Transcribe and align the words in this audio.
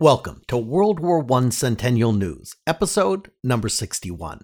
Welcome 0.00 0.40
to 0.48 0.56
World 0.56 0.98
War 0.98 1.22
I 1.30 1.50
Centennial 1.50 2.14
News, 2.14 2.56
episode 2.66 3.30
number 3.44 3.68
61. 3.68 4.40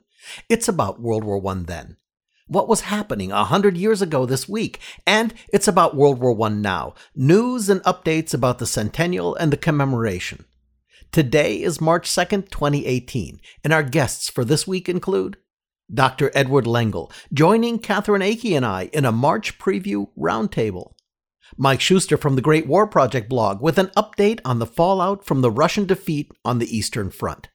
It's 0.50 0.68
about 0.68 1.00
World 1.00 1.24
War 1.24 1.40
I 1.50 1.54
then. 1.62 1.96
What 2.46 2.68
was 2.68 2.82
happening 2.82 3.32
a 3.32 3.42
hundred 3.42 3.78
years 3.78 4.02
ago 4.02 4.26
this 4.26 4.46
week, 4.46 4.80
and 5.06 5.32
it's 5.50 5.66
about 5.66 5.96
World 5.96 6.20
War 6.20 6.38
I 6.44 6.50
now. 6.50 6.92
News 7.14 7.70
and 7.70 7.80
updates 7.84 8.34
about 8.34 8.58
the 8.58 8.66
centennial 8.66 9.34
and 9.36 9.50
the 9.50 9.56
commemoration. 9.56 10.44
Today 11.10 11.62
is 11.62 11.80
March 11.80 12.06
2nd, 12.06 12.50
2018, 12.50 13.40
and 13.64 13.72
our 13.72 13.82
guests 13.82 14.28
for 14.28 14.44
this 14.44 14.66
week 14.66 14.90
include 14.90 15.38
Dr. 15.90 16.30
Edward 16.34 16.66
Lengel, 16.66 17.10
joining 17.32 17.78
Catherine 17.78 18.20
Akey 18.20 18.54
and 18.54 18.66
I 18.66 18.90
in 18.92 19.06
a 19.06 19.10
March 19.10 19.58
preview 19.58 20.08
roundtable. 20.18 20.90
Mike 21.56 21.80
Shuster 21.80 22.16
from 22.16 22.36
the 22.36 22.42
Great 22.42 22.66
War 22.66 22.86
Project 22.86 23.28
blog 23.28 23.60
with 23.60 23.78
an 23.78 23.88
update 23.96 24.40
on 24.44 24.58
the 24.58 24.66
fallout 24.66 25.24
from 25.24 25.40
the 25.40 25.50
Russian 25.50 25.86
defeat 25.86 26.30
on 26.44 26.58
the 26.58 26.76
Eastern 26.76 27.10
Front. 27.10 27.48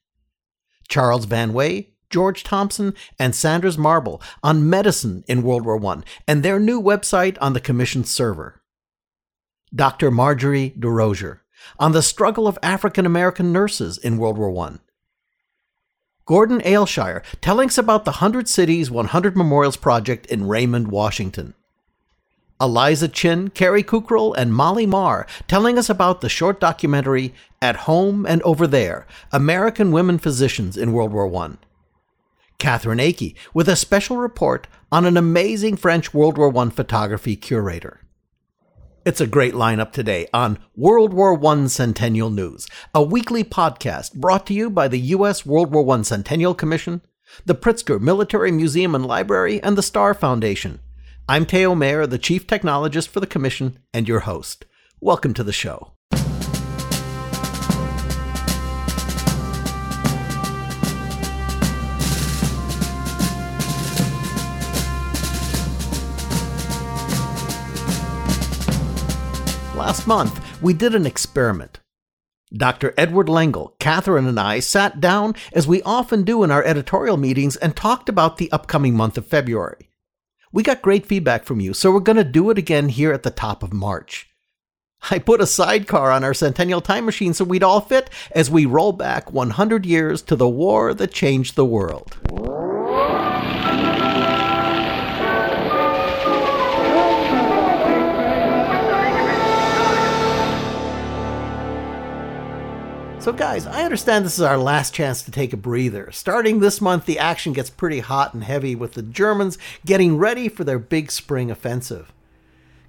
Charles 0.88 1.26
Van 1.26 1.54
Way, 1.54 1.92
George 2.10 2.44
Thompson, 2.44 2.94
and 3.18 3.34
Sanders 3.34 3.78
Marble 3.78 4.22
on 4.44 4.70
medicine 4.70 5.24
in 5.28 5.44
World 5.44 5.66
War 5.66 5.84
I 5.86 6.02
and 6.28 6.44
their 6.44 6.60
new 6.60 6.82
website 6.82 7.38
on 7.42 7.54
the 7.54 7.60
Commission's 7.60 8.12
server. 8.12 8.62
Dr. 9.74 10.12
Marjorie 10.12 10.74
DeRosier 10.78 11.40
on 11.80 11.94
the 11.94 12.02
struggle 12.02 12.48
of 12.48 12.60
African 12.62 13.06
American 13.06 13.54
nurses 13.54 13.98
in 13.98 14.18
World 14.18 14.38
War 14.38 14.68
I. 14.68 14.80
Gordon 16.26 16.62
Aylshire 16.66 17.24
telling 17.42 17.70
us 17.70 17.78
about 17.78 18.06
the 18.06 18.12
100 18.12 18.48
Cities 18.48 18.92
100 18.92 19.38
Memorials 19.38 19.78
Project 19.78 20.26
in 20.28 20.48
Raymond, 20.48 20.90
Washington. 20.90 21.54
Eliza 22.62 23.08
Chin, 23.08 23.50
Carrie 23.50 23.84
Kukral, 23.84 24.36
and 24.38 24.54
Molly 24.54 24.86
Marr 24.86 25.26
telling 25.48 25.80
us 25.80 25.90
about 25.90 26.22
the 26.22 26.30
short 26.30 26.60
documentary 26.60 27.34
At 27.62 27.76
Home 27.88 28.26
and 28.26 28.42
Over 28.44 28.68
There 28.68 29.08
American 29.32 29.92
Women 29.92 30.20
Physicians 30.20 30.78
in 30.78 30.94
World 30.94 31.12
War 31.12 31.36
I. 31.44 31.54
Catherine 32.60 33.00
Akey 33.00 33.34
with 33.56 33.68
a 33.68 33.76
special 33.76 34.18
report 34.18 34.68
on 34.92 35.06
an 35.06 35.18
amazing 35.18 35.76
French 35.76 36.14
World 36.14 36.38
War 36.38 36.56
I 36.56 36.70
photography 36.70 37.36
curator. 37.36 38.02
It's 39.04 39.20
a 39.20 39.26
great 39.26 39.56
lineup 39.56 39.92
today 39.92 40.28
on 40.32 40.60
World 40.76 41.12
War 41.12 41.44
I 41.44 41.66
Centennial 41.66 42.30
News, 42.30 42.68
a 42.94 43.02
weekly 43.02 43.44
podcast 43.44 44.14
brought 44.14 44.46
to 44.46 44.54
you 44.54 44.70
by 44.70 44.88
the 44.88 45.00
U.S. 45.00 45.44
World 45.44 45.72
War 45.74 45.98
I 45.98 46.04
Centennial 46.04 46.54
Commission, 46.54 47.02
the 47.44 47.56
Pritzker 47.56 48.00
Military 48.00 48.52
Museum 48.52 48.94
and 48.94 49.08
Library, 49.08 49.60
and 49.64 49.76
the 49.76 49.82
Starr 49.82 50.14
Foundation. 50.14 50.82
I'm 51.32 51.46
Theo 51.46 51.74
Mayer, 51.76 52.06
the 52.06 52.18
Chief 52.18 52.46
Technologist 52.46 53.08
for 53.08 53.22
the 53.22 53.26
Commission, 53.26 53.80
and 53.94 54.06
your 54.06 54.20
host. 54.20 54.66
Welcome 55.00 55.34
to 55.36 55.46
the 55.46 55.54
show. 55.54 55.94
Last 69.74 70.06
month, 70.06 70.62
we 70.62 70.74
did 70.74 70.94
an 70.94 71.06
experiment. 71.06 71.80
Dr. 72.54 72.94
Edward 72.98 73.30
Lengel, 73.30 73.74
Catherine, 73.80 74.28
and 74.28 74.38
I 74.38 74.60
sat 74.60 75.00
down, 75.00 75.36
as 75.54 75.66
we 75.66 75.82
often 75.84 76.24
do 76.24 76.44
in 76.44 76.52
our 76.52 76.66
editorial 76.66 77.16
meetings, 77.16 77.56
and 77.56 77.74
talked 77.74 78.10
about 78.10 78.36
the 78.36 78.52
upcoming 78.52 78.98
month 78.98 79.18
of 79.18 79.26
February. 79.26 79.91
We 80.54 80.64
got 80.64 80.82
great 80.82 81.06
feedback 81.06 81.46
from 81.46 81.62
you, 81.62 81.74
so 81.74 81.92
we're 81.92 82.02
going 82.02 82.18
to 82.18 82.26
do 82.26 82.50
it 82.50 82.58
again 82.58 82.90
here 82.90 83.14
at 83.14 83.24
the 83.24 83.32
top 83.32 83.64
of 83.64 83.72
March. 83.72 84.30
I 85.10 85.18
put 85.18 85.40
a 85.40 85.48
sidecar 85.48 86.12
on 86.12 86.26
our 86.26 86.34
Centennial 86.34 86.82
Time 86.82 87.06
Machine 87.06 87.34
so 87.34 87.46
we'd 87.46 87.64
all 87.64 87.80
fit 87.80 88.10
as 88.32 88.52
we 88.52 88.66
roll 88.66 88.92
back 88.92 89.32
100 89.32 89.86
years 89.86 90.22
to 90.24 90.36
the 90.36 90.50
war 90.50 90.94
that 90.94 91.14
changed 91.14 91.56
the 91.56 91.66
world. 91.66 92.18
So, 103.22 103.32
guys, 103.32 103.68
I 103.68 103.84
understand 103.84 104.26
this 104.26 104.40
is 104.40 104.42
our 104.42 104.58
last 104.58 104.96
chance 104.96 105.22
to 105.22 105.30
take 105.30 105.54
a 105.54 105.58
breather. 105.58 106.12
Starting 106.12 106.60
this 106.60 106.82
month, 106.82 107.06
the 107.06 107.20
action 107.20 107.54
gets 107.54 107.70
pretty 107.70 108.00
hot 108.00 108.34
and 108.34 108.44
heavy 108.44 108.74
with 108.74 108.96
the 108.96 109.04
Germans 109.04 109.60
getting 109.86 110.18
ready 110.18 110.50
for 110.50 110.64
their 110.64 110.80
big 110.80 111.12
spring 111.12 111.52
offensive. 111.52 112.12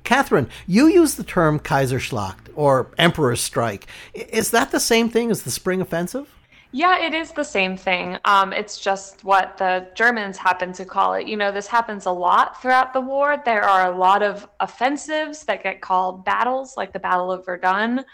Catherine, 0.04 0.48
you 0.66 0.86
use 0.86 1.16
the 1.16 1.22
term 1.22 1.60
Kaiserschlacht 1.60 2.48
or 2.54 2.90
Emperor's 2.96 3.42
Strike. 3.42 3.86
Is 4.14 4.52
that 4.52 4.70
the 4.70 4.80
same 4.80 5.10
thing 5.10 5.30
as 5.30 5.42
the 5.42 5.50
spring 5.50 5.82
offensive? 5.82 6.34
Yeah, 6.74 7.04
it 7.04 7.12
is 7.12 7.32
the 7.32 7.44
same 7.44 7.76
thing. 7.76 8.16
Um, 8.24 8.54
it's 8.54 8.80
just 8.80 9.24
what 9.24 9.58
the 9.58 9.86
Germans 9.94 10.38
happen 10.38 10.72
to 10.72 10.86
call 10.86 11.12
it. 11.12 11.26
You 11.26 11.36
know, 11.36 11.52
this 11.52 11.66
happens 11.66 12.06
a 12.06 12.10
lot 12.10 12.62
throughout 12.62 12.94
the 12.94 13.02
war. 13.02 13.36
There 13.44 13.64
are 13.64 13.92
a 13.92 13.98
lot 13.98 14.22
of 14.22 14.48
offensives 14.60 15.44
that 15.44 15.62
get 15.62 15.82
called 15.82 16.24
battles, 16.24 16.74
like 16.78 16.94
the 16.94 16.98
Battle 16.98 17.30
of 17.30 17.44
Verdun. 17.44 18.06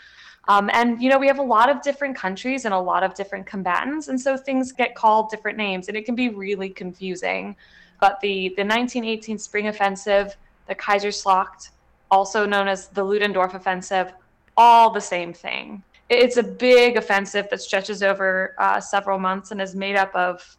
Um, 0.49 0.71
and, 0.73 1.01
you 1.01 1.11
know, 1.11 1.19
we 1.19 1.27
have 1.27 1.39
a 1.39 1.43
lot 1.43 1.69
of 1.69 1.83
different 1.83 2.17
countries 2.17 2.65
and 2.65 2.73
a 2.73 2.79
lot 2.79 3.03
of 3.03 3.15
different 3.15 3.47
combatants. 3.47 4.09
And 4.09 4.19
so 4.19 4.37
things 4.37 4.73
get 4.73 4.95
called 4.95 5.31
different 5.31 5.59
names 5.59 5.89
and 5.89 5.97
it 5.97 6.07
can 6.07 6.15
be 6.15 6.31
really 6.31 6.71
confusing. 6.71 7.55
But 8.01 8.19
the, 8.21 8.49
the 8.57 8.65
1918 8.65 9.39
Spring 9.39 9.69
Offensive, 9.69 10.37
the 10.67 10.75
Kaiserschlacht, 10.75 11.71
also 12.11 12.47
known 12.47 12.67
as 12.67 12.89
the 12.89 13.05
Ludendorff 13.05 13.55
Offensive, 13.55 14.13
all 14.57 14.91
the 14.91 15.01
same 15.01 15.35
thing. 15.35 15.83
It's 16.09 16.39
a 16.39 16.43
big 16.43 16.97
offensive 16.97 17.49
that 17.51 17.61
stretches 17.61 18.03
over 18.03 18.55
uh, 18.59 18.81
several 18.81 19.19
months 19.19 19.51
and 19.51 19.61
is 19.61 19.75
made 19.75 19.97
up 19.97 20.15
of 20.15 20.57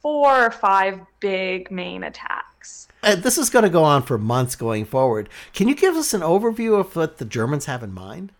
four 0.00 0.46
or 0.46 0.50
five 0.50 1.00
big 1.20 1.70
main 1.70 2.04
attacks. 2.04 2.88
And 3.02 3.22
this 3.22 3.36
is 3.36 3.50
going 3.50 3.64
to 3.64 3.68
go 3.68 3.84
on 3.84 4.02
for 4.02 4.16
months 4.16 4.56
going 4.56 4.86
forward. 4.86 5.28
Can 5.52 5.68
you 5.68 5.74
give 5.74 5.96
us 5.96 6.14
an 6.14 6.22
overview 6.22 6.80
of 6.80 6.96
what 6.96 7.18
the 7.18 7.26
Germans 7.26 7.66
have 7.66 7.82
in 7.82 7.92
mind? 7.92 8.32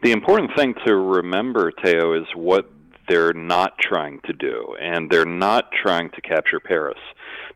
The 0.00 0.12
important 0.12 0.52
thing 0.56 0.74
to 0.86 0.94
remember, 0.94 1.72
Theo, 1.82 2.14
is 2.14 2.26
what 2.34 2.70
they're 3.08 3.32
not 3.32 3.78
trying 3.78 4.20
to 4.26 4.32
do, 4.32 4.76
and 4.80 5.10
they're 5.10 5.24
not 5.24 5.72
trying 5.72 6.10
to 6.10 6.20
capture 6.20 6.60
Paris. 6.60 6.98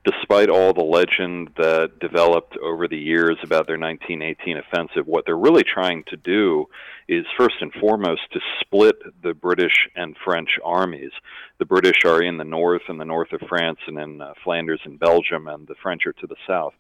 Despite 0.05 0.49
all 0.49 0.73
the 0.73 0.83
legend 0.83 1.51
that 1.57 2.01
developed 2.01 2.57
over 2.57 2.89
the 2.89 2.99
years 2.99 3.37
about 3.45 3.69
their 3.69 3.79
1918 3.79 4.57
offensive, 4.57 5.07
what 5.07 5.25
they're 5.25 5.37
really 5.37 5.63
trying 5.63 6.03
to 6.09 6.17
do 6.17 6.67
is 7.07 7.25
first 7.39 7.57
and 7.61 7.73
foremost 7.75 8.23
to 8.33 8.41
split 8.61 8.97
the 9.23 9.35
British 9.35 9.89
and 9.95 10.17
French 10.25 10.59
armies. 10.65 11.13
The 11.59 11.67
British 11.67 12.05
are 12.05 12.23
in 12.23 12.39
the 12.39 12.45
north, 12.45 12.83
and 12.89 13.01
the 13.01 13.05
north 13.05 13.33
of 13.33 13.41
France, 13.49 13.79
and 13.87 13.99
in 13.99 14.21
uh, 14.21 14.33
Flanders 14.43 14.81
and 14.85 14.99
Belgium, 14.99 15.47
and 15.47 15.69
the 15.69 15.77
French 15.81 16.07
are 16.07 16.15
to 16.15 16.27
the 16.27 16.37
south. 16.49 16.75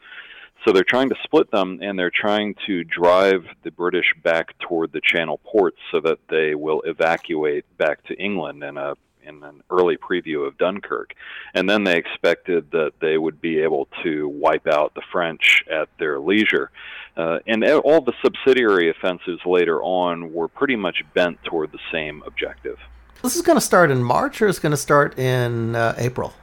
So 0.64 0.72
they're 0.72 0.84
trying 0.84 1.08
to 1.08 1.16
split 1.24 1.50
them, 1.50 1.80
and 1.82 1.98
they're 1.98 2.12
trying 2.14 2.54
to 2.66 2.84
drive 2.84 3.44
the 3.64 3.70
British 3.70 4.14
back 4.22 4.56
toward 4.60 4.92
the 4.92 5.00
Channel 5.00 5.38
ports 5.44 5.78
so 5.90 6.00
that 6.00 6.18
they 6.28 6.54
will 6.54 6.82
evacuate 6.82 7.64
back 7.78 8.04
to 8.04 8.14
England 8.14 8.62
in 8.62 8.76
a 8.76 8.94
in 9.24 9.42
an 9.44 9.62
early 9.70 9.96
preview 9.96 10.46
of 10.46 10.58
Dunkirk. 10.58 11.14
And 11.54 11.70
then 11.70 11.84
they 11.84 11.96
expected 11.96 12.70
that 12.72 12.92
they 13.00 13.18
would 13.18 13.40
be 13.40 13.60
able 13.60 13.86
to 14.02 14.28
wipe 14.28 14.66
out 14.66 14.94
the 14.94 15.02
French 15.12 15.62
at 15.70 15.88
their 15.98 16.18
leisure. 16.18 16.70
Uh, 17.16 17.38
and 17.46 17.64
all 17.64 18.00
the 18.00 18.14
subsidiary 18.22 18.90
offensives 18.90 19.40
later 19.44 19.82
on 19.82 20.32
were 20.32 20.48
pretty 20.48 20.76
much 20.76 21.04
bent 21.14 21.42
toward 21.44 21.70
the 21.72 21.78
same 21.90 22.22
objective. 22.26 22.78
This 23.22 23.36
is 23.36 23.42
going 23.42 23.56
to 23.56 23.64
start 23.64 23.90
in 23.90 24.02
March 24.02 24.42
or 24.42 24.48
is 24.48 24.58
going 24.58 24.72
to 24.72 24.76
start 24.76 25.18
in 25.18 25.76
uh, 25.76 25.94
April? 25.98 26.34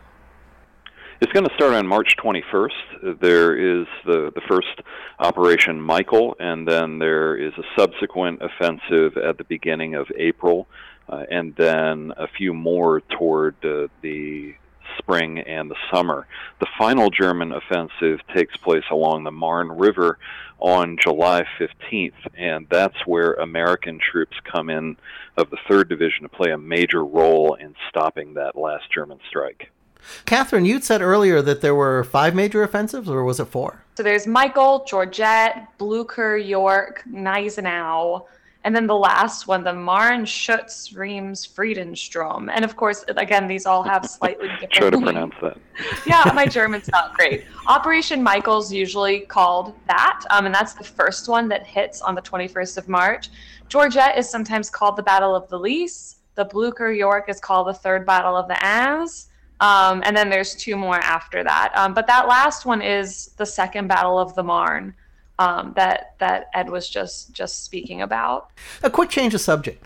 It's 1.21 1.33
going 1.33 1.45
to 1.45 1.53
start 1.55 1.73
on 1.73 1.85
March 1.85 2.15
21st. 2.23 3.19
There 3.19 3.53
is 3.53 3.87
the, 4.05 4.31
the 4.33 4.41
first 4.47 4.79
Operation 5.19 5.81
Michael, 5.81 6.37
and 6.39 6.65
then 6.65 6.97
there 6.97 7.35
is 7.35 7.51
a 7.57 7.63
subsequent 7.77 8.41
offensive 8.41 9.17
at 9.17 9.37
the 9.37 9.43
beginning 9.43 9.95
of 9.95 10.07
April, 10.17 10.65
uh, 11.09 11.25
and 11.29 11.53
then 11.57 12.13
a 12.15 12.29
few 12.29 12.53
more 12.53 13.01
toward 13.01 13.55
uh, 13.65 13.89
the 14.01 14.55
spring 14.97 15.39
and 15.39 15.69
the 15.69 15.75
summer. 15.93 16.25
The 16.61 16.67
final 16.77 17.09
German 17.09 17.51
offensive 17.51 18.21
takes 18.33 18.55
place 18.55 18.85
along 18.89 19.25
the 19.25 19.31
Marne 19.31 19.73
River 19.73 20.19
on 20.57 20.97
July 21.03 21.43
15th, 21.59 22.13
and 22.37 22.65
that's 22.69 23.05
where 23.05 23.33
American 23.33 23.99
troops 23.99 24.37
come 24.49 24.69
in 24.69 24.95
of 25.35 25.49
the 25.49 25.57
3rd 25.69 25.89
Division 25.89 26.21
to 26.21 26.29
play 26.29 26.51
a 26.51 26.57
major 26.57 27.03
role 27.03 27.55
in 27.55 27.75
stopping 27.89 28.35
that 28.35 28.55
last 28.55 28.85
German 28.89 29.19
strike. 29.27 29.69
Catherine, 30.25 30.65
you'd 30.65 30.83
said 30.83 31.01
earlier 31.01 31.41
that 31.41 31.61
there 31.61 31.75
were 31.75 32.03
five 32.03 32.33
major 32.35 32.63
offensives, 32.63 33.09
or 33.09 33.23
was 33.23 33.39
it 33.39 33.45
four? 33.45 33.83
So 33.95 34.03
there's 34.03 34.25
Michael, 34.27 34.85
Georgette, 34.87 35.67
Blucher, 35.77 36.37
York, 36.37 37.03
Gneisenau, 37.11 38.25
And 38.65 38.75
then 38.75 38.87
the 38.87 38.95
last 38.95 39.47
one, 39.47 39.63
the 39.63 39.73
Marn 39.73 40.25
Schutz 40.25 40.93
Reims 40.93 41.47
Friedensturm. 41.47 42.49
And 42.53 42.65
of 42.65 42.75
course, 42.75 43.05
again, 43.07 43.47
these 43.47 43.65
all 43.65 43.83
have 43.83 44.05
slightly 44.05 44.47
different. 44.59 44.73
Try 44.73 44.89
to 44.89 44.97
pronounce 45.01 45.35
that. 45.41 45.57
yeah, 46.05 46.31
my 46.33 46.45
German's 46.57 46.89
not 46.89 47.13
great. 47.13 47.45
Operation 47.67 48.21
Michael's 48.21 48.71
usually 48.71 49.21
called 49.21 49.75
that, 49.87 50.23
um, 50.29 50.45
and 50.45 50.53
that's 50.53 50.73
the 50.73 50.83
first 50.83 51.27
one 51.29 51.47
that 51.49 51.65
hits 51.65 52.01
on 52.01 52.15
the 52.15 52.21
21st 52.21 52.77
of 52.77 52.87
March. 52.89 53.29
Georgette 53.69 54.17
is 54.17 54.29
sometimes 54.29 54.69
called 54.69 54.97
the 54.97 55.03
Battle 55.03 55.35
of 55.35 55.47
the 55.49 55.57
Lys. 55.57 56.17
The 56.35 56.45
Blucher 56.45 56.91
York 56.91 57.29
is 57.29 57.39
called 57.39 57.67
the 57.67 57.73
Third 57.73 58.05
Battle 58.05 58.35
of 58.35 58.47
the 58.47 58.55
Aisne. 58.55 59.27
Um, 59.59 60.01
and 60.05 60.15
then 60.15 60.29
there's 60.29 60.55
two 60.55 60.77
more 60.77 60.95
after 60.95 61.43
that. 61.43 61.71
Um, 61.75 61.93
but 61.93 62.07
that 62.07 62.27
last 62.27 62.65
one 62.65 62.81
is 62.81 63.31
the 63.37 63.45
Second 63.45 63.87
Battle 63.87 64.17
of 64.17 64.33
the 64.35 64.43
Marne 64.43 64.93
um, 65.39 65.73
that 65.75 66.15
that 66.19 66.49
Ed 66.53 66.69
was 66.69 66.87
just 66.87 67.33
just 67.33 67.63
speaking 67.63 68.01
about. 68.01 68.51
A 68.83 68.89
quick 68.89 69.09
change 69.09 69.33
of 69.33 69.41
subject. 69.41 69.85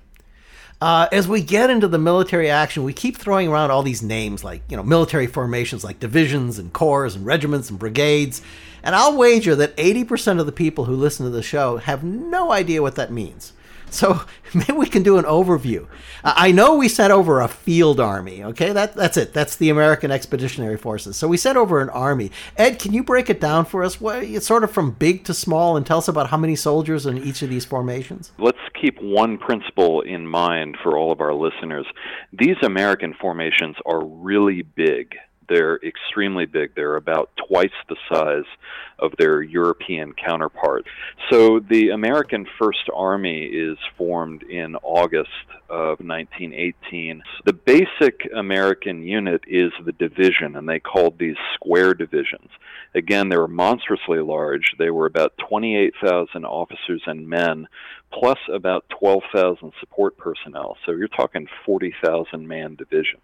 Uh, 0.81 1.07
as 1.13 1.29
we 1.29 1.41
get 1.41 1.69
into 1.69 1.87
the 1.87 1.97
military 1.97 2.49
action, 2.49 2.83
we 2.83 2.91
keep 2.91 3.15
throwing 3.15 3.47
around 3.47 3.71
all 3.71 3.83
these 3.83 4.03
names 4.03 4.43
like 4.43 4.61
you 4.69 4.75
know 4.75 4.83
military 4.83 5.27
formations 5.27 5.83
like 5.83 5.99
divisions 5.99 6.59
and 6.59 6.73
corps 6.73 7.05
and 7.15 7.25
regiments 7.25 7.69
and 7.69 7.79
brigades, 7.79 8.41
and 8.83 8.95
I'll 8.95 9.15
wager 9.15 9.55
that 9.55 9.77
80% 9.77 10.39
of 10.39 10.45
the 10.45 10.51
people 10.51 10.85
who 10.85 10.95
listen 10.95 11.25
to 11.25 11.29
the 11.29 11.43
show 11.43 11.77
have 11.77 12.03
no 12.03 12.51
idea 12.51 12.81
what 12.81 12.95
that 12.95 13.11
means. 13.11 13.53
So 13.93 14.21
maybe 14.53 14.73
we 14.73 14.87
can 14.87 15.03
do 15.03 15.17
an 15.17 15.25
overview. 15.25 15.87
I 16.23 16.51
know 16.51 16.75
we 16.75 16.87
sent 16.87 17.11
over 17.11 17.41
a 17.41 17.47
field 17.47 17.99
army. 17.99 18.43
Okay, 18.43 18.71
that 18.71 18.95
that's 18.95 19.17
it. 19.17 19.33
That's 19.33 19.55
the 19.55 19.69
American 19.69 20.11
Expeditionary 20.11 20.77
Forces. 20.77 21.15
So 21.15 21.27
we 21.27 21.37
sent 21.37 21.57
over 21.57 21.81
an 21.81 21.89
army. 21.89 22.31
Ed, 22.57 22.79
can 22.79 22.93
you 22.93 23.03
break 23.03 23.29
it 23.29 23.39
down 23.39 23.65
for 23.65 23.83
us? 23.83 24.01
What 24.01 24.23
it's 24.23 24.47
sort 24.47 24.63
of 24.63 24.71
from 24.71 24.91
big 24.91 25.25
to 25.25 25.33
small, 25.33 25.77
and 25.77 25.85
tell 25.85 25.97
us 25.97 26.07
about 26.07 26.29
how 26.29 26.37
many 26.37 26.55
soldiers 26.55 27.05
in 27.05 27.17
each 27.17 27.41
of 27.41 27.49
these 27.49 27.65
formations. 27.65 28.31
Let's 28.37 28.57
keep 28.79 29.01
one 29.01 29.37
principle 29.37 30.01
in 30.01 30.27
mind 30.27 30.77
for 30.81 30.97
all 30.97 31.11
of 31.11 31.21
our 31.21 31.33
listeners. 31.33 31.85
These 32.31 32.57
American 32.63 33.13
formations 33.19 33.75
are 33.85 34.03
really 34.03 34.61
big. 34.61 35.15
They're 35.53 35.79
extremely 35.83 36.47
big. 36.47 36.73
They're 36.73 36.95
about 36.95 37.29
twice 37.47 37.69
the 37.87 37.95
size 38.11 38.49
of 38.97 39.11
their 39.19 39.43
European 39.43 40.13
counterparts. 40.13 40.87
So 41.29 41.59
the 41.59 41.89
American 41.89 42.47
First 42.57 42.89
Army 42.91 43.43
is 43.43 43.77
formed 43.95 44.41
in 44.41 44.75
August 44.77 45.29
of 45.69 45.99
1918. 45.99 47.21
The 47.45 47.53
basic 47.53 48.27
American 48.35 49.03
unit 49.03 49.43
is 49.45 49.71
the 49.85 49.91
division, 49.91 50.55
and 50.55 50.67
they 50.67 50.79
called 50.79 51.19
these 51.19 51.37
square 51.53 51.93
divisions. 51.93 52.49
Again, 52.95 53.29
they 53.29 53.37
were 53.37 53.47
monstrously 53.47 54.21
large. 54.21 54.73
They 54.79 54.89
were 54.89 55.05
about 55.05 55.37
28,000 55.37 56.45
officers 56.45 57.03
and 57.05 57.29
men, 57.29 57.67
plus 58.11 58.39
about 58.51 58.85
12,000 58.89 59.71
support 59.79 60.17
personnel. 60.17 60.77
So 60.83 60.93
you're 60.93 61.09
talking 61.09 61.47
40,000 61.63 62.47
man 62.47 62.73
divisions. 62.73 63.21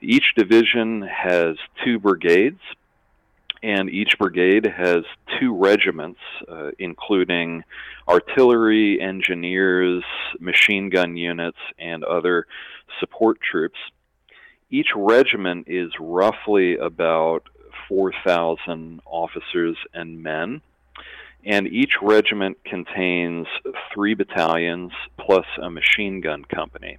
Each 0.00 0.34
division 0.36 1.02
has 1.02 1.56
two 1.84 1.98
brigades, 1.98 2.60
and 3.62 3.88
each 3.88 4.18
brigade 4.18 4.66
has 4.66 5.04
two 5.38 5.54
regiments, 5.54 6.20
uh, 6.48 6.72
including 6.78 7.64
artillery, 8.06 9.00
engineers, 9.00 10.04
machine 10.38 10.90
gun 10.90 11.16
units, 11.16 11.58
and 11.78 12.04
other 12.04 12.46
support 13.00 13.38
troops. 13.40 13.78
Each 14.70 14.88
regiment 14.94 15.66
is 15.68 15.90
roughly 15.98 16.76
about 16.76 17.44
4,000 17.88 19.00
officers 19.06 19.76
and 19.94 20.22
men, 20.22 20.60
and 21.44 21.66
each 21.68 21.94
regiment 22.02 22.58
contains 22.64 23.46
three 23.94 24.14
battalions 24.14 24.92
plus 25.16 25.46
a 25.62 25.70
machine 25.70 26.20
gun 26.20 26.44
company. 26.44 26.98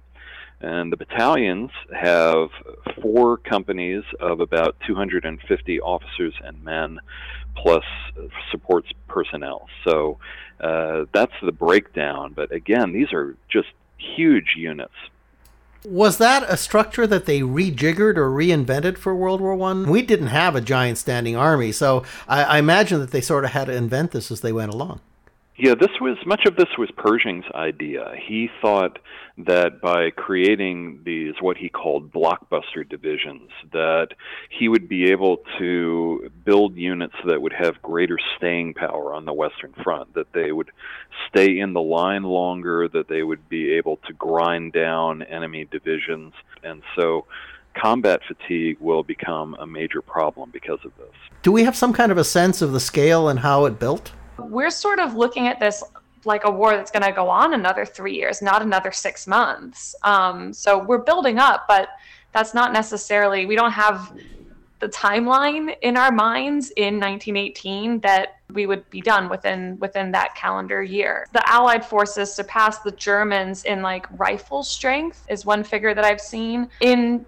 And 0.60 0.92
the 0.92 0.96
battalions 0.96 1.70
have 1.94 2.48
four 3.00 3.36
companies 3.36 4.02
of 4.18 4.40
about 4.40 4.76
250 4.86 5.80
officers 5.80 6.34
and 6.42 6.62
men, 6.64 6.98
plus 7.56 7.84
supports 8.50 8.88
personnel. 9.06 9.68
So 9.84 10.18
uh, 10.60 11.04
that's 11.12 11.32
the 11.42 11.52
breakdown. 11.52 12.32
But 12.34 12.52
again, 12.52 12.92
these 12.92 13.12
are 13.12 13.36
just 13.48 13.68
huge 13.98 14.54
units. 14.56 14.94
Was 15.84 16.18
that 16.18 16.42
a 16.48 16.56
structure 16.56 17.06
that 17.06 17.26
they 17.26 17.40
rejiggered 17.40 18.16
or 18.16 18.28
reinvented 18.30 18.98
for 18.98 19.14
World 19.14 19.40
War 19.40 19.54
One? 19.54 19.88
We 19.88 20.02
didn't 20.02 20.26
have 20.28 20.56
a 20.56 20.60
giant 20.60 20.98
standing 20.98 21.36
army, 21.36 21.70
so 21.70 22.02
I, 22.26 22.42
I 22.42 22.58
imagine 22.58 22.98
that 22.98 23.12
they 23.12 23.20
sort 23.20 23.44
of 23.44 23.52
had 23.52 23.66
to 23.66 23.74
invent 23.74 24.10
this 24.10 24.32
as 24.32 24.40
they 24.40 24.52
went 24.52 24.72
along. 24.72 25.00
Yeah, 25.60 25.74
this 25.74 25.90
was 26.00 26.16
much 26.24 26.46
of 26.46 26.54
this 26.54 26.68
was 26.78 26.88
Pershing's 26.96 27.44
idea. 27.52 28.12
He 28.28 28.48
thought 28.62 29.00
that 29.38 29.80
by 29.80 30.10
creating 30.10 31.00
these 31.04 31.34
what 31.40 31.56
he 31.56 31.68
called 31.68 32.12
blockbuster 32.12 32.88
divisions, 32.88 33.50
that 33.72 34.10
he 34.50 34.68
would 34.68 34.88
be 34.88 35.10
able 35.10 35.38
to 35.58 36.30
build 36.44 36.76
units 36.76 37.16
that 37.26 37.42
would 37.42 37.52
have 37.52 37.82
greater 37.82 38.18
staying 38.36 38.74
power 38.74 39.12
on 39.12 39.24
the 39.24 39.32
Western 39.32 39.72
Front, 39.82 40.14
that 40.14 40.32
they 40.32 40.52
would 40.52 40.70
stay 41.28 41.58
in 41.58 41.72
the 41.72 41.82
line 41.82 42.22
longer, 42.22 42.86
that 42.86 43.08
they 43.08 43.24
would 43.24 43.48
be 43.48 43.72
able 43.72 43.96
to 44.06 44.12
grind 44.12 44.72
down 44.72 45.22
enemy 45.22 45.64
divisions, 45.64 46.34
and 46.62 46.82
so 46.94 47.26
combat 47.74 48.20
fatigue 48.28 48.76
will 48.78 49.02
become 49.02 49.56
a 49.58 49.66
major 49.66 50.02
problem 50.02 50.50
because 50.52 50.78
of 50.84 50.92
this. 50.98 51.14
Do 51.42 51.50
we 51.50 51.64
have 51.64 51.74
some 51.74 51.92
kind 51.92 52.12
of 52.12 52.18
a 52.18 52.24
sense 52.24 52.62
of 52.62 52.70
the 52.70 52.80
scale 52.80 53.28
and 53.28 53.40
how 53.40 53.64
it 53.64 53.80
built? 53.80 54.12
We're 54.38 54.70
sort 54.70 55.00
of 55.00 55.14
looking 55.14 55.46
at 55.48 55.60
this 55.60 55.82
like 56.24 56.44
a 56.44 56.50
war 56.50 56.76
that's 56.76 56.90
going 56.90 57.04
to 57.04 57.12
go 57.12 57.28
on 57.28 57.54
another 57.54 57.84
three 57.84 58.14
years, 58.14 58.42
not 58.42 58.62
another 58.62 58.92
six 58.92 59.26
months. 59.26 59.94
Um, 60.02 60.52
so 60.52 60.78
we're 60.78 60.98
building 60.98 61.38
up, 61.38 61.66
but 61.68 61.88
that's 62.32 62.54
not 62.54 62.72
necessarily, 62.72 63.46
we 63.46 63.56
don't 63.56 63.72
have 63.72 64.12
the 64.80 64.88
timeline 64.88 65.74
in 65.82 65.96
our 65.96 66.12
minds 66.12 66.70
in 66.76 67.00
1918 67.00 68.00
that 68.00 68.36
we 68.52 68.66
would 68.66 68.88
be 68.90 69.00
done 69.00 69.28
within 69.28 69.76
within 69.80 70.12
that 70.12 70.34
calendar 70.34 70.82
year. 70.82 71.26
The 71.32 71.42
Allied 71.48 71.84
forces 71.84 72.32
surpassed 72.32 72.84
the 72.84 72.92
Germans 72.92 73.64
in 73.64 73.82
like 73.82 74.06
rifle 74.18 74.62
strength 74.62 75.26
is 75.28 75.44
one 75.44 75.64
figure 75.64 75.94
that 75.94 76.04
I've 76.04 76.20
seen 76.20 76.68
in 76.80 77.26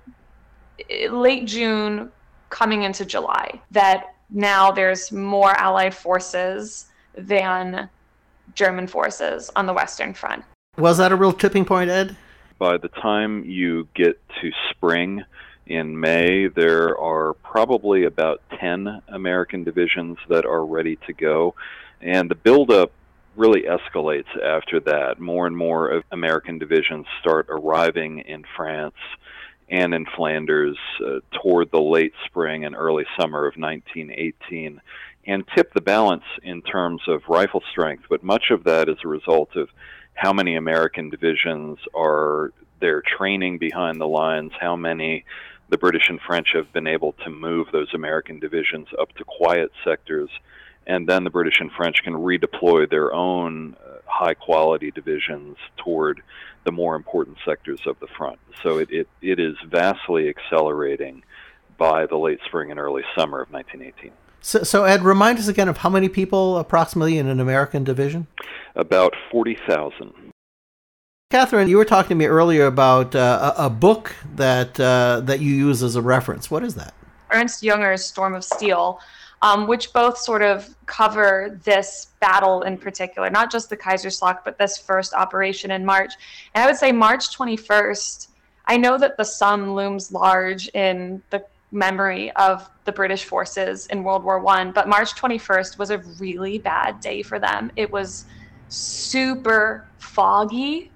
late 1.11 1.47
June 1.47 2.11
coming 2.51 2.85
into 2.85 3.05
July 3.05 3.61
that 3.73 4.15
now 4.31 4.71
there's 4.71 5.11
more 5.11 5.51
Allied 5.57 5.95
forces 5.95 6.87
than 7.27 7.89
German 8.55 8.87
forces 8.87 9.51
on 9.57 9.67
the 9.67 9.73
Western 9.73 10.15
Front. 10.15 10.45
Was 10.77 10.99
that 10.99 11.13
a 11.13 11.17
real 11.17 11.33
tipping 11.33 11.65
point, 11.65 11.91
Ed? 11.91 12.17
By 12.59 12.77
the 12.77 12.89
time 12.89 13.45
you 13.45 13.89
get 13.95 14.21
to 14.41 14.51
spring 14.71 15.25
in 15.67 15.99
May, 15.99 16.49
there 16.49 16.99
are 16.99 17.35
probably 17.35 18.05
about 18.05 18.43
10 18.59 19.03
American 19.09 19.65
divisions 19.65 20.19
that 20.29 20.45
are 20.45 20.65
ready 20.65 20.97
to 21.07 21.13
go. 21.13 21.55
And 22.01 22.31
the 22.31 22.35
buildup 22.35 22.93
really 23.37 23.63
escalates 23.63 24.29
after 24.43 24.81
that. 24.81 25.21
More 25.21 25.47
and 25.47 25.57
more 25.57 26.03
American 26.11 26.59
divisions 26.59 27.07
start 27.21 27.47
arriving 27.49 28.21
in 28.21 28.45
France 28.57 28.97
and 29.69 29.95
in 29.95 30.05
Flanders 30.17 30.77
uh, 31.05 31.21
toward 31.41 31.71
the 31.71 31.81
late 31.81 32.13
spring 32.27 32.65
and 32.65 32.75
early 32.75 33.05
summer 33.19 33.47
of 33.47 33.55
1918 33.57 34.81
and 35.31 35.45
tip 35.55 35.73
the 35.73 35.81
balance 35.81 36.25
in 36.43 36.61
terms 36.61 37.03
of 37.07 37.23
rifle 37.29 37.63
strength, 37.71 38.03
but 38.11 38.25
much 38.25 38.51
of 38.51 38.65
that 38.65 38.89
is 38.89 38.97
a 39.05 39.09
result 39.09 39.55
of 39.55 39.69
how 40.15 40.33
many 40.33 40.57
American 40.57 41.09
divisions 41.09 41.79
are 41.95 42.53
there 42.81 43.01
training 43.01 43.57
behind 43.57 44.01
the 44.01 44.09
lines, 44.09 44.51
how 44.61 44.75
many 44.75 45.25
the 45.69 45.79
British 45.79 46.09
and 46.09 46.21
French 46.21 46.49
have 46.53 46.73
been 46.73 46.89
able 46.89 47.13
to 47.13 47.31
move 47.31 47.69
those 47.71 47.95
American 47.95 48.41
divisions 48.41 48.89
up 49.01 49.15
to 49.15 49.25
quiet 49.25 49.71
sectors, 49.85 50.31
and 50.89 51.09
then 51.09 51.23
the 51.23 51.31
British 51.31 51.61
and 51.61 51.71
French 51.71 52.03
can 52.03 52.15
redeploy 52.15 52.91
their 52.91 53.15
own 53.15 53.77
uh, 53.87 53.99
high 54.07 54.35
quality 54.35 54.91
divisions 54.91 55.57
toward 55.77 56.23
the 56.65 56.73
more 56.73 56.97
important 56.97 57.37
sectors 57.45 57.81
of 57.87 57.97
the 58.01 58.09
front. 58.19 58.41
So 58.65 58.79
it, 58.79 58.91
it, 58.91 59.09
it 59.23 59.39
is 59.39 59.55
vastly 59.65 60.29
accelerating 60.29 61.23
by 61.79 62.07
the 62.07 62.17
late 62.17 62.41
spring 62.47 62.73
and 62.73 62.81
early 62.81 63.05
summer 63.17 63.41
of 63.41 63.53
1918. 63.53 64.13
So, 64.41 64.63
so, 64.63 64.85
Ed, 64.85 65.03
remind 65.03 65.39
us 65.39 65.49
again 65.49 65.69
of 65.69 65.79
how 65.79 65.91
many 65.91 66.09
people 66.09 66.59
approximately 66.59 67.19
in 67.19 67.29
an 67.29 67.41
American 67.41 67.85
division? 67.85 68.27
About 68.75 69.15
40,000. 69.31 70.13
Catherine, 71.31 71.69
you 71.69 71.77
were 71.77 71.85
talking 71.85 72.09
to 72.09 72.15
me 72.17 72.27
earlier 72.27 72.67
about 72.67 73.15
uh, 73.15 73.55
a, 73.57 73.67
a, 73.67 73.71
book 73.71 74.17
that 74.35 74.81
uh, 74.81 75.21
that 75.25 75.39
you 75.39 75.55
use 75.55 75.81
as 75.81 75.95
a 75.95 76.03
reference. 76.03 76.51
What 76.51 76.65
is 76.65 76.75
that? 76.75 76.93
Ernst 77.31 77.63
Junger's 77.63 78.05
Storm 78.05 78.35
of 78.35 78.43
Steel, 78.43 78.99
um, 79.43 79.69
which 79.69 79.93
both 79.93 80.19
sort 80.19 80.43
of 80.43 80.75
cover 80.87 81.61
this 81.63 82.09
battle 82.19 82.63
in 82.63 82.77
particular, 82.77 83.31
not 83.31 83.53
just 83.53 83.71
the 83.71 83.77
Kaiserschlacht, 83.77 84.39
but 84.45 84.59
this 84.59 84.77
first 84.77 85.15
operation 85.15 85.71
in 85.71 85.85
March. 85.85 86.15
And 86.55 86.65
I 86.65 86.67
would 86.67 86.77
say 86.77 86.91
March 86.91 87.37
21st. 87.37 88.27
I 88.67 88.77
know 88.77 88.99
that 88.99 89.17
the 89.17 89.25
Somme 89.25 89.73
looms 89.73 90.13
large 90.13 90.69
in 90.71 91.23
the 91.31 91.45
memory 91.73 92.31
of 92.33 92.69
the 92.85 92.93
British 92.93 93.25
forces 93.25 93.87
in 93.87 94.03
World 94.03 94.25
War 94.25 94.41
One, 94.41 94.73
but 94.73 94.89
March 94.89 95.15
21st 95.15 95.79
was 95.79 95.91
a 95.91 95.99
really 96.19 96.59
bad 96.59 97.01
day 97.01 97.23
for 97.23 97.39
them. 97.39 97.71
It 97.77 97.91
was 97.91 98.25
super 98.69 99.87
foggy, 99.99 100.91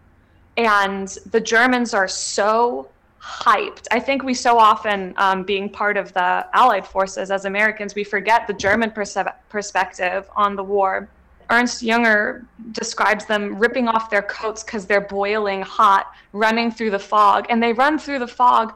and 0.56 1.08
the 1.30 1.40
Germans 1.40 1.94
are 1.94 2.08
so 2.08 2.88
hyped. 3.20 3.86
I 3.90 4.00
think 4.00 4.22
we 4.22 4.34
so 4.34 4.58
often, 4.58 5.14
um, 5.16 5.44
being 5.44 5.70
part 5.70 5.96
of 5.96 6.12
the 6.12 6.46
Allied 6.52 6.86
forces 6.86 7.30
as 7.30 7.46
Americans, 7.46 7.94
we 7.94 8.04
forget 8.04 8.46
the 8.46 8.52
German 8.52 8.90
perse- 8.90 9.16
perspective 9.48 10.28
on 10.36 10.56
the 10.56 10.62
war. 10.62 11.08
Ernst 11.50 11.82
Junger 11.82 12.44
describes 12.72 13.26
them 13.26 13.58
ripping 13.58 13.88
off 13.88 14.10
their 14.10 14.22
coats 14.22 14.62
because 14.62 14.86
they're 14.86 15.00
boiling 15.00 15.62
hot, 15.62 16.12
running 16.32 16.70
through 16.70 16.90
the 16.90 16.98
fog, 16.98 17.46
and 17.48 17.62
they 17.62 17.72
run 17.72 17.98
through 17.98 18.18
the 18.18 18.26
fog 18.26 18.74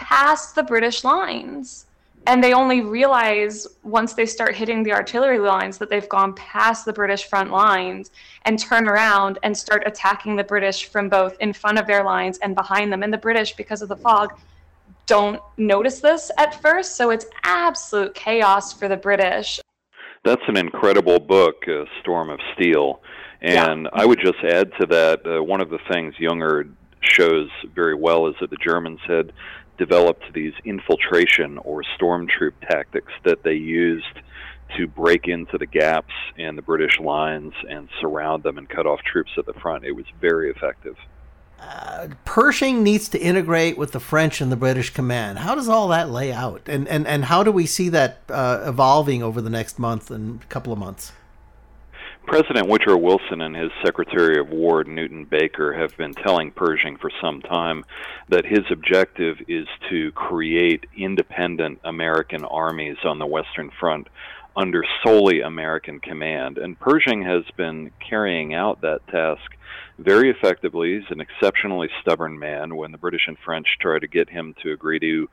past 0.00 0.54
the 0.54 0.62
British 0.62 1.04
lines 1.04 1.86
and 2.26 2.42
they 2.44 2.52
only 2.52 2.80
realize 2.82 3.66
once 3.82 4.14
they 4.14 4.26
start 4.26 4.54
hitting 4.54 4.82
the 4.82 4.92
artillery 4.92 5.38
lines 5.38 5.78
that 5.78 5.88
they've 5.88 6.08
gone 6.08 6.34
past 6.34 6.84
the 6.84 6.92
British 6.92 7.24
front 7.24 7.50
lines 7.50 8.10
and 8.44 8.58
turn 8.58 8.88
around 8.88 9.38
and 9.42 9.56
start 9.56 9.82
attacking 9.86 10.36
the 10.36 10.44
British 10.44 10.86
from 10.86 11.08
both 11.08 11.36
in 11.40 11.52
front 11.52 11.78
of 11.78 11.86
their 11.86 12.04
lines 12.04 12.38
and 12.38 12.54
behind 12.54 12.92
them. 12.92 13.02
And 13.02 13.12
the 13.12 13.18
British, 13.18 13.54
because 13.54 13.80
of 13.80 13.88
the 13.88 13.96
fog, 13.96 14.38
don't 15.06 15.40
notice 15.56 16.00
this 16.00 16.30
at 16.38 16.60
first. 16.60 16.96
So 16.96 17.10
it's 17.10 17.26
absolute 17.44 18.14
chaos 18.14 18.72
for 18.72 18.88
the 18.88 18.96
British. 18.96 19.60
That's 20.24 20.42
an 20.46 20.58
incredible 20.58 21.18
book, 21.18 21.64
uh, 21.66 21.84
Storm 22.00 22.28
of 22.28 22.38
Steel. 22.54 23.00
And 23.40 23.84
yeah. 23.84 23.90
I 23.94 24.04
would 24.04 24.20
just 24.22 24.38
add 24.44 24.70
to 24.78 24.86
that 24.86 25.26
uh, 25.26 25.42
one 25.42 25.62
of 25.62 25.70
the 25.70 25.78
things 25.90 26.14
Junger 26.20 26.70
shows 27.02 27.48
very 27.74 27.94
well 27.94 28.26
is 28.26 28.34
that 28.40 28.50
the 28.50 28.58
Germans 28.62 29.00
had 29.06 29.32
developed 29.80 30.22
these 30.34 30.52
infiltration 30.64 31.56
or 31.58 31.82
stormtroop 31.98 32.52
tactics 32.68 33.12
that 33.24 33.42
they 33.42 33.54
used 33.54 34.20
to 34.76 34.86
break 34.86 35.26
into 35.26 35.56
the 35.56 35.66
gaps 35.66 36.12
in 36.36 36.54
the 36.54 36.62
British 36.62 37.00
lines 37.00 37.54
and 37.68 37.88
surround 37.98 38.42
them 38.42 38.58
and 38.58 38.68
cut 38.68 38.86
off 38.86 39.00
troops 39.02 39.30
at 39.38 39.46
the 39.46 39.54
front. 39.54 39.84
It 39.84 39.92
was 39.92 40.04
very 40.20 40.50
effective. 40.50 40.96
Uh, 41.58 42.08
Pershing 42.26 42.82
needs 42.82 43.08
to 43.08 43.18
integrate 43.18 43.78
with 43.78 43.92
the 43.92 44.00
French 44.00 44.42
and 44.42 44.52
the 44.52 44.56
British 44.56 44.90
command. 44.90 45.38
How 45.38 45.54
does 45.54 45.68
all 45.68 45.88
that 45.88 46.10
lay 46.10 46.32
out, 46.32 46.62
and 46.66 46.88
and 46.88 47.06
and 47.06 47.24
how 47.26 47.42
do 47.42 47.52
we 47.52 47.66
see 47.66 47.90
that 47.90 48.20
uh, 48.30 48.62
evolving 48.66 49.22
over 49.22 49.42
the 49.42 49.50
next 49.50 49.78
month 49.78 50.10
and 50.10 50.46
couple 50.48 50.72
of 50.72 50.78
months? 50.78 51.12
President 52.30 52.68
Woodrow 52.68 52.96
Wilson 52.96 53.40
and 53.40 53.56
his 53.56 53.72
Secretary 53.84 54.38
of 54.38 54.50
War, 54.50 54.84
Newton 54.84 55.24
Baker, 55.24 55.72
have 55.72 55.96
been 55.96 56.14
telling 56.14 56.52
Pershing 56.52 56.96
for 56.96 57.10
some 57.20 57.42
time 57.42 57.84
that 58.28 58.46
his 58.46 58.60
objective 58.70 59.38
is 59.48 59.66
to 59.90 60.12
create 60.12 60.86
independent 60.96 61.80
American 61.82 62.44
armies 62.44 62.98
on 63.02 63.18
the 63.18 63.26
Western 63.26 63.72
Front 63.80 64.06
under 64.56 64.84
solely 65.02 65.40
American 65.40 65.98
command. 65.98 66.56
And 66.56 66.78
Pershing 66.78 67.20
has 67.24 67.42
been 67.56 67.90
carrying 67.98 68.54
out 68.54 68.80
that 68.82 69.04
task 69.08 69.50
very 69.98 70.30
effectively. 70.30 71.00
He's 71.00 71.10
an 71.10 71.20
exceptionally 71.20 71.88
stubborn 72.00 72.38
man. 72.38 72.76
When 72.76 72.92
the 72.92 72.98
British 72.98 73.26
and 73.26 73.38
French 73.44 73.66
try 73.80 73.98
to 73.98 74.06
get 74.06 74.30
him 74.30 74.54
to 74.62 74.70
agree 74.70 75.00
to, 75.00 75.28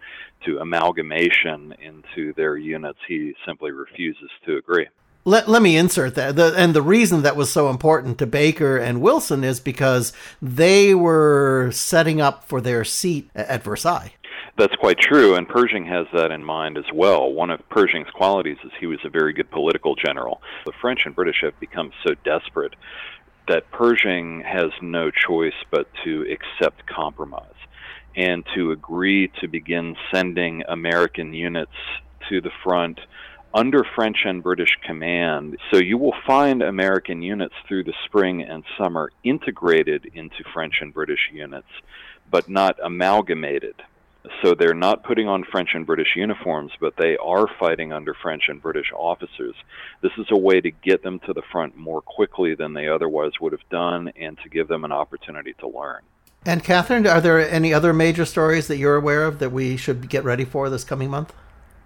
to 0.45 0.57
amalgamation 0.57 1.75
into 1.79 2.33
their 2.33 2.57
units, 2.57 2.97
he 3.07 3.35
simply 3.45 3.69
refuses 3.69 4.31
to 4.47 4.57
agree 4.57 4.87
let, 5.27 5.49
let 5.49 5.61
me 5.61 5.75
insert 5.75 6.15
that. 6.15 6.37
The, 6.37 6.53
and 6.55 6.73
the 6.73 6.81
reason 6.81 7.23
that 7.23 7.35
was 7.35 7.51
so 7.51 7.69
important 7.69 8.17
to 8.19 8.25
Baker 8.25 8.77
and 8.77 9.01
Wilson 9.01 9.43
is 9.43 9.59
because 9.59 10.13
they 10.41 10.95
were 10.95 11.69
setting 11.73 12.21
up 12.21 12.45
for 12.45 12.61
their 12.61 12.85
seat 12.85 13.29
at 13.35 13.61
Versailles. 13.61 14.13
That's 14.57 14.75
quite 14.77 14.99
true, 14.99 15.35
and 15.35 15.47
Pershing 15.47 15.85
has 15.85 16.07
that 16.13 16.31
in 16.31 16.45
mind 16.45 16.77
as 16.77 16.85
well. 16.93 17.31
One 17.31 17.49
of 17.49 17.59
Pershing's 17.69 18.09
qualities 18.11 18.57
is 18.63 18.71
he 18.79 18.87
was 18.87 18.99
a 19.03 19.09
very 19.09 19.33
good 19.33 19.51
political 19.51 19.95
general. 19.95 20.41
The 20.65 20.71
French 20.79 21.01
and 21.05 21.13
British 21.13 21.41
have 21.41 21.59
become 21.59 21.91
so 22.05 22.15
desperate 22.23 22.75
that 23.49 23.69
Pershing 23.71 24.41
has 24.41 24.71
no 24.81 25.11
choice 25.11 25.53
but 25.69 25.89
to 26.05 26.25
accept 26.31 26.87
compromise 26.87 27.43
and 28.15 28.45
to 28.55 28.71
agree 28.71 29.29
to 29.41 29.47
begin 29.49 29.97
sending 30.09 30.63
American 30.69 31.33
units 31.33 31.75
to 32.29 32.39
the 32.39 32.51
front 32.63 32.99
under 33.53 33.83
French 33.83 34.19
and 34.25 34.43
British 34.43 34.77
command. 34.83 35.57
So 35.71 35.77
you 35.77 35.97
will 35.97 36.15
find 36.25 36.61
American 36.61 37.21
units 37.21 37.55
through 37.67 37.85
the 37.85 37.93
spring 38.05 38.41
and 38.41 38.63
summer 38.77 39.11
integrated 39.23 40.11
into 40.13 40.43
French 40.53 40.75
and 40.81 40.93
British 40.93 41.29
units, 41.31 41.67
but 42.29 42.49
not 42.49 42.77
amalgamated. 42.83 43.75
So 44.41 44.53
they're 44.53 44.73
not 44.73 45.03
putting 45.03 45.27
on 45.27 45.43
French 45.43 45.69
and 45.73 45.85
British 45.85 46.15
uniforms, 46.15 46.71
but 46.79 46.97
they 46.97 47.17
are 47.17 47.47
fighting 47.59 47.93
under 47.93 48.13
French 48.13 48.43
and 48.49 48.61
British 48.61 48.91
officers. 48.93 49.55
This 50.01 50.11
is 50.17 50.27
a 50.29 50.37
way 50.37 50.59
to 50.59 50.69
get 50.69 51.01
them 51.01 51.19
to 51.19 51.33
the 51.33 51.41
front 51.51 51.77
more 51.77 52.01
quickly 52.01 52.53
than 52.53 52.73
they 52.73 52.87
otherwise 52.87 53.31
would 53.39 53.53
have 53.53 53.67
done 53.69 54.11
and 54.19 54.37
to 54.43 54.49
give 54.49 54.67
them 54.67 54.83
an 54.83 54.91
opportunity 54.91 55.53
to 55.59 55.67
learn. 55.67 56.01
And 56.45 56.63
Catherine, 56.63 57.07
are 57.07 57.21
there 57.21 57.39
any 57.39 57.73
other 57.73 57.93
major 57.93 58.25
stories 58.25 58.67
that 58.67 58.77
you're 58.77 58.95
aware 58.95 59.25
of 59.25 59.39
that 59.39 59.51
we 59.51 59.77
should 59.77 60.09
get 60.09 60.23
ready 60.23 60.45
for 60.45 60.69
this 60.69 60.83
coming 60.83 61.09
month? 61.09 61.33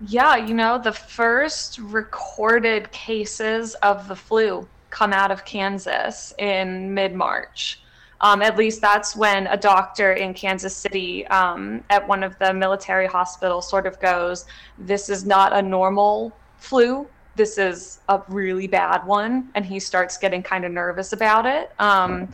Yeah, 0.08 0.36
you 0.36 0.56
know, 0.56 0.80
the 0.80 0.92
first 0.92 1.78
recorded 1.78 2.92
cases 2.92 3.76
of 3.76 4.08
the 4.08 4.16
flu 4.16 4.68
come 4.90 5.14
out 5.14 5.30
of 5.30 5.46
Kansas 5.46 6.34
in 6.40 6.94
mid 6.94 7.14
March. 7.14 7.82
Um, 8.20 8.42
at 8.42 8.58
least 8.58 8.82
that's 8.82 9.16
when 9.16 9.48
a 9.48 9.58
doctor 9.58 10.14
in 10.14 10.34
Kansas 10.34 10.76
City 10.76 11.26
um, 11.28 11.84
at 11.90 12.08
one 12.08 12.24
of 12.24 12.38
the 12.40 12.54
military 12.54 13.08
hospitals 13.08 13.70
sort 13.70 13.86
of 13.86 14.00
goes, 14.00 14.46
This 14.78 15.10
is 15.10 15.26
not 15.26 15.54
a 15.54 15.62
normal 15.62 16.36
flu. 16.58 17.08
This 17.36 17.58
is 17.58 18.00
a 18.10 18.22
really 18.28 18.68
bad 18.68 19.06
one. 19.06 19.50
And 19.56 19.66
he 19.66 19.80
starts 19.80 20.18
getting 20.18 20.44
kind 20.44 20.66
of 20.66 20.72
nervous 20.72 21.14
about 21.14 21.46
it. 21.46 21.72
Um, 21.80 22.28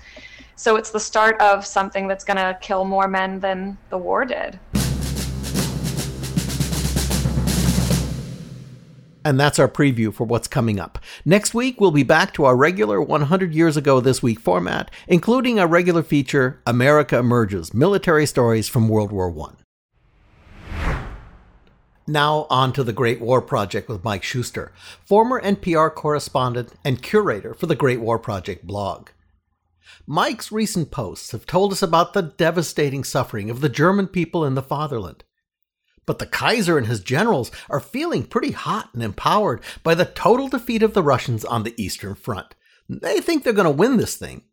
so 0.56 0.76
it's 0.76 0.90
the 0.90 1.00
start 1.00 1.40
of 1.42 1.66
something 1.66 2.08
that's 2.08 2.24
going 2.24 2.38
to 2.38 2.58
kill 2.62 2.84
more 2.84 3.08
men 3.08 3.40
than 3.40 3.78
the 3.90 3.98
war 3.98 4.26
did. 4.26 4.60
And 9.28 9.38
that's 9.38 9.60
our 9.60 9.68
preview 9.68 10.14
for 10.14 10.24
what's 10.24 10.48
coming 10.48 10.80
up. 10.80 11.00
Next 11.26 11.54
week, 11.54 11.82
we'll 11.82 11.92
be 11.92 12.04
back 12.04 12.34
to 12.36 12.46
our 12.46 12.56
regular 12.56 13.02
100 13.02 13.54
Years 13.54 13.76
Ago 13.76 14.00
This 14.00 14.24
Week 14.24 14.40
format, 14.40 14.90
including 15.06 15.60
our 15.60 15.68
regular 15.68 16.02
feature, 16.02 16.62
America 16.66 17.18
Emerges 17.18 17.74
Military 17.74 18.26
Stories 18.26 18.70
from 18.70 18.88
World 18.88 19.12
War 19.12 19.36
I. 20.72 21.04
Now, 22.08 22.48
on 22.50 22.72
to 22.72 22.86
the 22.86 22.94
Great 22.94 23.20
War 23.20 23.42
Project 23.42 23.90
with 23.90 24.02
Mike 24.02 24.24
Shuster, 24.24 24.72
former 25.04 25.42
NPR 25.42 25.94
correspondent 25.94 26.72
and 26.86 27.04
curator 27.04 27.54
for 27.54 27.66
the 27.66 27.76
Great 27.76 28.00
War 28.00 28.18
Project 28.18 28.66
blog. 28.66 29.10
Mike's 30.06 30.54
recent 30.54 30.90
posts 30.90 31.34
have 31.34 31.46
told 31.46 31.74
us 31.74 31.82
about 31.82 32.14
the 32.14 32.22
devastating 32.22 33.04
suffering 33.04 33.50
of 33.50 33.60
the 33.60 33.68
German 33.68 34.08
people 34.08 34.46
in 34.46 34.56
the 34.56 34.64
fatherland 34.64 35.26
but 36.08 36.18
the 36.18 36.26
Kaiser 36.26 36.80
and 36.80 36.88
his 36.88 37.02
generals 37.02 37.52
are 37.70 37.80
feeling 37.80 38.24
pretty 38.24 38.52
hot 38.52 38.90
and 38.94 39.04
empowered 39.04 39.62
by 39.84 39.94
the 39.94 40.06
total 40.06 40.48
defeat 40.48 40.82
of 40.82 40.96
the 40.96 41.04
Russians 41.04 41.46
on 41.46 41.62
the 41.62 41.76
Eastern 41.78 42.16
Front. 42.16 42.56
They 42.90 43.20
think 43.20 43.44
they're 43.44 43.54
going 43.54 43.66
to 43.66 43.72
win 43.72 43.98
this 43.98 44.16
thing. 44.16 44.44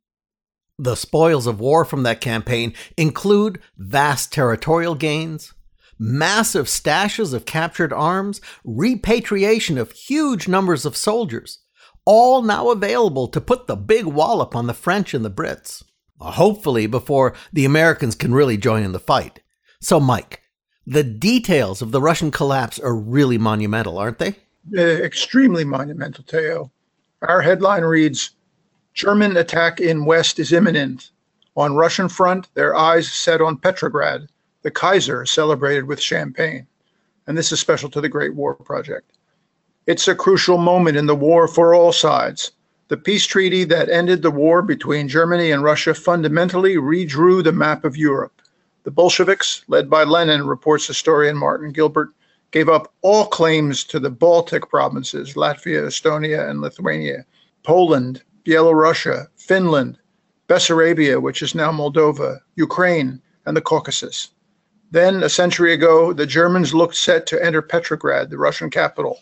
The 0.78 0.96
spoils 0.96 1.46
of 1.46 1.61
war 1.61 1.84
from 1.84 2.02
that 2.02 2.20
campaign 2.20 2.75
include 2.96 3.61
vast 3.78 4.32
territorial 4.32 4.96
gains, 4.96 5.54
massive 5.99 6.66
stashes 6.66 7.32
of 7.32 7.46
captured 7.46 7.92
arms, 7.92 8.40
repatriation 8.64 9.78
of 9.78 9.92
huge 9.92 10.49
numbers 10.49 10.84
of 10.84 10.96
soldiers, 10.96 11.61
all 12.04 12.42
now 12.42 12.70
available 12.70 13.28
to 13.28 13.40
put 13.40 13.68
the 13.68 13.76
big 13.76 14.04
wallop 14.04 14.56
on 14.56 14.66
the 14.66 14.75
French 14.75 15.14
and 15.14 15.25
the 15.25 15.30
Brits. 15.30 15.84
Hopefully, 16.18 16.88
before 16.88 17.34
the 17.52 17.64
Americans 17.64 18.16
can 18.16 18.34
really 18.34 18.56
join 18.56 18.82
in 18.82 18.92
the 18.92 18.99
fight. 18.99 19.40
So, 19.80 20.00
Mike, 20.00 20.40
the 20.86 21.04
details 21.04 21.80
of 21.82 21.92
the 21.92 22.00
Russian 22.00 22.30
collapse 22.30 22.78
are 22.78 22.94
really 22.94 23.38
monumental, 23.38 23.98
aren't 23.98 24.18
they? 24.18 24.36
Uh, 24.76 24.80
extremely 24.80 25.64
monumental, 25.64 26.24
Theo. 26.26 26.70
Our 27.22 27.42
headline 27.42 27.82
reads 27.82 28.30
German 28.92 29.36
attack 29.36 29.80
in 29.80 30.04
West 30.04 30.38
is 30.38 30.52
imminent. 30.52 31.10
On 31.56 31.76
Russian 31.76 32.08
front, 32.08 32.48
their 32.54 32.74
eyes 32.74 33.10
set 33.10 33.40
on 33.40 33.56
Petrograd. 33.56 34.28
The 34.62 34.70
Kaiser 34.70 35.26
celebrated 35.26 35.84
with 35.84 36.00
champagne. 36.00 36.66
And 37.26 37.36
this 37.36 37.52
is 37.52 37.60
special 37.60 37.88
to 37.90 38.00
the 38.00 38.08
Great 38.08 38.34
War 38.34 38.54
Project. 38.54 39.12
It's 39.86 40.08
a 40.08 40.14
crucial 40.14 40.58
moment 40.58 40.96
in 40.96 41.06
the 41.06 41.14
war 41.14 41.48
for 41.48 41.74
all 41.74 41.92
sides. 41.92 42.52
The 42.88 42.96
peace 42.96 43.26
treaty 43.26 43.64
that 43.64 43.88
ended 43.88 44.22
the 44.22 44.30
war 44.30 44.62
between 44.62 45.08
Germany 45.08 45.50
and 45.50 45.62
Russia 45.62 45.94
fundamentally 45.94 46.76
redrew 46.76 47.42
the 47.42 47.52
map 47.52 47.84
of 47.84 47.96
Europe. 47.96 48.42
The 48.84 48.90
Bolsheviks, 48.90 49.64
led 49.66 49.88
by 49.88 50.04
Lenin, 50.04 50.46
reports 50.46 50.86
historian 50.86 51.38
Martin 51.38 51.72
Gilbert, 51.72 52.10
gave 52.50 52.68
up 52.68 52.92
all 53.00 53.24
claims 53.24 53.82
to 53.84 53.98
the 53.98 54.10
Baltic 54.10 54.68
provinces, 54.68 55.34
Latvia, 55.34 55.86
Estonia, 55.86 56.48
and 56.48 56.60
Lithuania, 56.60 57.24
Poland, 57.62 58.22
Byelorussia, 58.44 59.28
Finland, 59.36 59.98
Bessarabia, 60.48 61.20
which 61.20 61.40
is 61.40 61.54
now 61.54 61.72
Moldova, 61.72 62.40
Ukraine, 62.56 63.22
and 63.46 63.56
the 63.56 63.62
Caucasus. 63.62 64.30
Then, 64.90 65.22
a 65.22 65.30
century 65.30 65.72
ago, 65.72 66.12
the 66.12 66.26
Germans 66.26 66.74
looked 66.74 66.96
set 66.96 67.26
to 67.28 67.42
enter 67.42 67.62
Petrograd, 67.62 68.28
the 68.28 68.36
Russian 68.36 68.68
capital. 68.68 69.18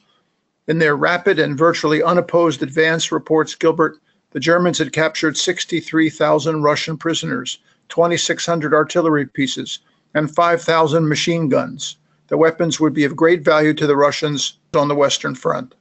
In 0.66 0.81
their 0.81 0.97
rapid 0.97 1.38
and 1.38 1.57
virtually 1.57 2.02
unopposed 2.02 2.64
advance, 2.64 3.12
reports 3.12 3.54
Gilbert, 3.54 3.99
The 4.33 4.40
Germans 4.40 4.78
had 4.78 4.92
captured 4.92 5.37
63,000 5.37 6.62
Russian 6.62 6.97
prisoners, 6.97 7.59
2,600 7.93 8.73
artillery 8.73 9.27
pieces, 9.27 9.81
and 10.15 10.35
5,000 10.35 11.07
machine 11.07 11.51
guns. 11.51 11.99
The 12.29 12.39
weapons 12.39 12.81
would 12.81 12.95
be 12.95 13.05
of 13.05 13.15
great 13.15 13.45
value 13.45 13.75
to 13.75 13.87
the 13.87 13.97
Russians 13.97 14.57
on 14.75 14.89
the 14.89 14.95
Western 14.95 15.35
Front. 15.35 15.75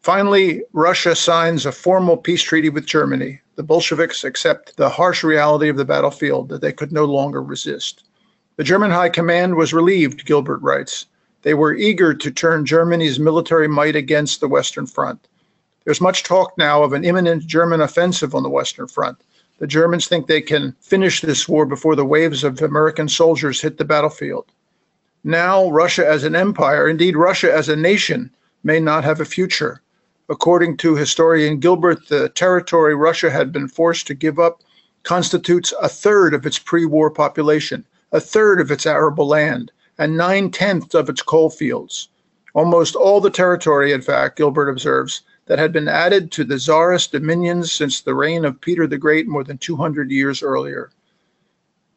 Finally, 0.00 0.62
Russia 0.72 1.14
signs 1.14 1.66
a 1.66 1.70
formal 1.70 2.16
peace 2.16 2.42
treaty 2.42 2.70
with 2.70 2.86
Germany. 2.86 3.38
The 3.56 3.62
Bolsheviks 3.62 4.24
accept 4.24 4.78
the 4.78 4.88
harsh 4.88 5.22
reality 5.22 5.68
of 5.68 5.76
the 5.76 5.84
battlefield 5.84 6.48
that 6.48 6.62
they 6.62 6.72
could 6.72 6.90
no 6.90 7.04
longer 7.04 7.42
resist. 7.42 8.02
The 8.56 8.64
German 8.64 8.90
High 8.90 9.10
Command 9.10 9.56
was 9.56 9.74
relieved, 9.74 10.24
Gilbert 10.24 10.62
writes. 10.62 11.04
They 11.42 11.52
were 11.52 11.74
eager 11.74 12.14
to 12.14 12.30
turn 12.30 12.64
Germany's 12.64 13.18
military 13.18 13.68
might 13.68 13.94
against 13.94 14.40
the 14.40 14.48
Western 14.48 14.86
Front. 14.86 15.28
There's 15.84 16.00
much 16.00 16.22
talk 16.22 16.56
now 16.56 16.82
of 16.82 16.94
an 16.94 17.04
imminent 17.04 17.46
German 17.46 17.82
offensive 17.82 18.34
on 18.34 18.42
the 18.42 18.48
Western 18.48 18.88
Front. 18.88 19.20
The 19.62 19.68
Germans 19.68 20.08
think 20.08 20.26
they 20.26 20.40
can 20.40 20.74
finish 20.80 21.20
this 21.20 21.48
war 21.48 21.64
before 21.64 21.94
the 21.94 22.04
waves 22.04 22.42
of 22.42 22.60
American 22.60 23.08
soldiers 23.08 23.60
hit 23.60 23.78
the 23.78 23.84
battlefield. 23.84 24.46
Now, 25.22 25.70
Russia 25.70 26.04
as 26.04 26.24
an 26.24 26.34
empire, 26.34 26.88
indeed, 26.88 27.14
Russia 27.16 27.54
as 27.54 27.68
a 27.68 27.76
nation, 27.76 28.32
may 28.64 28.80
not 28.80 29.04
have 29.04 29.20
a 29.20 29.24
future. 29.24 29.80
According 30.28 30.78
to 30.78 30.96
historian 30.96 31.60
Gilbert, 31.60 32.08
the 32.08 32.28
territory 32.30 32.96
Russia 32.96 33.30
had 33.30 33.52
been 33.52 33.68
forced 33.68 34.08
to 34.08 34.14
give 34.14 34.40
up 34.40 34.62
constitutes 35.04 35.72
a 35.80 35.88
third 35.88 36.34
of 36.34 36.44
its 36.44 36.58
pre 36.58 36.84
war 36.84 37.08
population, 37.08 37.86
a 38.10 38.18
third 38.18 38.60
of 38.60 38.72
its 38.72 38.84
arable 38.84 39.28
land, 39.28 39.70
and 39.96 40.16
nine 40.16 40.50
tenths 40.50 40.92
of 40.92 41.08
its 41.08 41.22
coal 41.22 41.50
fields. 41.50 42.08
Almost 42.52 42.96
all 42.96 43.20
the 43.20 43.30
territory, 43.30 43.92
in 43.92 44.02
fact, 44.02 44.38
Gilbert 44.38 44.68
observes, 44.68 45.22
that 45.46 45.58
had 45.58 45.72
been 45.72 45.88
added 45.88 46.30
to 46.32 46.44
the 46.44 46.58
Tsarist 46.58 47.12
dominions 47.12 47.72
since 47.72 48.00
the 48.00 48.14
reign 48.14 48.44
of 48.44 48.60
Peter 48.60 48.86
the 48.86 48.98
Great 48.98 49.26
more 49.26 49.44
than 49.44 49.58
200 49.58 50.10
years 50.10 50.42
earlier. 50.42 50.90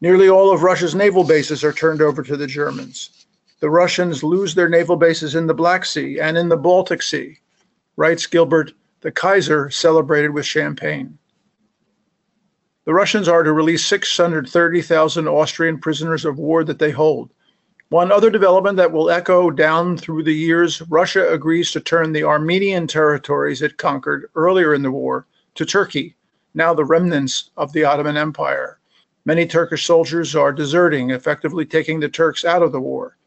Nearly 0.02 0.30
all 0.30 0.52
of 0.52 0.64
Russia's 0.64 0.96
naval 0.96 1.24
bases 1.24 1.64
are 1.64 1.74
turned 1.74 2.02
over 2.02 2.24
to 2.24 2.36
the 2.36 2.48
Germans. 2.48 3.25
The 3.60 3.70
Russians 3.70 4.24
lose 4.24 4.54
their 4.54 4.70
naval 4.70 4.98
bases 4.98 5.36
in 5.36 5.48
the 5.48 5.54
Black 5.54 5.86
Sea 5.86 6.20
and 6.20 6.38
in 6.38 6.50
the 6.50 6.58
Baltic 6.58 7.02
Sea. 7.02 7.40
Writes 7.96 8.28
Gilbert, 8.28 8.74
the 9.02 9.12
Kaiser 9.12 9.70
celebrated 9.70 10.32
with 10.32 10.46
champagne. 10.46 11.18
The 12.86 12.94
Russians 12.94 13.28
are 13.28 13.44
to 13.44 13.54
release 13.54 13.86
630,000 13.86 15.28
Austrian 15.28 15.80
prisoners 15.80 16.25
of 16.25 16.38
war 16.38 16.64
that 16.64 16.78
they 16.78 16.92
hold. 16.92 17.32
One 17.89 18.12
other 18.12 18.32
development 18.32 18.77
that 18.77 18.92
will 18.92 19.12
echo 19.12 19.51
down 19.51 19.96
through 19.96 20.24
the 20.24 20.34
years 20.34 20.82
Russia 20.89 21.32
agrees 21.32 21.72
to 21.72 21.80
turn 21.80 22.13
the 22.13 22.24
Armenian 22.24 22.88
territories 22.88 23.62
it 23.62 23.77
conquered 23.77 24.27
earlier 24.36 24.74
in 24.74 24.82
the 24.82 24.89
war 24.89 25.27
to 25.54 25.65
Turkey, 25.65 26.15
now 26.56 26.74
the 26.74 26.84
remnants 26.84 27.51
of 27.58 27.74
the 27.74 27.84
Ottoman 27.84 28.18
Empire. 28.18 28.80
Many 29.24 29.46
Turkish 29.46 29.86
soldiers 29.86 30.36
are 30.36 30.51
deserting, 30.51 31.12
effectively 31.12 31.63
taking 31.63 32.00
the 32.00 32.10
Turks 32.10 32.44
out 32.44 32.63
of 32.63 32.72
the 32.72 32.82
war. 32.82 33.18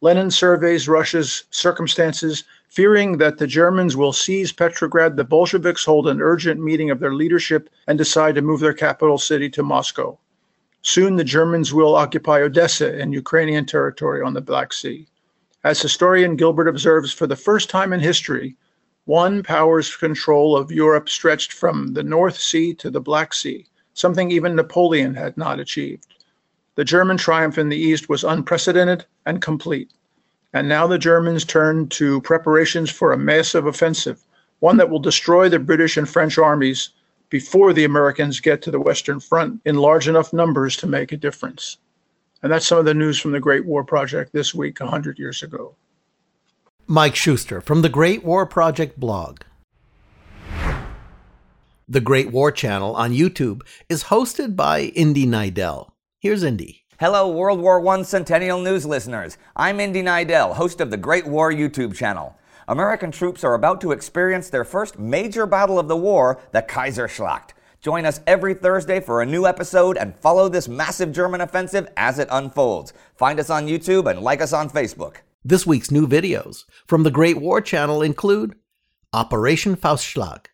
Lenin 0.00 0.30
surveys 0.30 0.88
Russia's 0.88 1.44
circumstances, 1.50 2.44
fearing 2.68 3.18
that 3.18 3.38
the 3.38 3.48
Germans 3.48 3.96
will 3.96 4.12
seize 4.12 4.52
Petrograd. 4.52 5.16
The 5.16 5.24
Bolsheviks 5.24 5.84
hold 5.84 6.06
an 6.06 6.22
urgent 6.22 6.62
meeting 6.62 6.90
of 6.90 7.00
their 7.00 7.14
leadership 7.14 7.68
and 7.88 7.98
decide 7.98 8.36
to 8.36 8.42
move 8.42 8.60
their 8.60 8.74
capital 8.74 9.18
city 9.18 9.50
to 9.50 9.64
Moscow. 9.64 10.16
Soon 10.86 11.16
the 11.16 11.24
Germans 11.24 11.72
will 11.72 11.96
occupy 11.96 12.42
Odessa 12.42 12.94
and 13.00 13.14
Ukrainian 13.14 13.64
territory 13.64 14.20
on 14.20 14.34
the 14.34 14.42
Black 14.42 14.70
Sea. 14.70 15.08
As 15.64 15.80
historian 15.80 16.36
Gilbert 16.36 16.68
observes, 16.68 17.10
for 17.10 17.26
the 17.26 17.36
first 17.36 17.70
time 17.70 17.94
in 17.94 18.00
history, 18.00 18.54
one 19.06 19.42
power's 19.42 19.96
control 19.96 20.54
of 20.54 20.70
Europe 20.70 21.08
stretched 21.08 21.54
from 21.54 21.94
the 21.94 22.02
North 22.02 22.38
Sea 22.38 22.74
to 22.74 22.90
the 22.90 23.00
Black 23.00 23.32
Sea, 23.32 23.66
something 23.94 24.30
even 24.30 24.54
Napoleon 24.54 25.14
had 25.14 25.38
not 25.38 25.58
achieved. 25.58 26.22
The 26.74 26.84
German 26.84 27.16
triumph 27.16 27.56
in 27.56 27.70
the 27.70 27.78
East 27.78 28.10
was 28.10 28.22
unprecedented 28.22 29.06
and 29.24 29.40
complete. 29.40 29.90
And 30.52 30.68
now 30.68 30.86
the 30.86 30.98
Germans 30.98 31.46
turn 31.46 31.88
to 31.88 32.20
preparations 32.20 32.90
for 32.90 33.10
a 33.10 33.18
massive 33.18 33.64
offensive, 33.64 34.22
one 34.60 34.76
that 34.76 34.90
will 34.90 34.98
destroy 34.98 35.48
the 35.48 35.58
British 35.58 35.96
and 35.96 36.06
French 36.06 36.36
armies 36.36 36.90
before 37.30 37.72
the 37.72 37.84
Americans 37.84 38.40
get 38.40 38.62
to 38.62 38.70
the 38.70 38.80
Western 38.80 39.20
Front 39.20 39.60
in 39.64 39.76
large 39.76 40.08
enough 40.08 40.32
numbers 40.32 40.76
to 40.78 40.86
make 40.86 41.12
a 41.12 41.16
difference. 41.16 41.78
And 42.42 42.52
that's 42.52 42.66
some 42.66 42.78
of 42.78 42.84
the 42.84 42.94
news 42.94 43.18
from 43.18 43.32
the 43.32 43.40
Great 43.40 43.64
War 43.64 43.84
Project 43.84 44.32
this 44.32 44.54
week, 44.54 44.80
100 44.80 45.18
years 45.18 45.42
ago. 45.42 45.74
Mike 46.86 47.16
Shuster 47.16 47.60
from 47.60 47.80
the 47.80 47.88
Great 47.88 48.24
War 48.24 48.44
Project 48.44 49.00
blog. 49.00 49.40
The 51.88 52.00
Great 52.00 52.30
War 52.30 52.52
Channel 52.52 52.94
on 52.96 53.12
YouTube 53.12 53.62
is 53.88 54.04
hosted 54.04 54.56
by 54.56 54.82
Indy 54.94 55.26
Neidell. 55.26 55.90
Here's 56.18 56.42
Indy. 56.42 56.84
Hello, 57.00 57.28
World 57.28 57.60
War 57.60 57.86
I 57.88 58.02
Centennial 58.02 58.60
News 58.60 58.86
listeners. 58.86 59.36
I'm 59.56 59.80
Indy 59.80 60.02
Neidell, 60.02 60.54
host 60.54 60.80
of 60.80 60.90
the 60.90 60.96
Great 60.96 61.26
War 61.26 61.50
YouTube 61.50 61.94
channel. 61.94 62.36
American 62.66 63.10
troops 63.10 63.44
are 63.44 63.54
about 63.54 63.80
to 63.82 63.92
experience 63.92 64.48
their 64.48 64.64
first 64.64 64.98
major 64.98 65.46
battle 65.46 65.78
of 65.78 65.88
the 65.88 65.96
war, 65.96 66.40
the 66.52 66.62
Kaiserschlacht. 66.62 67.50
Join 67.80 68.06
us 68.06 68.20
every 68.26 68.54
Thursday 68.54 69.00
for 69.00 69.20
a 69.20 69.26
new 69.26 69.46
episode 69.46 69.98
and 69.98 70.16
follow 70.16 70.48
this 70.48 70.68
massive 70.68 71.12
German 71.12 71.42
offensive 71.42 71.86
as 71.98 72.18
it 72.18 72.28
unfolds. 72.30 72.94
Find 73.14 73.38
us 73.38 73.50
on 73.50 73.66
YouTube 73.66 74.10
and 74.10 74.20
like 74.20 74.40
us 74.40 74.54
on 74.54 74.70
Facebook. 74.70 75.16
This 75.44 75.66
week's 75.66 75.90
new 75.90 76.06
videos 76.06 76.64
from 76.86 77.02
the 77.02 77.10
Great 77.10 77.36
War 77.36 77.60
Channel 77.60 78.00
include 78.00 78.56
Operation 79.12 79.76
Faustschlag, 79.76 80.46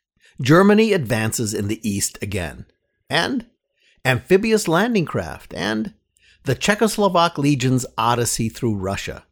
Germany 0.43 0.93
advances 0.93 1.55
in 1.55 1.69
the 1.69 1.89
east 1.89 2.19
again, 2.21 2.67
and 3.09 3.47
amphibious 4.05 4.67
landing 4.67 5.05
craft, 5.05 5.55
and 5.55 5.95
the 6.43 6.57
Czechoslovak 6.57 7.39
Legion's 7.39 7.87
odyssey 7.97 8.49
through 8.49 8.75
Russia. 8.75 9.25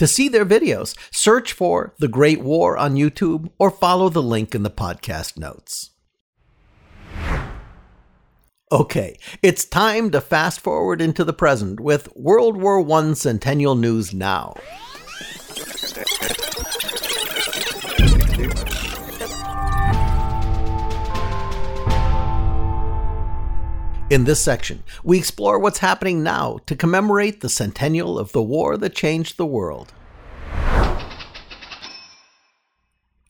To 0.00 0.06
see 0.06 0.30
their 0.30 0.46
videos, 0.46 0.96
search 1.12 1.52
for 1.52 1.94
The 1.98 2.08
Great 2.08 2.40
War 2.40 2.78
on 2.78 2.94
YouTube 2.94 3.50
or 3.58 3.70
follow 3.70 4.08
the 4.08 4.22
link 4.22 4.54
in 4.54 4.62
the 4.62 4.70
podcast 4.70 5.36
notes. 5.36 5.90
Okay, 8.72 9.18
it's 9.42 9.66
time 9.66 10.10
to 10.12 10.22
fast 10.22 10.60
forward 10.60 11.02
into 11.02 11.22
the 11.22 11.34
present 11.34 11.80
with 11.80 12.08
World 12.16 12.56
War 12.56 12.80
I 12.90 13.12
Centennial 13.12 13.74
News 13.74 14.14
Now. 14.14 14.54
In 24.10 24.24
this 24.24 24.42
section, 24.42 24.82
we 25.04 25.18
explore 25.18 25.60
what's 25.60 25.78
happening 25.78 26.24
now 26.24 26.58
to 26.66 26.74
commemorate 26.74 27.40
the 27.40 27.48
centennial 27.48 28.18
of 28.18 28.32
the 28.32 28.42
war 28.42 28.76
that 28.76 28.92
changed 28.92 29.36
the 29.36 29.46
world. 29.46 29.94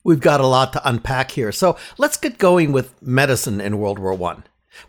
We've 0.03 0.19
got 0.19 0.41
a 0.41 0.47
lot 0.47 0.73
to 0.73 0.89
unpack 0.89 1.29
here, 1.29 1.51
so 1.51 1.77
let's 1.99 2.17
get 2.17 2.39
going 2.39 2.71
with 2.71 2.99
medicine 2.99 3.61
in 3.61 3.77
World 3.77 3.99
War 3.99 4.19
I. 4.23 4.37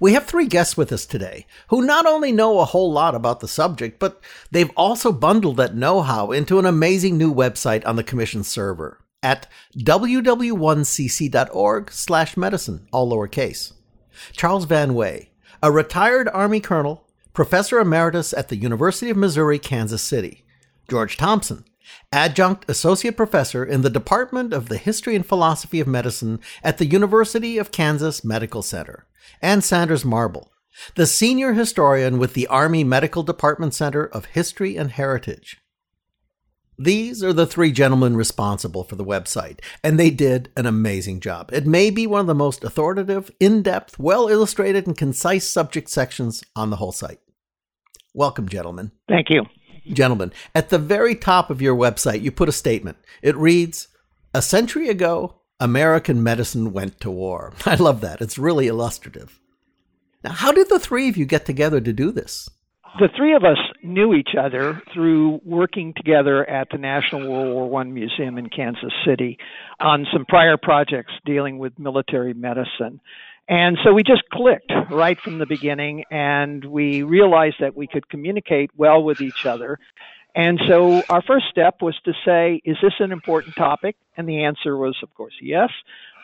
We 0.01 0.15
have 0.15 0.25
three 0.25 0.47
guests 0.47 0.79
with 0.79 0.91
us 0.93 1.05
today 1.05 1.45
who 1.69 1.83
not 1.83 2.07
only 2.07 2.33
know 2.33 2.61
a 2.61 2.65
whole 2.65 2.91
lot 2.91 3.15
about 3.15 3.41
the 3.41 3.49
subject, 3.49 3.99
but 3.99 4.19
they've 4.51 4.71
also 4.75 5.13
bundled 5.13 5.59
that 5.59 5.77
know 5.77 6.01
how 6.01 6.31
into 6.31 6.59
an 6.59 6.65
amazing 6.65 7.19
new 7.19 7.35
website 7.35 7.87
on 7.87 7.97
the 7.97 8.03
Commission 8.03 8.45
server 8.45 9.05
at 9.23 9.47
ww1cc.org 9.77 11.93
slash 11.93 12.39
medicine, 12.39 12.89
all 12.93 13.13
lowercase. 13.13 13.75
Charles 14.33 14.65
Van 14.65 14.95
Way, 14.95 15.32
a 15.63 15.71
retired 15.71 16.29
Army 16.33 16.59
colonel, 16.59 17.07
professor 17.33 17.79
emeritus 17.79 18.33
at 18.33 18.49
the 18.49 18.57
University 18.57 19.11
of 19.11 19.17
Missouri, 19.17 19.61
Kansas 19.61 20.03
City. 20.03 20.45
George 20.91 21.17
Thompson, 21.17 21.65
adjunct 22.13 22.69
associate 22.69 23.17
professor 23.17 23.65
in 23.65 23.83
the 23.83 23.91
Department 23.91 24.53
of 24.53 24.69
the 24.69 24.77
History 24.77 25.15
and 25.15 25.25
Philosophy 25.25 25.79
of 25.79 25.87
Medicine 25.87 26.41
at 26.65 26.79
the 26.79 26.87
University 26.87 27.59
of 27.59 27.71
Kansas 27.71 28.25
Medical 28.25 28.63
Center. 28.63 29.07
And 29.41 29.63
Sanders 29.63 30.05
Marble, 30.05 30.51
the 30.97 31.07
senior 31.07 31.53
historian 31.53 32.19
with 32.19 32.35
the 32.35 32.49
Army 32.49 32.83
Medical 32.83 33.23
Department 33.23 33.73
Center 33.73 34.05
of 34.05 34.25
History 34.27 34.77
and 34.77 34.91
Heritage. 34.91 35.62
These 36.79 37.23
are 37.23 37.35
the 37.35 37.47
three 37.47 37.71
gentlemen 37.71 38.17
responsible 38.17 38.83
for 38.83 38.97
the 38.97 39.05
website, 39.05 39.61
and 39.85 40.01
they 40.01 40.11
did 40.11 40.51
an 40.57 40.65
amazing 40.65 41.21
job. 41.21 41.51
It 41.53 41.67
may 41.67 41.91
be 41.91 42.07
one 42.07 42.23
of 42.23 42.27
the 42.27 42.35
most 42.35 42.65
authoritative, 42.65 43.31
in 43.39 43.63
depth, 43.63 43.99
well 43.99 44.27
illustrated, 44.29 44.87
and 44.87 44.97
concise 44.97 45.47
subject 45.47 45.91
sections 45.91 46.43
on 46.57 46.71
the 46.71 46.77
whole 46.77 46.93
site. 46.93 47.21
Welcome, 48.15 48.49
gentlemen. 48.49 48.91
Thank 49.07 49.29
you. 49.29 49.45
Gentlemen, 49.93 50.33
at 50.55 50.71
the 50.71 50.79
very 50.79 51.15
top 51.15 51.51
of 51.51 51.61
your 51.61 51.77
website, 51.77 52.23
you 52.23 52.31
put 52.31 52.49
a 52.49 52.53
statement. 52.53 52.97
It 53.21 53.37
reads 53.37 53.89
A 54.33 54.41
century 54.41 54.89
ago, 54.89 55.43
American 55.61 56.23
medicine 56.23 56.73
went 56.73 57.01
to 57.01 57.11
war. 57.11 57.53
I 57.67 57.75
love 57.75 58.01
that. 58.01 58.21
It's 58.21 58.39
really 58.39 58.67
illustrative. 58.67 59.41
Now, 60.25 60.33
how 60.33 60.53
did 60.53 60.69
the 60.69 60.79
three 60.79 61.09
of 61.09 61.17
you 61.17 61.27
get 61.27 61.45
together 61.45 61.81
to 61.81 61.93
do 61.93 62.13
this? 62.13 62.49
The 62.99 63.09
three 63.17 63.35
of 63.35 63.43
us 63.43 63.59
knew 63.83 64.13
each 64.13 64.35
other 64.39 64.83
through 64.93 65.41
working 65.45 65.95
together 65.97 66.49
at 66.49 66.69
the 66.71 66.79
National 66.79 67.29
World 67.31 67.55
War 67.55 67.81
I 67.81 67.85
Museum 67.85 68.37
in 68.37 68.49
Kansas 68.51 68.93
City 69.07 69.39
on 69.81 70.07
some 70.13 70.27
prior 70.27 70.57
projects 70.57 71.13
dealing 71.25 71.59
with 71.59 71.79
military 71.79 72.35
medicine. 72.35 73.01
And 73.49 73.79
so 73.83 73.93
we 73.93 74.03
just 74.03 74.23
clicked 74.31 74.73
right 74.91 75.19
from 75.19 75.39
the 75.39 75.47
beginning, 75.47 76.05
and 76.11 76.65
we 76.65 77.03
realized 77.03 77.57
that 77.61 77.77
we 77.77 77.87
could 77.87 78.09
communicate 78.09 78.71
well 78.77 79.03
with 79.03 79.21
each 79.21 79.47
other. 79.47 79.79
And 80.35 80.61
so 80.69 81.03
our 81.11 81.23
first 81.23 81.47
step 81.51 81.83
was 81.83 81.99
to 82.05 82.13
say, 82.25 82.61
is 82.65 82.77
this 82.83 82.95
an 83.01 83.13
important 83.13 83.55
topic? 83.57 83.97
And 84.17 84.29
the 84.29 84.45
answer 84.45 84.77
was, 84.77 84.97
of 85.03 85.13
course, 85.15 85.35
yes. 85.43 85.71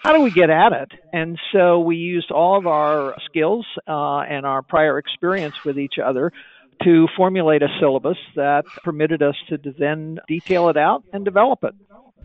How 0.03 0.13
do 0.13 0.21
we 0.21 0.31
get 0.31 0.49
at 0.49 0.73
it? 0.73 0.93
And 1.13 1.39
so 1.53 1.81
we 1.81 1.97
used 1.97 2.31
all 2.31 2.57
of 2.57 2.67
our 2.67 3.17
skills 3.27 3.67
uh, 3.87 4.21
and 4.21 4.47
our 4.47 4.63
prior 4.63 4.97
experience 4.97 5.65
with 5.65 5.79
each 5.79 5.99
other 6.03 6.33
to 6.83 7.09
formulate 7.17 7.63
a 7.63 7.69
syllabus 7.81 8.19
that 8.37 8.65
permitted 8.85 9.23
us 9.23 9.37
to 9.49 9.59
then 9.79 10.19
detail 10.29 10.69
it 10.69 10.77
out 10.77 11.05
and 11.13 11.25
develop 11.25 11.65
it. 11.65 11.75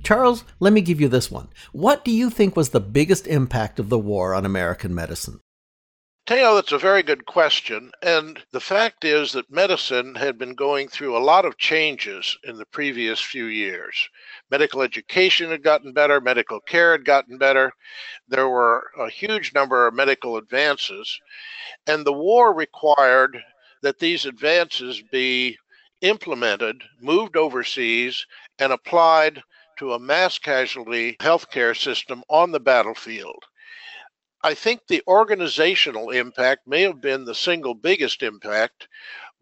Charles, 0.03 0.43
let 0.59 0.73
me 0.73 0.81
give 0.81 0.99
you 0.99 1.07
this 1.07 1.31
one. 1.31 1.47
What 1.71 2.03
do 2.03 2.11
you 2.11 2.29
think 2.29 2.55
was 2.55 2.69
the 2.69 2.81
biggest 2.81 3.25
impact 3.25 3.79
of 3.79 3.89
the 3.89 3.99
war 3.99 4.33
on 4.33 4.45
American 4.45 4.93
medicine? 4.93 5.39
Theo, 6.25 6.55
that's 6.55 6.71
a 6.71 6.77
very 6.77 7.03
good 7.03 7.25
question. 7.25 7.91
And 8.01 8.41
the 8.53 8.61
fact 8.61 9.03
is 9.03 9.33
that 9.33 9.51
medicine 9.51 10.15
had 10.15 10.37
been 10.37 10.55
going 10.55 10.87
through 10.87 11.17
a 11.17 11.19
lot 11.19 11.43
of 11.43 11.57
changes 11.57 12.37
in 12.45 12.55
the 12.55 12.65
previous 12.65 13.19
few 13.19 13.45
years. 13.45 14.07
Medical 14.49 14.81
education 14.81 15.49
had 15.51 15.63
gotten 15.63 15.91
better, 15.91 16.21
medical 16.21 16.61
care 16.61 16.93
had 16.93 17.03
gotten 17.03 17.37
better. 17.37 17.73
There 18.29 18.47
were 18.47 18.89
a 18.97 19.09
huge 19.09 19.53
number 19.53 19.85
of 19.85 19.93
medical 19.93 20.37
advances. 20.37 21.19
And 21.87 22.05
the 22.05 22.13
war 22.13 22.53
required 22.53 23.37
that 23.83 23.99
these 23.99 24.25
advances 24.25 25.03
be 25.11 25.57
implemented, 26.01 26.81
moved 26.99 27.37
overseas, 27.37 28.25
and 28.57 28.73
applied 28.73 29.43
to 29.77 29.93
a 29.93 29.99
mass 29.99 30.39
casualty 30.39 31.15
healthcare 31.19 31.77
system 31.77 32.23
on 32.29 32.51
the 32.51 32.59
battlefield. 32.59 33.43
I 34.41 34.53
think 34.53 34.81
the 34.87 35.03
organizational 35.07 36.09
impact 36.09 36.65
may 36.65 36.81
have 36.81 37.01
been 37.01 37.25
the 37.25 37.35
single 37.35 37.73
biggest 37.73 38.23
impact, 38.23 38.87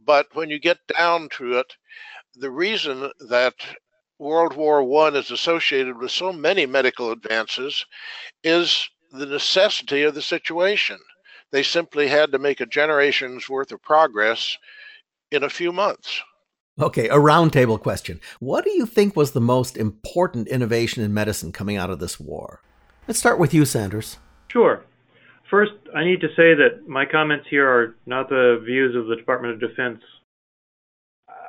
but 0.04 0.28
when 0.34 0.50
you 0.50 0.60
get 0.60 0.80
down 0.98 1.30
to 1.38 1.60
it, 1.60 1.76
the 2.36 2.52
reason 2.52 3.12
that 3.30 3.56
World 4.18 4.56
War 4.56 4.82
I 5.08 5.18
is 5.18 5.32
associated 5.32 5.98
with 5.98 6.12
so 6.12 6.34
many 6.34 6.66
medical 6.66 7.12
advances 7.12 7.86
is 8.44 8.90
the 9.12 9.26
necessity 9.26 10.04
of 10.04 10.16
the 10.16 10.22
situation. 10.22 11.00
They 11.52 11.64
simply 11.64 12.08
had 12.08 12.32
to 12.32 12.40
make 12.40 12.62
a 12.62 12.66
generation's 12.66 13.50
worth 13.50 13.72
of 13.72 13.82
progress 13.82 14.58
in 15.32 15.44
a 15.44 15.50
few 15.50 15.72
months. 15.72 16.22
Okay, 16.80 17.10
a 17.10 17.16
roundtable 17.16 17.80
question. 17.80 18.22
What 18.40 18.64
do 18.64 18.72
you 18.72 18.86
think 18.86 19.16
was 19.16 19.32
the 19.32 19.42
most 19.42 19.78
important 19.78 20.48
innovation 20.48 21.04
in 21.04 21.14
medicine 21.14 21.52
coming 21.52 21.78
out 21.78 21.90
of 21.90 22.00
this 22.00 22.20
war? 22.20 22.62
Let's 23.08 23.20
start 23.20 23.40
with 23.40 23.54
you, 23.54 23.66
Sanders. 23.66 24.18
Sure. 24.48 24.84
First, 25.50 25.74
I 25.94 26.06
need 26.06 26.22
to 26.22 26.30
say 26.30 26.54
that 26.56 26.88
my 26.88 27.06
comments 27.06 27.46
here 27.50 27.68
are 27.68 27.96
not 28.06 28.30
the 28.30 28.62
views 28.66 28.96
of 28.96 29.08
the 29.08 29.18
Department 29.18 29.54
of 29.54 29.60
Defense. 29.60 30.02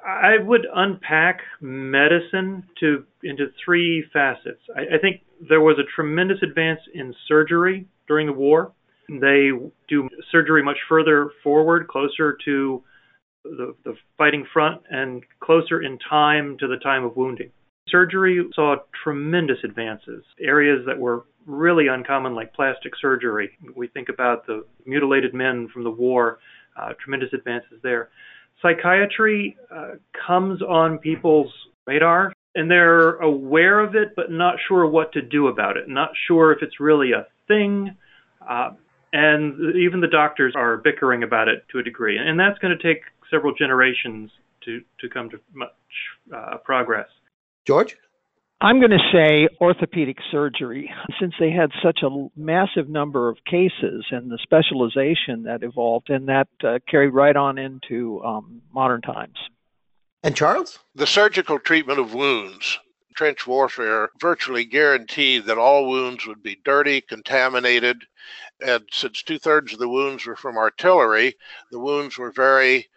I 0.05 0.39
would 0.39 0.67
unpack 0.75 1.41
medicine 1.61 2.65
to 2.81 3.05
into 3.23 3.53
three 3.65 4.05
facets. 4.13 4.61
I, 4.77 4.97
I 4.97 4.99
think 5.01 5.23
there 5.49 5.61
was 5.61 5.79
a 5.79 5.87
tremendous 5.95 6.39
advance 6.43 6.81
in 6.93 7.15
surgery 7.29 7.87
during 8.09 8.27
the 8.27 8.33
war. 8.33 8.73
They 9.09 9.51
do 9.89 10.09
surgery 10.31 10.63
much 10.63 10.79
further 10.89 11.31
forward, 11.43 11.89
closer 11.89 12.37
to 12.45 12.83
the, 13.45 13.75
the 13.85 13.95
fighting 14.17 14.47
front 14.53 14.83
and 14.91 15.23
closer 15.41 15.83
in 15.83 15.99
time 16.09 16.57
to 16.59 16.69
the 16.69 16.77
time 16.77 17.05
of 17.05 17.17
wounding. 17.17 17.51
Surgery 17.89 18.49
saw 18.55 18.77
tremendous 19.03 19.59
advances. 19.65 20.25
Areas 20.41 20.85
that 20.87 20.99
were 20.99 21.25
really 21.47 21.89
uncommon, 21.89 22.35
like 22.35 22.55
plastic 22.55 22.93
surgery. 23.01 23.51
We 23.75 23.89
think 23.89 24.09
about 24.09 24.47
the 24.47 24.65
mutilated 24.87 25.35
men 25.35 25.69
from 25.73 25.85
the 25.85 25.91
war, 25.91 26.39
uh, 26.81 26.93
tremendous 27.03 27.31
advances 27.33 27.81
there. 27.83 28.09
Psychiatry 28.63 29.57
uh, 29.75 29.97
comes 30.27 30.63
on 30.63 30.99
people's 30.99 31.53
radar, 31.87 32.33
and 32.55 32.71
they're 32.71 33.17
aware 33.17 33.81
of 33.81 33.97
it, 33.97 34.15
but 34.15 34.31
not 34.31 34.57
sure 34.69 34.87
what 34.87 35.13
to 35.13 35.23
do 35.23 35.49
about 35.49 35.77
it, 35.77 35.89
not 35.89 36.11
sure 36.29 36.53
if 36.53 36.63
it's 36.63 36.79
really 36.79 37.11
a 37.13 37.27
thing. 37.49 37.97
Uh, 38.49 38.71
and 39.13 39.77
even 39.77 40.01
the 40.01 40.09
doctors 40.09 40.55
are 40.57 40.77
bickering 40.77 41.23
about 41.23 41.49
it 41.49 41.65
to 41.71 41.79
a 41.79 41.83
degree, 41.83 42.17
and 42.17 42.39
that's 42.39 42.59
going 42.59 42.77
to 42.77 42.83
take 42.83 43.03
several 43.31 43.55
generations 43.55 44.31
to 44.65 44.81
to 45.01 45.09
come 45.09 45.31
to 45.31 45.39
much 45.55 45.71
uh, 46.35 46.57
progress. 46.59 47.09
George. 47.67 47.97
I'm 48.61 48.79
going 48.79 48.93
to 48.93 49.11
say 49.13 49.49
orthopedic 49.61 50.19
surgery, 50.31 50.89
since 51.19 51.35
they 51.41 51.51
had 51.51 51.71
such 51.83 51.99
a 52.05 52.29
massive 52.37 52.89
number 52.89 53.29
of 53.29 53.39
cases 53.45 54.07
and 54.13 54.31
the 54.31 54.39
specialization 54.41 55.43
that 55.45 55.65
evolved, 55.65 56.11
and 56.11 56.29
that 56.29 56.47
uh, 56.63 56.79
carried 56.89 57.13
right 57.13 57.35
on 57.35 57.59
into 57.59 58.23
um, 58.23 58.63
modern 58.73 59.01
times. 59.01 59.37
And 60.23 60.37
Charles? 60.37 60.79
The 60.95 61.09
surgical 61.09 61.59
treatment 61.59 61.99
of 61.99 62.15
wounds 62.15 62.79
trench 63.15 63.47
warfare 63.47 64.11
virtually 64.21 64.65
guaranteed 64.65 65.45
that 65.45 65.59
all 65.59 65.89
wounds 65.89 66.27
would 66.27 66.43
be 66.43 66.61
dirty, 66.65 67.01
contaminated, 67.01 68.05
and 68.61 68.89
since 68.93 69.23
two 69.23 69.39
thirds 69.39 69.73
of 69.73 69.79
the 69.79 69.89
wounds 69.89 70.25
were 70.27 70.37
from 70.37 70.57
artillery, 70.57 71.35
the 71.71 71.79
wounds 71.79 72.19
were 72.19 72.31
very 72.33 72.89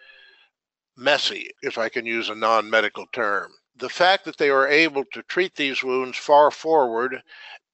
messy, 0.97 1.49
if 1.61 1.77
I 1.77 1.89
can 1.89 2.05
use 2.05 2.29
a 2.29 2.35
non 2.35 2.69
medical 2.69 3.05
term. 3.07 3.51
The 3.75 3.89
fact 3.89 4.25
that 4.25 4.37
they 4.37 4.51
were 4.51 4.67
able 4.67 5.03
to 5.13 5.23
treat 5.23 5.55
these 5.55 5.83
wounds 5.83 6.17
far 6.17 6.51
forward 6.51 7.21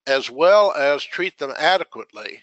as 0.08 0.30
well 0.32 0.74
as 0.74 1.04
treat 1.04 1.38
them 1.38 1.54
adequately 1.58 2.42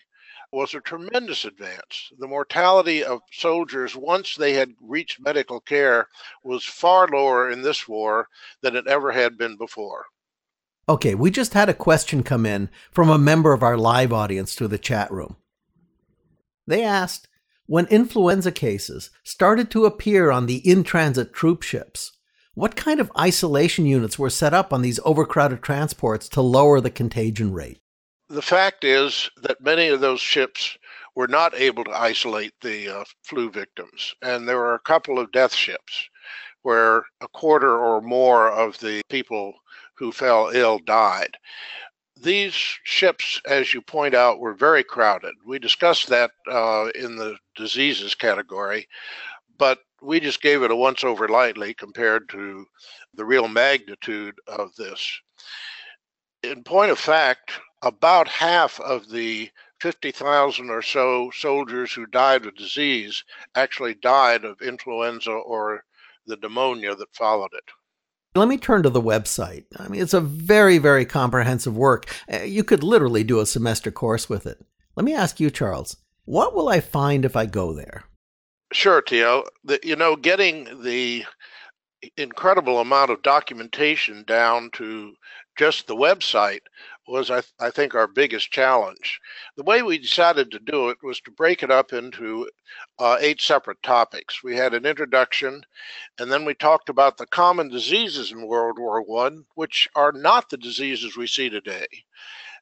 was 0.53 0.75
a 0.75 0.81
tremendous 0.81 1.45
advance. 1.45 2.11
The 2.19 2.27
mortality 2.27 3.05
of 3.05 3.21
soldiers 3.33 3.95
once 3.95 4.35
they 4.35 4.55
had 4.55 4.73
reached 4.81 5.21
medical 5.21 5.61
care 5.61 6.09
was 6.43 6.65
far 6.65 7.07
lower 7.09 7.51
in 7.51 7.63
this 7.63 7.87
war 7.87 8.29
than 8.63 8.75
it 8.75 8.87
ever 8.87 9.13
had 9.13 9.37
been 9.37 9.57
before. 9.57 10.07
Okay, 10.89 11.15
we 11.15 11.31
just 11.31 11.53
had 11.53 11.69
a 11.69 11.75
question 11.75 12.23
come 12.23 12.47
in 12.47 12.71
from 12.91 13.11
a 13.11 13.19
member 13.19 13.53
of 13.53 13.63
our 13.63 13.77
live 13.77 14.13
audience 14.13 14.55
through 14.55 14.69
the 14.69 14.79
chat 14.79 15.11
room. 15.11 15.37
They 16.67 16.83
asked 16.83 17.29
When 17.67 17.87
influenza 17.87 18.51
cases 18.51 19.11
started 19.23 19.71
to 19.73 19.85
appear 19.85 20.31
on 20.31 20.47
the 20.47 20.67
in 20.69 20.85
transit 20.85 21.35
troop 21.35 21.63
ships, 21.63 22.13
what 22.55 22.75
kind 22.75 23.01
of 23.01 23.13
isolation 23.19 23.85
units 23.85 24.19
were 24.19 24.31
set 24.31 24.55
up 24.55 24.73
on 24.73 24.81
these 24.81 24.99
overcrowded 25.05 25.63
transports 25.63 26.29
to 26.31 26.41
lower 26.41 26.81
the 26.81 26.91
contagion 26.91 27.53
rate? 27.53 27.81
The 28.29 28.43
fact 28.43 28.85
is 28.85 29.31
that 29.43 29.61
many 29.61 29.89
of 29.89 30.01
those 30.01 30.21
ships 30.21 30.77
were 31.15 31.29
not 31.29 31.55
able 31.55 31.83
to 31.85 31.99
isolate 31.99 32.53
the 32.61 32.89
uh, 32.89 33.05
flu 33.25 33.51
victims, 33.51 34.15
and 34.23 34.47
there 34.47 34.59
were 34.59 34.75
a 34.75 34.81
couple 34.81 35.19
of 35.19 35.33
death 35.33 35.55
ships 35.55 36.09
where 36.63 37.05
a 37.21 37.29
quarter 37.33 37.79
or 37.79 38.01
more 38.01 38.51
of 38.51 38.79
the 38.79 39.01
people 39.09 39.55
who 39.95 40.13
fell 40.13 40.51
ill 40.53 40.79
died. 40.79 41.37
These 42.21 42.53
ships, 42.53 43.41
as 43.47 43.73
you 43.73 43.81
point 43.81 44.15
out, 44.15 44.41
were 44.41 44.55
very 44.55 44.85
crowded. 44.85 45.35
We 45.47 45.59
discussed 45.59 46.09
that 46.09 46.33
uh, 46.51 46.89
in 46.95 47.17
the 47.17 47.37
diseases 47.57 48.15
category, 48.15 48.87
but 49.57 49.79
we 50.03 50.21
just 50.21 50.43
gave 50.43 50.63
it 50.63 50.71
a 50.71 50.77
once 50.77 51.03
over 51.03 51.29
lightly 51.29 51.75
compared 51.75 52.29
to 52.31 52.67
the 53.15 53.25
real 53.25 53.49
magnitude 53.49 54.35
of 54.47 54.75
this. 54.77 55.21
In 56.43 56.63
point 56.63 56.91
of 56.91 56.99
fact, 56.99 57.53
about 57.83 58.29
half 58.29 58.81
of 58.81 59.11
the 59.11 59.51
50,000 59.81 60.71
or 60.71 60.83
so 60.83 61.31
soldiers 61.33 61.93
who 61.93 62.07
died 62.07 62.47
of 62.47 62.57
disease 62.57 63.25
actually 63.55 63.95
died 63.95 64.45
of 64.45 64.61
influenza 64.61 65.31
or 65.31 65.85
the 66.27 66.37
pneumonia 66.37 66.95
that 66.95 67.15
followed 67.15 67.53
it. 67.53 67.65
Let 68.35 68.49
me 68.49 68.59
turn 68.59 68.83
to 68.83 68.91
the 68.91 69.01
website. 69.01 69.65
I 69.79 69.89
mean, 69.89 70.03
it's 70.03 70.15
a 70.15 70.21
very, 70.21 70.79
very 70.79 71.05
comprehensive 71.05 71.77
work. 71.77 72.07
Uh, 72.33 72.43
you 72.43 72.63
could 72.63 72.83
literally 72.83 73.25
do 73.25 73.41
a 73.41 73.47
semester 73.47 73.91
course 73.91 74.29
with 74.29 74.47
it. 74.47 74.59
Let 74.97 75.05
me 75.05 75.15
ask 75.15 75.41
you, 75.41 75.51
Charles, 75.51 75.97
what 76.25 76.55
will 76.55 76.69
I 76.69 76.81
find 76.81 77.25
if 77.25 77.37
I 77.37 77.47
go 77.47 77.73
there? 77.73 78.05
Sure, 78.73 79.03
Theo. 79.07 79.45
The, 79.65 79.81
you 79.83 79.97
know, 79.97 80.15
getting 80.15 80.83
the 80.83 81.25
incredible 82.17 82.81
amount 82.81 83.11
of 83.11 83.23
documentation 83.23 84.25
down 84.25 84.71
to 84.75 85.15
just 85.57 85.87
the 85.87 85.97
website 85.97 86.61
was, 87.09 87.31
I, 87.31 87.41
th- 87.41 87.53
I, 87.59 87.71
think, 87.71 87.95
our 87.95 88.07
biggest 88.07 88.51
challenge. 88.51 89.21
The 89.57 89.63
way 89.63 89.83
we 89.83 89.99
decided 89.99 90.51
to 90.51 90.59
do 90.59 90.91
it 90.91 90.99
was 91.03 91.21
to 91.23 91.31
break 91.31 91.63
it 91.63 91.71
up 91.71 91.93
into 91.93 92.49
uh, 92.99 93.17
eight 93.21 93.41
separate 93.41 93.83
topics. 93.83 94.43
We 94.43 94.57
had 94.57 94.75
an 94.75 94.85
introduction, 94.85 95.65
and 96.19 96.31
then 96.31 96.45
we 96.45 96.55
talked 96.55 96.89
about 96.89 97.17
the 97.17 97.27
common 97.27 97.69
diseases 97.69 98.31
in 98.31 98.47
World 98.47 98.79
War 98.79 99.03
One, 99.03 99.45
which 99.55 99.89
are 99.95 100.13
not 100.13 100.51
the 100.51 100.59
diseases 100.59 101.17
we 101.17 101.27
see 101.27 101.49
today, 101.49 101.87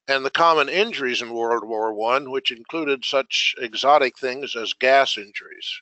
and 0.06 0.24
the 0.24 0.30
common 0.30 0.68
injuries 0.68 1.22
in 1.22 1.35
World 1.35 1.66
War 1.66 1.92
One, 1.92 2.30
which 2.30 2.52
included 2.52 3.04
such 3.04 3.54
exotic 3.59 4.16
things 4.18 4.54
as 4.54 4.72
gas 4.74 5.18
injuries. 5.18 5.80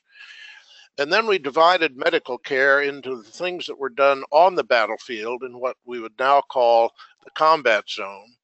And 0.97 1.11
then 1.11 1.27
we 1.27 1.37
divided 1.37 1.97
medical 1.97 2.37
care 2.37 2.81
into 2.81 3.17
the 3.21 3.29
things 3.29 3.65
that 3.67 3.77
were 3.77 3.89
done 3.89 4.23
on 4.31 4.55
the 4.55 4.63
battlefield 4.63 5.43
in 5.43 5.59
what 5.59 5.75
we 5.85 5.99
would 5.99 6.17
now 6.17 6.41
call 6.41 6.93
the 7.23 7.31
combat 7.31 7.89
zone 7.89 8.35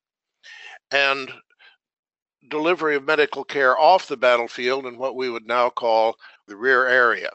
and 0.92 1.32
delivery 2.50 2.96
of 2.96 3.04
medical 3.04 3.44
care 3.44 3.78
off 3.80 4.08
the 4.08 4.18
battlefield 4.18 4.86
in 4.86 4.98
what 4.98 5.16
we 5.16 5.30
would 5.30 5.46
now 5.46 5.70
call 5.70 6.16
the 6.48 6.56
rear 6.56 6.88
area. 6.88 7.30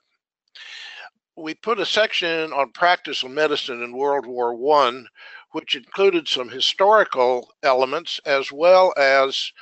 We 1.36 1.54
put 1.54 1.80
a 1.80 1.86
section 1.86 2.52
on 2.52 2.72
practice 2.72 3.22
of 3.22 3.30
medicine 3.30 3.82
in 3.82 3.96
World 3.96 4.26
War 4.26 4.54
I, 4.78 5.04
which 5.52 5.74
included 5.74 6.28
some 6.28 6.48
historical 6.48 7.52
elements 7.62 8.20
as 8.24 8.50
well 8.52 8.92
as 8.96 9.52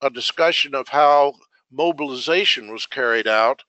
a 0.00 0.10
discussion 0.10 0.74
of 0.74 0.88
how 0.88 1.34
mobilization 1.70 2.72
was 2.72 2.86
carried 2.86 3.26
out 3.26 3.62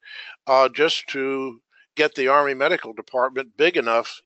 uh, 0.47 0.67
just 0.69 1.07
to 1.09 1.59
get 1.95 2.15
the 2.15 2.27
Army 2.27 2.53
Medical 2.53 2.93
Department 2.93 3.55
big 3.55 3.77
enough 3.77 4.21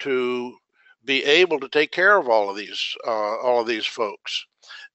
to 0.00 0.56
be 1.04 1.24
able 1.24 1.58
to 1.60 1.68
take 1.68 1.90
care 1.90 2.16
of 2.16 2.28
all 2.28 2.50
of 2.50 2.56
these 2.56 2.96
uh, 3.06 3.36
all 3.38 3.60
of 3.60 3.66
these 3.66 3.86
folks. 3.86 4.46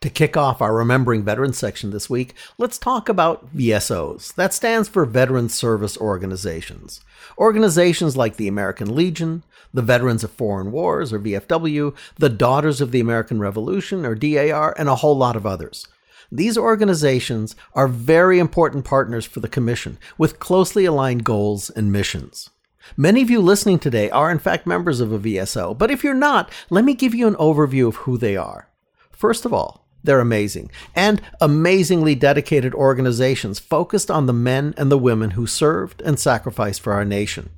To 0.04 0.10
kick 0.10 0.36
off 0.36 0.60
our 0.60 0.74
Remembering 0.74 1.24
Veterans 1.24 1.56
section 1.56 1.90
this 1.90 2.10
week, 2.10 2.34
let's 2.58 2.76
talk 2.76 3.08
about 3.08 3.56
VSOs. 3.56 4.34
That 4.34 4.52
stands 4.52 4.86
for 4.86 5.06
Veteran 5.06 5.48
Service 5.48 5.96
Organizations. 5.96 7.00
Organizations 7.38 8.14
like 8.14 8.36
the 8.36 8.46
American 8.46 8.94
Legion, 8.94 9.44
the 9.72 9.80
Veterans 9.80 10.22
of 10.22 10.30
Foreign 10.30 10.72
Wars, 10.72 11.10
or 11.10 11.18
VFW, 11.18 11.96
the 12.16 12.28
Daughters 12.28 12.82
of 12.82 12.90
the 12.90 13.00
American 13.00 13.40
Revolution, 13.40 14.04
or 14.04 14.14
DAR, 14.14 14.74
and 14.76 14.90
a 14.90 14.96
whole 14.96 15.16
lot 15.16 15.36
of 15.36 15.46
others. 15.46 15.88
These 16.30 16.58
organizations 16.58 17.56
are 17.72 17.88
very 17.88 18.38
important 18.38 18.84
partners 18.84 19.24
for 19.24 19.40
the 19.40 19.48
Commission 19.48 19.96
with 20.18 20.38
closely 20.38 20.84
aligned 20.84 21.24
goals 21.24 21.70
and 21.70 21.90
missions. 21.90 22.50
Many 22.94 23.22
of 23.22 23.30
you 23.30 23.40
listening 23.40 23.78
today 23.78 24.10
are, 24.10 24.30
in 24.30 24.38
fact, 24.38 24.66
members 24.66 25.00
of 25.00 25.12
a 25.12 25.18
VSO, 25.18 25.78
but 25.78 25.90
if 25.90 26.04
you're 26.04 26.12
not, 26.12 26.50
let 26.68 26.84
me 26.84 26.92
give 26.92 27.14
you 27.14 27.26
an 27.26 27.36
overview 27.36 27.88
of 27.88 27.96
who 27.96 28.18
they 28.18 28.36
are. 28.36 28.68
First 29.10 29.46
of 29.46 29.54
all, 29.54 29.83
they're 30.04 30.20
amazing 30.20 30.70
and 30.94 31.20
amazingly 31.40 32.14
dedicated 32.14 32.74
organizations 32.74 33.58
focused 33.58 34.10
on 34.10 34.26
the 34.26 34.32
men 34.32 34.74
and 34.76 34.92
the 34.92 34.98
women 34.98 35.30
who 35.30 35.46
served 35.46 36.00
and 36.02 36.20
sacrificed 36.20 36.80
for 36.80 36.92
our 36.92 37.04
nation. 37.04 37.50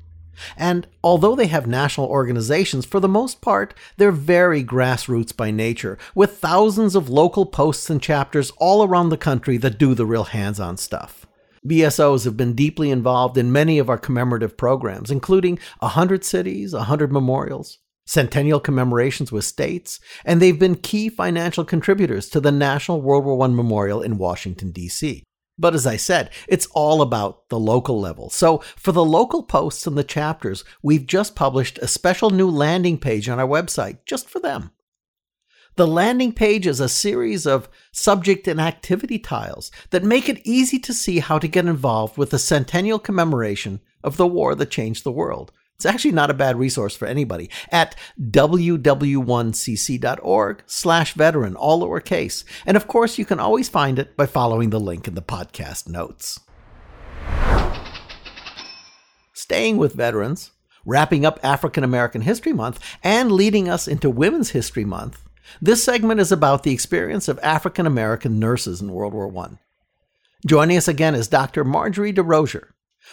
And 0.57 0.87
although 1.03 1.35
they 1.35 1.47
have 1.47 1.67
national 1.67 2.09
organizations, 2.09 2.85
for 2.85 3.01
the 3.01 3.09
most 3.09 3.41
part, 3.41 3.75
they're 3.97 4.13
very 4.13 4.63
grassroots 4.63 5.35
by 5.35 5.51
nature, 5.51 5.99
with 6.15 6.39
thousands 6.39 6.95
of 6.95 7.09
local 7.09 7.47
posts 7.47 7.89
and 7.89 8.03
chapters 8.03 8.53
all 8.59 8.87
around 8.87 9.09
the 9.09 9.17
country 9.17 9.57
that 9.59 9.79
do 9.79 9.95
the 9.95 10.07
real 10.07 10.25
hands 10.25 10.61
on 10.61 10.77
stuff. 10.77 11.27
VSOs 11.67 12.25
have 12.25 12.37
been 12.37 12.53
deeply 12.53 12.91
involved 12.91 13.37
in 13.37 13.51
many 13.51 13.79
of 13.79 13.89
our 13.91 13.99
commemorative 13.99 14.57
programs, 14.57 15.11
including 15.11 15.59
100 15.81 16.25
cities, 16.25 16.73
100 16.73 17.11
memorials, 17.11 17.79
centennial 18.07 18.61
commemorations 18.61 19.31
with 19.31 19.45
states, 19.45 20.01
and 20.25 20.41
they've 20.41 20.59
been 20.59 20.77
key 20.77 21.09
financial 21.09 21.65
contributors 21.65 22.31
to 22.31 22.41
the 22.41 22.53
National 22.53 23.03
World 23.03 23.25
War 23.25 23.45
I 23.45 23.49
Memorial 23.49 24.01
in 24.01 24.17
Washington, 24.17 24.71
D.C. 24.71 25.23
But 25.59 25.75
as 25.75 25.87
I 25.87 25.97
said, 25.97 26.31
it's 26.49 26.67
all 26.73 27.03
about 27.03 27.49
the 27.49 27.59
local 27.59 28.01
level. 28.01 28.31
So 28.31 28.59
for 28.77 28.93
the 28.93 29.05
local 29.05 29.43
posts 29.43 29.87
and 29.87 29.97
the 29.97 30.05
chapters, 30.05 30.65
we've 30.83 31.07
just 31.07 31.35
published 31.35 31.79
a 31.79 31.89
special 31.89 32.31
new 32.31 32.51
landing 32.51 32.99
page 32.99 33.29
on 33.29 33.41
our 33.41 33.49
website 33.49 33.99
just 34.07 34.29
for 34.29 34.39
them. 34.39 34.71
The 35.77 35.87
landing 35.87 36.33
page 36.33 36.67
is 36.67 36.81
a 36.81 36.89
series 36.89 37.47
of 37.47 37.69
subject 37.93 38.49
and 38.49 38.59
activity 38.59 39.19
tiles 39.19 39.71
that 39.91 40.03
make 40.03 40.27
it 40.29 40.41
easy 40.43 40.79
to 40.79 40.95
see 40.95 41.19
how 41.19 41.39
to 41.39 41.49
get 41.49 41.67
involved 41.67 42.17
with 42.17 42.31
the 42.31 42.39
centennial 42.39 42.99
commemoration 42.99 43.81
of 44.03 44.17
the 44.17 44.27
war 44.27 44.55
that 44.55 44.71
changed 44.71 45.05
the 45.05 45.13
world. 45.13 45.53
It's 45.77 45.87
actually 45.87 46.13
not 46.13 46.31
a 46.31 46.35
bad 46.35 46.59
resource 46.59 46.97
for 46.97 47.07
anybody 47.07 47.51
at 47.71 47.95
ww1cc.org 48.19 50.63
slash 50.65 51.13
veteran, 51.13 51.55
all 51.55 51.83
lowercase. 51.83 52.45
And 52.65 52.79
of 52.79 52.89
course, 52.89 53.19
you 53.19 53.27
can 53.27 53.39
always 53.39 53.69
find 53.69 53.99
it 53.99 54.17
by 54.17 54.25
following 54.25 54.71
the 54.71 54.81
link 54.81 55.07
in 55.07 55.15
the 55.15 55.21
podcast 55.21 55.87
notes. 55.87 56.41
Staying 59.35 59.77
with 59.77 59.93
veterans, 59.93 60.53
wrapping 60.87 61.27
up 61.27 61.39
African 61.43 61.85
American 61.85 62.23
History 62.23 62.55
Month, 62.55 62.81
and 63.05 63.31
leading 63.31 63.69
us 63.69 63.87
into 63.87 64.09
Women's 64.09 64.49
History 64.51 64.87
Month, 64.87 65.23
this 65.61 65.85
segment 65.85 66.21
is 66.21 66.33
about 66.33 66.63
the 66.63 66.73
experience 66.73 67.29
of 67.29 67.39
African 67.43 67.87
American 67.87 68.41
nurses 68.41 68.81
in 68.81 68.93
World 68.93 69.13
War 69.13 69.31
I. 69.45 69.59
Joining 70.47 70.79
us 70.79 70.89
again 70.89 71.15
is 71.15 71.29
Dr. 71.29 71.65
Marjorie 71.65 72.15
DeRosier, 72.15 72.69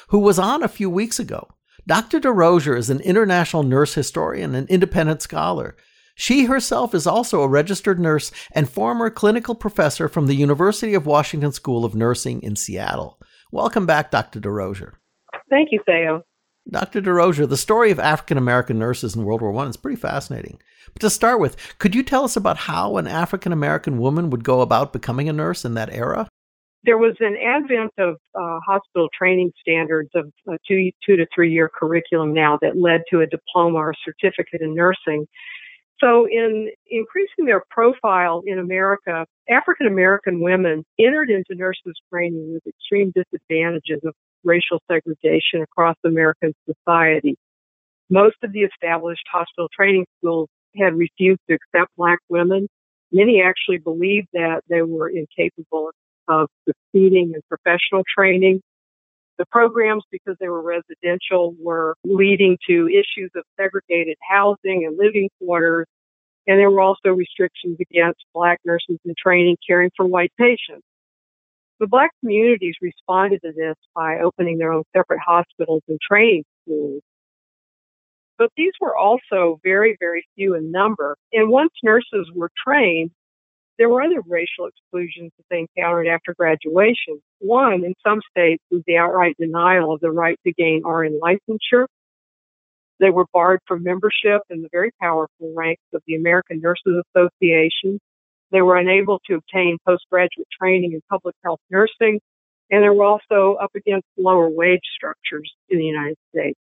who 0.08 0.20
was 0.20 0.40
on 0.40 0.64
a 0.64 0.70
few 0.70 0.90
weeks 0.90 1.20
ago 1.20 1.50
Dr. 1.86 2.22
DeRosier 2.22 2.78
is 2.78 2.90
an 2.90 3.02
international 3.02 3.62
nurse 3.62 3.94
historian 3.94 4.56
and 4.56 4.70
independent 4.70 5.22
scholar. 5.22 5.76
She 6.16 6.46
herself 6.46 6.96
is 6.96 7.06
also 7.06 7.42
a 7.42 7.48
registered 7.48 8.00
nurse 8.00 8.32
and 8.54 8.70
former 8.70 9.10
clinical 9.10 9.54
professor 9.54 10.08
from 10.08 10.28
the 10.28 10.36
University 10.36 10.94
of 10.94 11.06
Washington 11.06 11.52
School 11.52 11.84
of 11.84 11.94
Nursing 11.94 12.42
in 12.42 12.56
Seattle. 12.56 13.20
Welcome 13.52 13.86
back, 13.86 14.12
Dr. 14.12 14.40
DeRosier. 14.40 14.94
Thank 15.50 15.74
you, 15.74 15.82
Theo. 15.86 16.24
Dr. 16.70 17.02
DeRosier, 17.02 17.50
the 17.50 17.58
story 17.58 17.92
of 17.92 18.00
African 18.00 18.38
American 18.38 18.80
nurses 18.80 19.14
in 19.14 19.26
World 19.26 19.42
War 19.42 19.54
I 19.58 19.68
is 19.68 19.76
pretty 19.76 20.00
fascinating. 20.00 20.62
But 20.94 21.02
to 21.02 21.10
start 21.10 21.42
with, 21.42 21.58
could 21.80 21.94
you 21.94 22.04
tell 22.04 22.24
us 22.24 22.38
about 22.38 22.56
how 22.56 22.96
an 22.96 23.08
African 23.08 23.52
American 23.52 23.98
woman 23.98 24.30
would 24.30 24.46
go 24.46 24.62
about 24.62 24.94
becoming 24.94 25.28
a 25.28 25.34
nurse 25.34 25.66
in 25.66 25.74
that 25.74 25.94
era? 25.94 26.30
There 26.84 26.98
was 26.98 27.16
an 27.20 27.38
advent 27.38 27.92
of 27.98 28.16
uh, 28.36 28.60
hospital 28.66 29.08
training 29.18 29.52
standards 29.60 30.10
of 30.16 30.30
a 30.48 30.58
two, 30.68 30.92
two 31.06 31.16
to 31.16 31.26
three 31.34 31.52
year 31.52 31.70
curriculum 31.70 32.34
now 32.34 32.58
that 32.62 32.78
led 32.78 33.02
to 33.10 33.22
a 33.22 33.28
diploma 33.28 33.78
or 33.78 33.94
certificate 34.04 34.62
in 34.62 34.76
nursing. 34.76 35.26
So, 36.00 36.26
in 36.26 36.70
increasing 36.90 37.46
their 37.46 37.64
profile 37.70 38.44
in 38.46 38.60
America, 38.60 39.26
African 39.50 39.88
American 39.88 40.42
women 40.42 40.84
entered 41.00 41.30
into 41.30 41.56
nurses 41.56 41.94
training 42.12 42.54
with 42.54 42.64
extreme 42.68 43.14
disadvantages 43.16 44.02
of 44.04 44.14
racial 44.44 44.82
segregation 44.92 45.62
across 45.62 45.96
American 46.04 46.54
society. 46.66 47.38
Most 48.10 48.36
of 48.44 48.52
the 48.52 48.62
established 48.62 49.24
hospital 49.32 49.70
training 49.74 50.06
schools 50.18 50.50
had 50.78 50.96
refused 50.96 51.40
to 51.50 51.56
accept 51.56 51.92
black 51.96 52.20
women. 52.28 52.68
Many 53.12 53.42
actually 53.42 53.78
believed 53.78 54.28
that 54.34 54.62
they 54.70 54.82
were 54.82 55.10
incapable 55.10 55.90
of 55.90 55.94
of 56.28 56.50
succeeding 56.68 57.34
in 57.36 57.42
professional 57.50 58.04
training. 58.16 58.62
The 59.38 59.46
programs, 59.52 60.04
because 60.12 60.38
they 60.40 60.48
were 60.48 60.62
residential, 60.62 61.56
were 61.60 61.96
leading 62.04 62.58
to 62.70 62.88
issues 62.88 63.32
of 63.36 63.44
segregated 63.60 64.18
housing 64.30 64.86
and 64.86 64.98
living 64.98 65.30
quarters. 65.40 65.88
And 66.46 66.60
there 66.60 66.70
were 66.70 66.82
also 66.82 67.10
restrictions 67.10 67.78
against 67.80 68.20
black 68.34 68.60
nurses 68.66 69.00
in 69.06 69.14
training 69.18 69.58
caring 69.66 69.92
for 69.96 70.06
white 70.06 70.34
patients. 70.38 70.86
The 71.80 71.88
black 71.88 72.12
communities 72.20 72.76
responded 72.82 73.42
to 73.44 73.52
this 73.54 73.76
by 73.96 74.20
opening 74.20 74.58
their 74.58 74.72
own 74.72 74.84
separate 74.96 75.20
hospitals 75.26 75.82
and 75.88 76.00
training 76.00 76.44
schools. 76.64 77.02
But 78.38 78.52
these 78.58 78.74
were 78.80 78.96
also 78.96 79.60
very, 79.64 79.98
very 80.00 80.26
few 80.36 80.56
in 80.56 80.72
number. 80.72 81.18
And 81.32 81.50
once 81.50 81.72
nurses 81.84 82.30
were 82.34 82.52
trained, 82.66 83.12
there 83.84 83.90
were 83.90 84.02
other 84.02 84.22
racial 84.26 84.68
exclusions 84.68 85.34
that 85.36 85.44
they 85.50 85.60
encountered 85.60 86.08
after 86.08 86.34
graduation. 86.34 87.22
One, 87.40 87.84
in 87.84 87.94
some 88.02 88.22
states, 88.32 88.64
was 88.72 88.82
the 88.88 88.96
outright 88.96 89.36
denial 89.38 89.94
of 89.94 90.00
the 90.00 90.10
right 90.10 90.40
to 90.48 90.54
gain 90.54 90.84
RN 90.86 91.20
licensure. 91.22 91.88
They 93.02 93.10
were 93.10 93.26
barred 93.34 93.60
from 93.68 93.84
membership 93.84 94.44
in 94.50 94.62
the 94.62 94.70
very 94.72 94.92
powerful 95.02 95.54
ranks 95.54 95.84
of 95.94 96.02
the 96.08 96.16
American 96.16 96.62
Nurses 96.62 97.04
Association. 97.14 98.00
They 98.54 98.62
were 98.62 98.78
unable 98.78 99.20
to 99.28 99.34
obtain 99.34 99.80
postgraduate 99.86 100.48
training 100.58 100.94
in 100.94 101.02
public 101.10 101.36
health 101.44 101.60
nursing, 101.70 102.22
and 102.72 102.86
they 102.86 102.90
were 102.90 103.04
also 103.04 103.58
up 103.62 103.72
against 103.76 104.08
lower 104.18 104.48
wage 104.50 104.80
structures 104.96 105.52
in 105.68 105.78
the 105.78 105.84
United 105.84 106.16
States. 106.34 106.58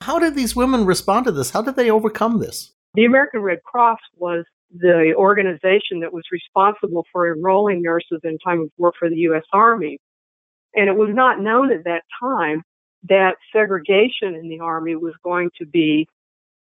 How 0.00 0.18
did 0.18 0.34
these 0.34 0.56
women 0.56 0.84
respond 0.84 1.26
to 1.26 1.30
this? 1.30 1.50
How 1.50 1.62
did 1.62 1.76
they 1.76 1.92
overcome 1.92 2.40
this? 2.40 2.72
The 2.94 3.04
American 3.04 3.42
Red 3.42 3.62
Cross 3.62 4.00
was 4.16 4.44
the 4.74 5.14
organization 5.16 6.00
that 6.00 6.12
was 6.12 6.24
responsible 6.30 7.06
for 7.12 7.32
enrolling 7.32 7.82
nurses 7.82 8.20
in 8.24 8.38
time 8.38 8.60
of 8.60 8.70
war 8.76 8.92
for 8.98 9.08
the 9.08 9.16
U.S. 9.16 9.44
Army. 9.52 9.98
And 10.74 10.88
it 10.88 10.96
was 10.96 11.10
not 11.12 11.40
known 11.40 11.72
at 11.72 11.84
that 11.84 12.02
time 12.20 12.62
that 13.08 13.36
segregation 13.52 14.34
in 14.34 14.48
the 14.48 14.60
Army 14.60 14.96
was 14.96 15.14
going 15.22 15.50
to 15.58 15.66
be 15.66 16.06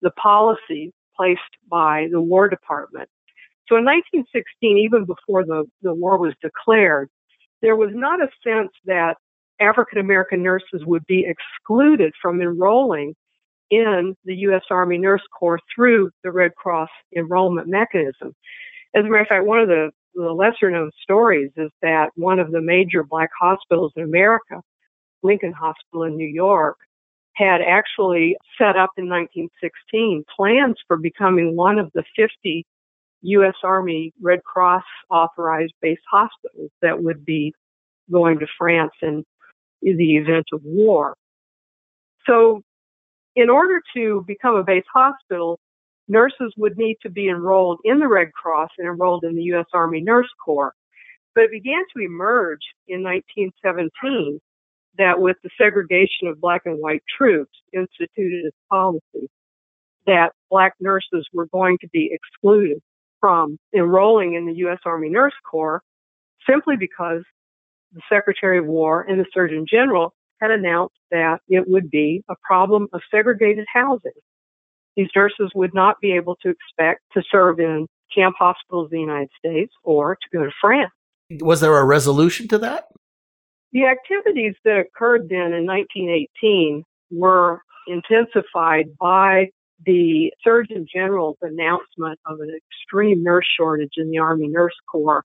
the 0.01 0.11
policy 0.11 0.91
placed 1.15 1.41
by 1.69 2.07
the 2.11 2.21
War 2.21 2.49
Department. 2.49 3.09
So 3.67 3.77
in 3.77 3.85
1916, 3.85 4.77
even 4.77 5.05
before 5.05 5.45
the, 5.45 5.65
the 5.81 5.93
war 5.93 6.17
was 6.17 6.33
declared, 6.41 7.09
there 7.61 7.77
was 7.77 7.91
not 7.93 8.21
a 8.21 8.27
sense 8.45 8.71
that 8.85 9.15
African 9.59 9.99
American 9.99 10.43
nurses 10.43 10.83
would 10.85 11.05
be 11.07 11.25
excluded 11.25 12.13
from 12.21 12.41
enrolling 12.41 13.15
in 13.69 14.15
the 14.25 14.35
U.S. 14.35 14.63
Army 14.69 14.97
Nurse 14.97 15.23
Corps 15.37 15.59
through 15.73 16.11
the 16.23 16.31
Red 16.31 16.55
Cross 16.55 16.89
enrollment 17.15 17.67
mechanism. 17.67 18.35
As 18.95 19.01
a 19.01 19.03
matter 19.03 19.21
of 19.21 19.27
fact, 19.27 19.45
one 19.45 19.59
of 19.59 19.67
the, 19.67 19.91
the 20.13 20.31
lesser 20.31 20.69
known 20.69 20.91
stories 21.01 21.51
is 21.57 21.71
that 21.81 22.11
one 22.15 22.39
of 22.39 22.51
the 22.51 22.61
major 22.61 23.03
black 23.03 23.29
hospitals 23.39 23.93
in 23.95 24.03
America, 24.03 24.61
Lincoln 25.23 25.53
Hospital 25.53 26.03
in 26.03 26.15
New 26.15 26.27
York, 26.27 26.77
had 27.35 27.61
actually 27.61 28.37
set 28.57 28.75
up 28.75 28.91
in 28.97 29.09
1916 29.09 30.23
plans 30.35 30.75
for 30.87 30.97
becoming 30.97 31.55
one 31.55 31.79
of 31.79 31.91
the 31.93 32.03
50 32.15 32.65
U.S. 33.23 33.55
Army 33.63 34.13
Red 34.21 34.43
Cross 34.43 34.83
authorized 35.09 35.73
base 35.81 35.97
hospitals 36.11 36.69
that 36.81 37.01
would 37.01 37.25
be 37.25 37.53
going 38.11 38.37
to 38.39 38.47
France 38.57 38.91
in 39.01 39.23
the 39.81 40.17
event 40.17 40.45
of 40.53 40.61
war. 40.63 41.15
So 42.27 42.61
in 43.35 43.49
order 43.49 43.81
to 43.95 44.23
become 44.27 44.55
a 44.55 44.63
base 44.63 44.85
hospital, 44.93 45.59
nurses 46.07 46.53
would 46.57 46.77
need 46.77 46.97
to 47.01 47.09
be 47.09 47.29
enrolled 47.29 47.79
in 47.83 47.99
the 47.99 48.07
Red 48.07 48.31
Cross 48.33 48.69
and 48.77 48.87
enrolled 48.87 49.23
in 49.23 49.35
the 49.35 49.43
U.S. 49.43 49.65
Army 49.73 50.01
Nurse 50.01 50.29
Corps. 50.43 50.73
But 51.35 51.45
it 51.45 51.51
began 51.51 51.83
to 51.95 52.03
emerge 52.03 52.61
in 52.87 53.03
1917 53.03 54.39
that 54.97 55.19
with 55.19 55.37
the 55.43 55.49
segregation 55.57 56.27
of 56.27 56.39
black 56.39 56.61
and 56.65 56.79
white 56.79 57.01
troops 57.17 57.57
instituted 57.73 58.45
as 58.45 58.53
policy, 58.69 59.29
that 60.05 60.33
black 60.51 60.73
nurses 60.79 61.27
were 61.33 61.47
going 61.47 61.77
to 61.81 61.87
be 61.89 62.11
excluded 62.13 62.79
from 63.19 63.57
enrolling 63.73 64.35
in 64.35 64.45
the 64.45 64.53
U.S. 64.57 64.79
Army 64.85 65.09
Nurse 65.09 65.33
Corps 65.49 65.81
simply 66.47 66.75
because 66.75 67.23
the 67.93 68.01
Secretary 68.09 68.59
of 68.59 68.65
War 68.65 69.01
and 69.01 69.19
the 69.19 69.25
Surgeon 69.33 69.65
General 69.69 70.13
had 70.41 70.51
announced 70.51 70.95
that 71.11 71.39
it 71.47 71.67
would 71.67 71.89
be 71.89 72.23
a 72.29 72.35
problem 72.43 72.87
of 72.93 73.01
segregated 73.11 73.65
housing. 73.73 74.11
These 74.95 75.09
nurses 75.15 75.51
would 75.55 75.73
not 75.73 75.99
be 76.01 76.13
able 76.13 76.35
to 76.43 76.49
expect 76.49 77.01
to 77.13 77.23
serve 77.31 77.59
in 77.59 77.87
camp 78.13 78.35
hospitals 78.37 78.89
in 78.91 78.97
the 78.97 79.01
United 79.01 79.29
States 79.37 79.73
or 79.83 80.15
to 80.15 80.37
go 80.37 80.43
to 80.43 80.51
France. 80.61 80.91
Was 81.39 81.61
there 81.61 81.77
a 81.77 81.85
resolution 81.85 82.47
to 82.49 82.57
that? 82.59 82.85
The 83.71 83.85
activities 83.85 84.53
that 84.65 84.77
occurred 84.77 85.29
then 85.29 85.53
in 85.53 85.65
1918 85.65 86.83
were 87.11 87.61
intensified 87.87 88.95
by 88.99 89.49
the 89.85 90.31
Surgeon 90.43 90.85
General's 90.93 91.37
announcement 91.41 92.19
of 92.25 92.39
an 92.39 92.55
extreme 92.55 93.23
nurse 93.23 93.47
shortage 93.57 93.93
in 93.97 94.11
the 94.11 94.19
Army 94.19 94.47
Nurse 94.47 94.75
Corps 94.89 95.23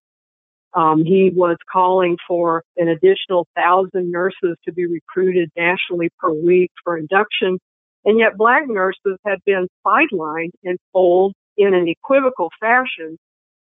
um, 0.78 1.04
he 1.04 1.32
was 1.34 1.56
calling 1.70 2.16
for 2.28 2.62
an 2.76 2.86
additional 2.86 3.48
thousand 3.56 4.12
nurses 4.12 4.56
to 4.64 4.72
be 4.72 4.86
recruited 4.86 5.50
nationally 5.56 6.08
per 6.20 6.32
week 6.32 6.70
for 6.84 6.96
induction. 6.96 7.58
And 8.04 8.16
yet 8.16 8.36
black 8.36 8.62
nurses 8.68 9.18
had 9.26 9.38
been 9.44 9.66
sidelined 9.84 10.52
and 10.62 10.78
told 10.92 11.34
in 11.56 11.74
an 11.74 11.88
equivocal 11.88 12.50
fashion, 12.60 13.18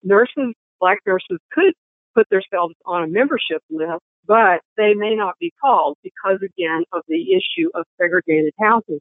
nurses, 0.03 0.53
black 0.79 0.99
nurses 1.07 1.39
could 1.51 1.73
put 2.13 2.27
themselves 2.29 2.75
on 2.85 3.03
a 3.03 3.07
membership 3.07 3.63
list, 3.71 4.03
but 4.27 4.61
they 4.77 4.93
may 4.93 5.15
not 5.15 5.33
be 5.39 5.51
called 5.59 5.97
because 6.03 6.37
again 6.43 6.83
of 6.93 7.01
the 7.07 7.33
issue 7.33 7.69
of 7.73 7.85
segregated 7.99 8.53
housing. 8.61 8.99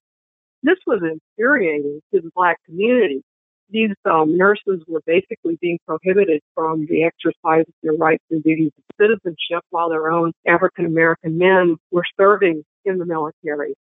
This 0.62 0.78
was 0.86 1.02
infuriating 1.02 2.00
to 2.14 2.22
the 2.22 2.30
black 2.34 2.56
community 2.64 3.22
these 3.70 3.90
um, 4.04 4.36
nurses 4.36 4.82
were 4.86 5.02
basically 5.06 5.58
being 5.60 5.78
prohibited 5.86 6.40
from 6.54 6.86
the 6.86 7.04
exercise 7.04 7.64
of 7.68 7.74
their 7.82 7.92
rights 7.92 8.24
and 8.30 8.42
duties 8.42 8.72
of 8.78 8.84
citizenship 9.00 9.62
while 9.70 9.90
their 9.90 10.10
own 10.10 10.32
African 10.46 10.86
American 10.86 11.38
men 11.38 11.76
were 11.90 12.04
serving 12.18 12.64
in 12.84 12.98
the 12.98 13.04
military. 13.04 13.74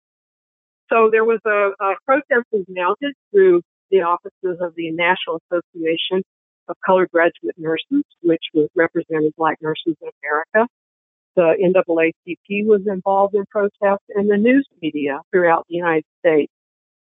So 0.93 1.09
there 1.11 1.25
was 1.25 1.41
a, 1.47 1.71
a 1.83 1.95
protest 2.05 2.47
was 2.53 2.65
mounted 2.69 3.15
through 3.31 3.63
the 3.91 4.03
offices 4.03 4.59
of 4.61 4.75
the 4.77 4.91
National 4.91 5.41
Association 5.51 6.23
of 6.69 6.77
Colored 6.85 7.11
Graduate 7.13 7.57
Nurses, 7.57 8.05
which 8.23 8.43
was 8.55 8.69
represented 8.75 9.33
black 9.37 9.59
nurses 9.61 9.97
in 10.01 10.11
America. 10.23 10.69
The 11.37 11.55
NAACP 11.61 12.67
was 12.67 12.83
involved 12.87 13.35
in 13.35 13.45
protest, 13.51 14.03
and 14.15 14.31
the 14.31 14.37
news 14.37 14.67
media 14.81 15.21
throughout 15.31 15.67
the 15.69 15.77
United 15.77 16.05
States 16.21 16.53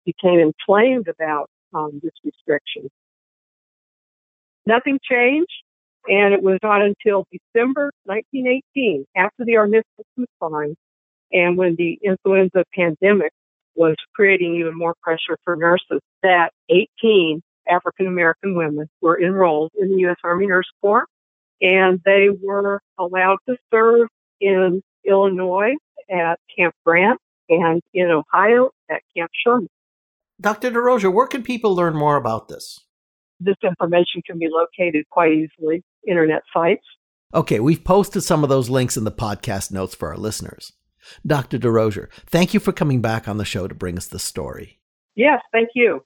became 0.04 0.38
inflamed 0.38 1.08
about 1.08 1.48
um, 1.74 2.00
this 2.02 2.12
restriction. 2.24 2.90
Nothing 4.66 4.98
changed, 5.02 5.52
and 6.08 6.34
it 6.34 6.42
was 6.42 6.58
not 6.62 6.82
until 6.82 7.26
December 7.32 7.90
1918, 8.04 9.06
after 9.16 9.44
the 9.44 9.56
armistice 9.56 9.84
was 10.16 10.28
signed, 10.42 10.76
and 11.32 11.56
when 11.56 11.76
the 11.76 11.98
influenza 12.02 12.64
pandemic 12.74 13.32
was 13.74 13.96
creating 14.14 14.56
even 14.56 14.76
more 14.76 14.94
pressure 15.02 15.38
for 15.44 15.56
nurses, 15.56 16.00
that 16.22 16.50
18 16.68 17.40
African 17.68 18.06
American 18.06 18.56
women 18.56 18.88
were 19.00 19.20
enrolled 19.20 19.70
in 19.78 19.90
the 19.90 19.98
U.S. 20.00 20.16
Army 20.24 20.46
Nurse 20.46 20.70
Corps, 20.80 21.06
and 21.60 22.00
they 22.04 22.28
were 22.42 22.80
allowed 22.98 23.38
to 23.48 23.56
serve 23.72 24.08
in 24.40 24.82
Illinois 25.04 25.74
at 26.10 26.38
Camp 26.56 26.74
Grant 26.84 27.18
and 27.48 27.80
in 27.94 28.10
Ohio 28.10 28.70
at 28.90 29.02
Camp 29.16 29.30
Sherman. 29.34 29.68
Dr. 30.40 30.70
DeRosier, 30.70 31.12
where 31.12 31.26
can 31.26 31.42
people 31.42 31.76
learn 31.76 31.94
more 31.94 32.16
about 32.16 32.48
this? 32.48 32.80
This 33.40 33.56
information 33.62 34.22
can 34.26 34.38
be 34.38 34.48
located 34.50 35.04
quite 35.10 35.32
easily, 35.32 35.84
internet 36.08 36.42
sites. 36.52 36.84
Okay, 37.34 37.60
we've 37.60 37.84
posted 37.84 38.22
some 38.22 38.42
of 38.42 38.48
those 38.48 38.70
links 38.70 38.96
in 38.96 39.04
the 39.04 39.12
podcast 39.12 39.70
notes 39.70 39.94
for 39.94 40.08
our 40.08 40.16
listeners. 40.16 40.72
Dr. 41.26 41.58
DeRosier, 41.58 42.08
thank 42.26 42.54
you 42.54 42.60
for 42.60 42.72
coming 42.72 43.02
back 43.02 43.28
on 43.28 43.36
the 43.36 43.44
show 43.44 43.68
to 43.68 43.74
bring 43.74 43.98
us 43.98 44.06
the 44.06 44.18
story. 44.18 44.80
Yes, 45.14 45.40
thank 45.52 45.68
you. 45.74 46.04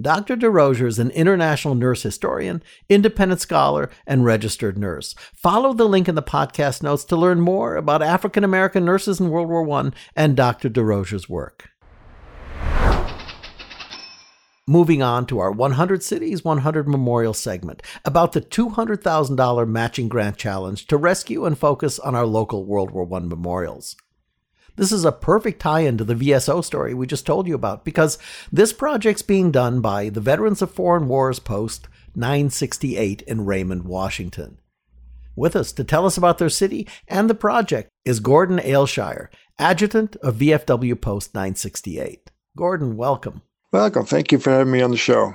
Dr. 0.00 0.36
DeRosier 0.36 0.86
is 0.86 0.98
an 0.98 1.10
international 1.10 1.74
nurse 1.74 2.02
historian, 2.02 2.62
independent 2.88 3.42
scholar, 3.42 3.90
and 4.06 4.24
registered 4.24 4.78
nurse. 4.78 5.14
Follow 5.34 5.74
the 5.74 5.88
link 5.88 6.08
in 6.08 6.14
the 6.14 6.22
podcast 6.22 6.82
notes 6.82 7.04
to 7.04 7.16
learn 7.16 7.40
more 7.42 7.76
about 7.76 8.02
African 8.02 8.42
American 8.42 8.86
nurses 8.86 9.20
in 9.20 9.28
World 9.28 9.48
War 9.48 9.68
I 9.70 9.90
and 10.14 10.34
Dr. 10.34 10.70
DeRosier's 10.70 11.28
work. 11.28 11.70
Moving 14.68 15.00
on 15.00 15.26
to 15.26 15.38
our 15.38 15.52
100 15.52 16.02
Cities, 16.02 16.44
100 16.44 16.88
Memorial 16.88 17.32
segment 17.32 17.84
about 18.04 18.32
the 18.32 18.40
$200,000 18.40 19.68
matching 19.68 20.08
grant 20.08 20.36
challenge 20.38 20.88
to 20.88 20.96
rescue 20.96 21.44
and 21.44 21.56
focus 21.56 22.00
on 22.00 22.16
our 22.16 22.26
local 22.26 22.64
World 22.64 22.90
War 22.90 23.08
I 23.14 23.20
memorials. 23.20 23.94
This 24.74 24.90
is 24.90 25.04
a 25.04 25.12
perfect 25.12 25.60
tie 25.60 25.80
in 25.80 25.96
to 25.98 26.04
the 26.04 26.16
VSO 26.16 26.64
story 26.64 26.94
we 26.94 27.06
just 27.06 27.24
told 27.24 27.46
you 27.46 27.54
about 27.54 27.84
because 27.84 28.18
this 28.50 28.72
project's 28.72 29.22
being 29.22 29.52
done 29.52 29.80
by 29.80 30.08
the 30.08 30.20
Veterans 30.20 30.60
of 30.60 30.72
Foreign 30.72 31.06
Wars 31.06 31.38
Post 31.38 31.86
968 32.16 33.22
in 33.22 33.44
Raymond, 33.44 33.84
Washington. 33.84 34.58
With 35.36 35.54
us 35.54 35.70
to 35.74 35.84
tell 35.84 36.06
us 36.06 36.16
about 36.16 36.38
their 36.38 36.48
city 36.48 36.88
and 37.06 37.30
the 37.30 37.36
project 37.36 37.88
is 38.04 38.18
Gordon 38.18 38.58
Ailshire, 38.58 39.28
adjutant 39.60 40.16
of 40.16 40.38
VFW 40.38 41.00
Post 41.00 41.34
968. 41.34 42.32
Gordon, 42.56 42.96
welcome. 42.96 43.42
Welcome. 43.72 44.06
Thank 44.06 44.30
you 44.30 44.38
for 44.38 44.50
having 44.50 44.72
me 44.72 44.80
on 44.80 44.92
the 44.92 44.96
show. 44.96 45.34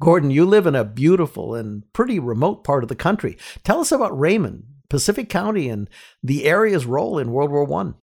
Gordon, 0.00 0.30
you 0.30 0.44
live 0.44 0.66
in 0.66 0.74
a 0.74 0.84
beautiful 0.84 1.54
and 1.54 1.90
pretty 1.92 2.18
remote 2.18 2.62
part 2.64 2.82
of 2.82 2.88
the 2.88 2.94
country. 2.94 3.36
Tell 3.64 3.80
us 3.80 3.90
about 3.90 4.18
Raymond, 4.18 4.64
Pacific 4.88 5.28
County, 5.28 5.68
and 5.68 5.88
the 6.22 6.44
area's 6.44 6.86
role 6.86 7.18
in 7.18 7.32
World 7.32 7.50
War 7.50 7.64
One. 7.64 7.96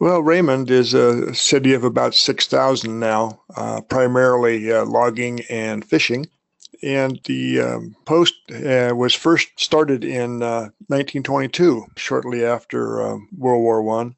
Well, 0.00 0.20
Raymond 0.22 0.70
is 0.70 0.94
a 0.94 1.34
city 1.34 1.74
of 1.74 1.82
about 1.82 2.14
6,000 2.14 3.00
now, 3.00 3.42
uh, 3.56 3.80
primarily 3.80 4.72
uh, 4.72 4.84
logging 4.84 5.40
and 5.50 5.84
fishing. 5.84 6.26
And 6.82 7.20
the 7.24 7.60
um, 7.60 7.96
post 8.04 8.34
uh, 8.52 8.92
was 8.94 9.12
first 9.12 9.48
started 9.56 10.04
in 10.04 10.38
1922, 10.38 11.78
uh, 11.78 11.86
shortly 11.96 12.44
after 12.44 13.02
um, 13.02 13.28
World 13.36 13.62
War 13.62 13.82
One, 13.82 14.14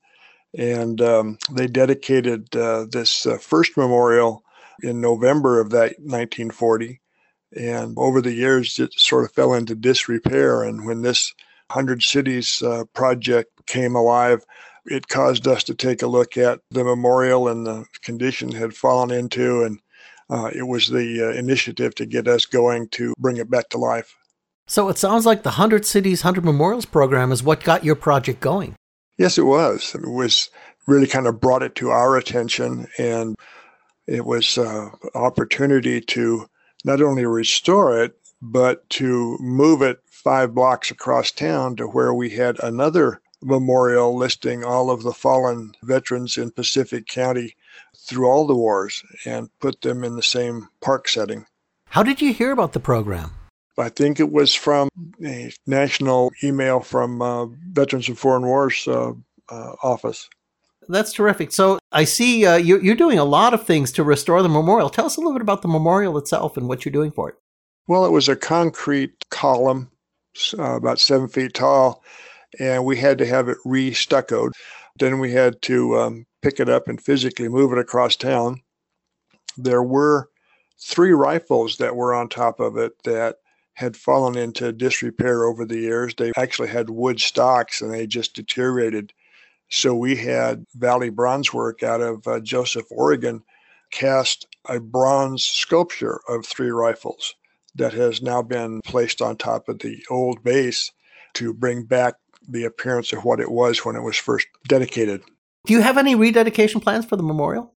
and 0.57 1.01
um, 1.01 1.39
they 1.51 1.67
dedicated 1.67 2.55
uh, 2.55 2.85
this 2.91 3.25
uh, 3.25 3.39
first 3.39 3.79
memorial 3.79 4.45
in 4.83 5.01
November 5.01 5.61
of 5.61 5.71
that 5.71 5.99
1940. 5.99 7.01
And 7.57 7.97
over 7.99 8.21
the 8.21 8.33
years, 8.33 8.79
it 8.79 8.93
sort 8.95 9.25
of 9.25 9.33
fell 9.33 9.55
into 9.55 9.75
disrepair. 9.75 10.63
And 10.63 10.87
when 10.87 11.03
this 11.03 11.35
100 11.69 12.03
Cities 12.03 12.63
uh, 12.63 12.85
project 12.95 13.51
came 13.67 13.95
alive, 13.95 14.45
it 14.87 15.09
caused 15.09 15.47
us 15.47 15.65
to 15.65 15.75
take 15.75 16.03
a 16.03 16.07
look 16.07 16.37
at 16.37 16.61
the 16.71 16.85
memorial 16.85 17.49
and 17.49 17.67
the 17.67 17.85
condition 18.03 18.53
had 18.53 18.75
fallen 18.75 19.11
into. 19.11 19.63
And 19.63 19.81
uh, 20.31 20.51
it 20.55 20.67
was 20.67 20.89
the 20.89 21.29
uh, 21.29 21.39
initiative 21.39 21.95
to 21.97 22.07
get 22.07 22.29
us 22.29 22.47
going 22.47 22.89
to 22.91 23.15
bring 23.19 23.37
it 23.37 23.51
back 23.51 23.69
to 23.71 23.79
life. 23.79 24.17
So 24.67 24.89
it 24.89 24.99
sounds 24.99 25.27
like 25.27 25.43
the 25.43 25.51
100 25.51 25.85
Cities, 25.85 26.23
100 26.23 26.45
Memorials 26.45 26.87
program 26.87 27.33
is 27.33 27.43
what 27.43 27.65
got 27.65 27.85
your 27.85 27.97
project 27.97 28.39
going. 28.39 28.77
Yes, 29.19 29.37
it 29.37 29.43
was. 29.43 29.97
It 29.97 30.09
was 30.09 30.49
really 30.87 31.09
kind 31.09 31.27
of 31.27 31.41
brought 31.41 31.65
it 31.65 31.75
to 31.77 31.91
our 31.91 32.17
attention, 32.17 32.87
and 32.97 33.35
it 34.11 34.27
was 34.27 34.59
an 34.59 34.67
uh, 34.67 34.91
opportunity 35.15 36.01
to 36.01 36.47
not 36.85 37.01
only 37.01 37.25
restore 37.25 38.03
it, 38.03 38.19
but 38.43 38.89
to 38.91 39.39
move 39.39 39.83
it 39.83 40.01
five 40.05 40.53
blocks 40.53 40.91
across 40.91 41.31
town 41.31 41.77
to 41.77 41.87
where 41.87 42.13
we 42.13 42.31
had 42.31 42.59
another 42.63 43.21
memorial 43.43 44.17
listing 44.17 44.65
all 44.65 44.91
of 44.91 45.03
the 45.03 45.13
fallen 45.13 45.73
veterans 45.83 46.37
in 46.37 46.51
Pacific 46.51 47.07
County 47.07 47.55
through 47.97 48.27
all 48.27 48.47
the 48.47 48.55
wars 48.55 49.03
and 49.25 49.49
put 49.61 49.81
them 49.81 50.03
in 50.03 50.17
the 50.17 50.23
same 50.23 50.69
park 50.81 51.09
setting. 51.09 51.47
How 51.87 52.03
did 52.03 52.21
you 52.21 52.33
hear 52.33 52.51
about 52.51 52.73
the 52.73 52.81
program? 52.81 53.31
I 53.79 53.89
think 53.89 54.19
it 54.19 54.31
was 54.31 54.55
from 54.55 54.89
a 55.25 55.53
national 55.67 56.33
email 56.43 56.81
from 56.81 57.23
uh, 57.23 57.47
Veterans 57.47 58.09
of 58.09 58.19
Foreign 58.19 58.45
Wars 58.45 58.87
uh, 58.87 59.13
uh, 59.49 59.73
office. 59.83 60.29
That's 60.91 61.13
terrific. 61.13 61.53
So 61.53 61.79
I 61.93 62.05
see 62.05 62.45
uh, 62.45 62.57
you're, 62.57 62.83
you're 62.83 62.95
doing 62.95 63.19
a 63.19 63.25
lot 63.25 63.55
of 63.55 63.65
things 63.65 63.93
to 63.93 64.05
restore 64.05 64.43
the 64.43 64.49
memorial. 64.49 64.91
Tell 64.91 65.07
us 65.07 65.17
a 65.17 65.21
little 65.21 65.33
bit 65.33 65.43
about 65.43 65.63
the 65.63 65.69
memorial 65.69 66.19
itself 66.19 66.57
and 66.57 66.69
what 66.69 66.85
you're 66.85 66.93
doing 66.93 67.13
for 67.13 67.29
it. 67.29 67.37
Well, 67.87 68.05
it 68.05 68.11
was 68.11 68.29
a 68.29 68.37
concrete 68.37 69.13
column, 69.31 69.91
uh, 70.59 70.77
about 70.77 71.01
seven 71.01 71.29
feet 71.29 71.55
tall, 71.55 72.03
and 72.59 72.85
we 72.85 72.97
had 72.97 73.19
to 73.19 73.27
have 73.27 73.49
it 73.49 73.59
re 73.65 73.93
stuccoed. 73.93 74.53
Then 74.99 75.19
we 75.19 75.33
had 75.33 75.63
to 75.63 75.99
um, 75.99 76.27
pick 76.43 76.61
it 76.61 76.69
up 76.69 76.89
and 76.89 77.01
physically 77.01 77.49
move 77.49 77.73
it 77.73 77.79
across 77.79 78.17
town. 78.17 78.61
There 79.57 79.83
were 79.83 80.29
three 80.81 81.13
rifles 81.13 81.77
that 81.77 81.97
were 81.97 82.15
on 82.15 82.29
top 82.29 82.61
of 82.61 82.77
it 82.77 82.93
that 83.05 83.37
had 83.75 83.97
fallen 83.97 84.37
into 84.37 84.73
disrepair 84.73 85.45
over 85.45 85.65
the 85.65 85.79
years. 85.79 86.15
They 86.15 86.33
actually 86.37 86.69
had 86.69 86.91
wood 86.91 87.21
stocks 87.21 87.81
and 87.81 87.93
they 87.93 88.07
just 88.07 88.35
deteriorated. 88.35 89.13
So 89.71 89.95
we 89.95 90.17
had 90.17 90.67
Valley 90.75 91.11
Bronze 91.11 91.55
Work 91.55 91.83
out 91.83 92.01
of 92.01 92.27
uh, 92.27 92.41
Joseph, 92.41 92.87
Oregon, 92.91 93.43
cast 93.91 94.47
a 94.69 94.81
bronze 94.81 95.45
sculpture 95.45 96.21
of 96.29 96.45
three 96.45 96.71
rifles 96.71 97.35
that 97.77 97.93
has 97.93 98.21
now 98.21 98.43
been 98.43 98.81
placed 98.83 99.23
on 99.23 99.37
top 99.37 99.69
of 99.69 99.79
the 99.79 100.05
old 100.11 100.43
base 100.43 100.91
to 101.35 101.55
bring 101.55 101.85
back 101.85 102.15
the 102.49 102.65
appearance 102.65 103.13
of 103.13 103.25
what 103.25 103.41
it 103.41 103.51
was 103.51 103.85
when 103.85 103.95
it 103.95 104.03
was 104.03 104.17
first 104.17 104.47
dedicated. 104.67 105.23
Do 105.67 105.73
you 105.73 105.83
have 105.83 105.99
any 105.99 106.15
rededication 106.15 106.81
plans 106.81 107.07
for 107.07 107.17
the 107.17 107.23
memorial? 107.23 107.73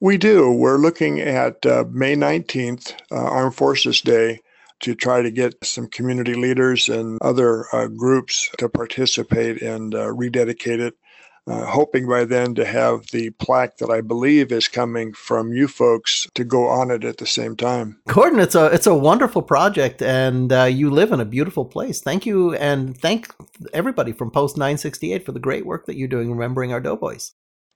We 0.00 0.18
do. 0.18 0.52
We're 0.52 0.78
looking 0.78 1.20
at 1.20 1.64
uh, 1.66 1.84
May 1.90 2.14
19th, 2.14 2.94
uh, 3.10 3.16
Armed 3.16 3.56
Forces 3.56 4.00
Day, 4.00 4.38
to 4.82 4.94
try 4.94 5.22
to 5.22 5.30
get 5.30 5.54
some 5.64 5.88
community 5.88 6.34
leaders 6.34 6.88
and 6.88 7.18
other 7.22 7.66
uh, 7.74 7.88
groups 7.88 8.50
to 8.58 8.68
participate 8.68 9.62
and 9.62 9.94
uh, 9.94 10.12
rededicate 10.12 10.80
it 10.80 10.94
uh, 11.46 11.66
hoping 11.66 12.08
by 12.08 12.24
then 12.24 12.54
to 12.54 12.64
have 12.64 13.06
the 13.08 13.30
plaque 13.30 13.78
that 13.78 13.90
I 13.90 14.00
believe 14.00 14.52
is 14.52 14.68
coming 14.68 15.12
from 15.12 15.52
you 15.52 15.66
folks 15.66 16.26
to 16.34 16.44
go 16.44 16.68
on 16.68 16.90
it 16.90 17.04
at 17.04 17.16
the 17.18 17.26
same 17.26 17.56
time. 17.56 18.00
Gordon, 18.08 18.38
it's 18.38 18.54
a 18.54 18.66
it's 18.66 18.86
a 18.86 18.94
wonderful 18.94 19.42
project, 19.42 20.02
and 20.02 20.52
uh, 20.52 20.64
you 20.64 20.90
live 20.90 21.12
in 21.12 21.20
a 21.20 21.24
beautiful 21.24 21.64
place. 21.64 22.00
Thank 22.00 22.26
you, 22.26 22.54
and 22.54 22.96
thank 22.96 23.34
everybody 23.72 24.12
from 24.12 24.30
Post 24.30 24.56
968 24.56 25.26
for 25.26 25.32
the 25.32 25.40
great 25.40 25.66
work 25.66 25.86
that 25.86 25.96
you're 25.96 26.08
doing 26.08 26.30
remembering 26.30 26.72
our 26.72 26.80
doughboys. 26.80 27.32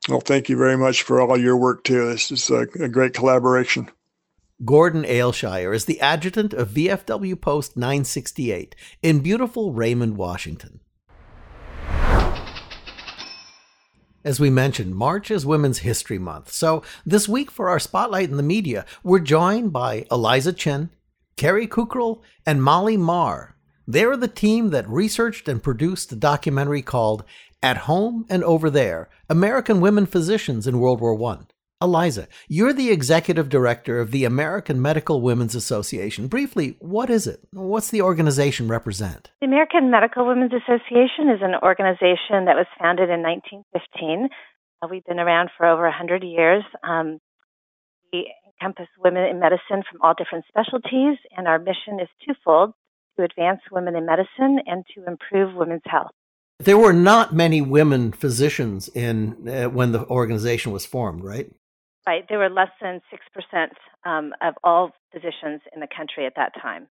Well, 0.09 0.21
thank 0.21 0.49
you 0.49 0.57
very 0.57 0.77
much 0.77 1.03
for 1.03 1.21
all 1.21 1.37
your 1.37 1.57
work 1.57 1.83
too. 1.83 2.07
This 2.07 2.31
is 2.31 2.49
a, 2.51 2.67
a 2.81 2.89
great 2.89 3.15
collaboration. 3.15 3.91
Gordon 4.65 5.05
Ailshire 5.05 5.75
is 5.75 5.85
the 5.85 6.01
adjutant 6.01 6.55
of 6.55 6.71
VFW 6.71 7.39
Post 7.39 7.77
968 7.77 8.75
in 9.03 9.21
beautiful 9.21 9.75
Raymond, 9.75 10.17
Washington. 10.17 10.81
As 14.25 14.41
we 14.41 14.49
mentioned, 14.49 14.97
March 14.97 15.31
is 15.31 15.45
Women's 15.45 15.81
History 15.81 16.19
Month. 16.19 16.53
So 16.53 16.83
this 17.05 17.29
week 17.29 17.51
for 17.51 17.69
our 17.69 17.79
spotlight 17.79 18.31
in 18.31 18.39
the 18.39 18.43
media, 18.43 18.87
we're 19.05 19.19
joined 19.19 19.75
by 19.75 20.07
Eliza 20.11 20.55
Chin, 20.55 20.89
Carrie 21.37 21.69
Kukral, 21.69 22.23
and 22.47 22.63
Molly 22.63 22.97
Marr. 22.97 23.57
They're 23.87 24.17
the 24.17 24.27
team 24.27 24.71
that 24.71 24.89
researched 24.89 25.49
and 25.49 25.63
produced 25.63 26.11
a 26.13 26.17
documentary 26.17 26.81
called 26.81 27.25
At 27.63 27.77
Home 27.77 28.25
and 28.31 28.43
Over 28.43 28.71
There 28.71 29.11
American 29.29 29.83
Women 29.83 30.07
Physicians 30.07 30.67
in 30.67 30.81
World 30.81 31.03
War 31.03 31.23
I. 31.31 31.41
Eliza, 31.83 32.27
you're 32.49 32.73
the 32.73 32.91
executive 32.91 33.51
director 33.51 34.01
of 34.01 34.11
the 34.11 34.25
American 34.25 34.81
Medical 34.81 35.21
Women's 35.21 35.55
Association. 35.55 36.27
Briefly, 36.27 36.77
what 36.81 37.11
is 37.11 37.27
it? 37.27 37.41
What's 37.53 37.91
the 37.91 38.01
organization 38.01 38.67
represent? 38.67 39.31
The 39.43 39.47
American 39.47 39.91
Medical 39.91 40.27
Women's 40.27 40.53
Association 40.55 41.29
is 41.29 41.43
an 41.43 41.55
organization 41.63 42.47
that 42.47 42.57
was 42.57 42.65
founded 42.81 43.11
in 43.11 43.21
1915. 43.21 44.29
Uh, 44.81 44.89
we've 44.91 45.05
been 45.05 45.21
around 45.21 45.51
for 45.55 45.67
over 45.67 45.83
100 45.83 46.25
years. 46.25 46.65
Um, 46.83 47.19
we 48.11 48.33
encompass 48.47 48.89
women 49.05 49.25
in 49.25 49.39
medicine 49.39 49.83
from 49.91 50.01
all 50.01 50.15
different 50.17 50.47
specialties, 50.49 51.19
and 51.37 51.47
our 51.47 51.59
mission 51.59 52.01
is 52.01 52.09
twofold 52.25 52.73
to 53.19 53.25
advance 53.25 53.61
women 53.71 53.97
in 53.97 54.07
medicine 54.07 54.61
and 54.65 54.83
to 54.95 55.05
improve 55.07 55.55
women's 55.55 55.83
health. 55.85 56.13
There 56.59 56.79
were 56.79 56.95
not 56.95 57.35
many 57.35 57.61
women 57.61 58.13
physicians 58.13 58.89
in 58.89 59.47
uh, 59.47 59.69
when 59.69 59.93
the 59.93 60.07
organization 60.07 60.73
was 60.73 60.87
formed, 60.87 61.23
right? 61.23 61.51
Right. 62.07 62.25
There 62.29 62.39
were 62.39 62.51
less 62.51 62.71
than 62.81 63.01
6% 63.55 63.69
um, 64.05 64.33
of 64.41 64.55
all 64.63 64.93
physicians 65.13 65.61
in 65.75 65.81
the 65.81 65.89
country 65.95 66.25
at 66.25 66.35
that 66.37 66.53
time. 66.61 66.87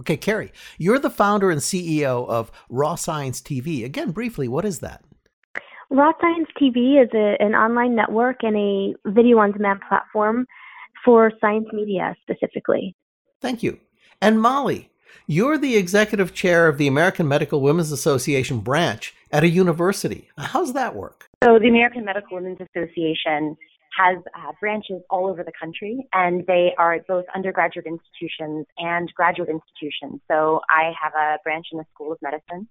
Okay, 0.00 0.16
Carrie, 0.16 0.52
you're 0.78 0.98
the 0.98 1.10
founder 1.10 1.50
and 1.50 1.60
CEO 1.60 2.28
of 2.28 2.52
Raw 2.68 2.94
Science 2.96 3.40
TV. 3.40 3.84
Again, 3.84 4.10
briefly, 4.10 4.46
what 4.46 4.64
is 4.64 4.80
that? 4.80 5.02
Raw 5.90 6.12
Science 6.20 6.48
TV 6.60 7.02
is 7.02 7.08
a, 7.14 7.36
an 7.42 7.54
online 7.54 7.94
network 7.94 8.36
and 8.42 8.56
a 8.56 8.94
video 9.10 9.38
on 9.38 9.52
demand 9.52 9.80
platform 9.88 10.46
for 11.04 11.32
science 11.40 11.68
media 11.72 12.14
specifically. 12.22 12.94
Thank 13.40 13.62
you. 13.62 13.78
And 14.20 14.40
Molly, 14.40 14.90
you're 15.26 15.56
the 15.56 15.76
executive 15.76 16.34
chair 16.34 16.68
of 16.68 16.78
the 16.78 16.86
American 16.86 17.26
Medical 17.26 17.60
Women's 17.60 17.92
Association 17.92 18.60
branch 18.60 19.14
at 19.30 19.44
a 19.44 19.48
university. 19.48 20.28
How's 20.36 20.72
that 20.74 20.94
work? 20.94 21.28
So, 21.42 21.58
the 21.58 21.68
American 21.68 22.04
Medical 22.04 22.36
Women's 22.36 22.58
Association 22.60 23.56
has 23.96 24.18
uh, 24.34 24.52
branches 24.60 25.02
all 25.10 25.26
over 25.28 25.42
the 25.42 25.52
country, 25.58 26.06
and 26.12 26.46
they 26.46 26.72
are 26.78 26.98
both 27.08 27.24
undergraduate 27.34 27.86
institutions 27.86 28.66
and 28.78 29.12
graduate 29.14 29.48
institutions. 29.48 30.20
So 30.28 30.60
I 30.68 30.92
have 31.00 31.12
a 31.14 31.38
branch 31.42 31.66
in 31.72 31.78
the 31.78 31.84
School 31.94 32.12
of 32.12 32.18
Medicine, 32.22 32.68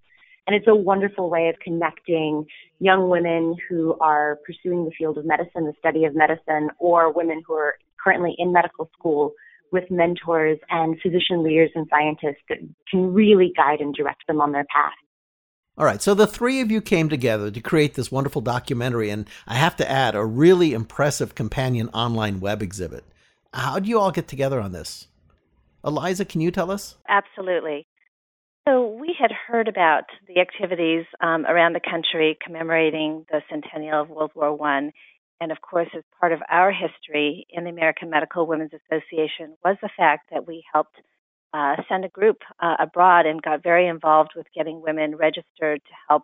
and 0.47 0.55
it's 0.55 0.67
a 0.67 0.75
wonderful 0.75 1.29
way 1.29 1.49
of 1.49 1.55
connecting 1.63 2.45
young 2.79 3.09
women 3.09 3.55
who 3.67 3.97
are 3.99 4.39
pursuing 4.45 4.85
the 4.85 4.91
field 4.97 5.17
of 5.17 5.25
medicine, 5.25 5.65
the 5.65 5.73
study 5.79 6.05
of 6.05 6.15
medicine, 6.15 6.69
or 6.79 7.11
women 7.11 7.41
who 7.45 7.53
are 7.53 7.75
currently 8.03 8.35
in 8.37 8.53
medical 8.53 8.89
school 8.97 9.33
with 9.71 9.89
mentors 9.89 10.59
and 10.69 10.97
physician 11.01 11.43
leaders 11.43 11.71
and 11.75 11.87
scientists 11.89 12.43
that 12.49 12.59
can 12.89 13.13
really 13.13 13.51
guide 13.57 13.81
and 13.81 13.95
direct 13.95 14.25
them 14.27 14.39
on 14.39 14.51
their 14.51 14.65
path. 14.65 14.93
All 15.77 15.85
right, 15.85 16.01
so 16.01 16.13
the 16.13 16.25
three 16.25 16.61
of 16.61 16.71
you 16.71 16.79
came 16.79 17.09
together 17.09 17.51
to 17.51 17.59
create 17.59 17.95
this 17.95 18.09
wonderful 18.09 18.41
documentary, 18.41 19.09
and 19.09 19.27
I 19.45 19.55
have 19.55 19.75
to 19.75 19.91
add, 19.91 20.15
a 20.15 20.23
really 20.23 20.71
impressive 20.71 21.35
companion 21.35 21.89
online 21.89 22.39
web 22.39 22.61
exhibit. 22.61 23.03
How 23.53 23.79
do 23.79 23.89
you 23.89 23.99
all 23.99 24.11
get 24.11 24.29
together 24.29 24.61
on 24.61 24.71
this? 24.71 25.07
Eliza, 25.83 26.23
can 26.23 26.39
you 26.39 26.49
tell 26.49 26.71
us? 26.71 26.95
Absolutely. 27.09 27.87
So, 28.65 28.87
we 28.87 29.17
had 29.19 29.31
heard 29.33 29.67
about 29.67 30.05
the 30.29 30.39
activities 30.39 31.05
um, 31.19 31.45
around 31.45 31.73
the 31.73 31.81
country 31.81 32.37
commemorating 32.43 33.25
the 33.29 33.41
centennial 33.49 34.01
of 34.01 34.09
World 34.09 34.31
War 34.33 34.57
I. 34.65 34.91
And 35.41 35.51
of 35.51 35.59
course, 35.59 35.89
as 35.93 36.03
part 36.21 36.31
of 36.31 36.39
our 36.49 36.71
history 36.71 37.47
in 37.49 37.65
the 37.65 37.69
American 37.69 38.09
Medical 38.09 38.47
Women's 38.47 38.71
Association 38.71 39.57
was 39.63 39.75
the 39.81 39.89
fact 39.97 40.29
that 40.31 40.47
we 40.47 40.63
helped 40.71 40.95
uh, 41.55 41.75
sent 41.87 42.03
a 42.03 42.09
group 42.09 42.39
uh, 42.59 42.75
abroad 42.79 43.25
and 43.25 43.41
got 43.41 43.63
very 43.63 43.87
involved 43.87 44.31
with 44.35 44.45
getting 44.53 44.81
women 44.81 45.15
registered 45.15 45.79
to 45.87 45.93
help, 46.09 46.23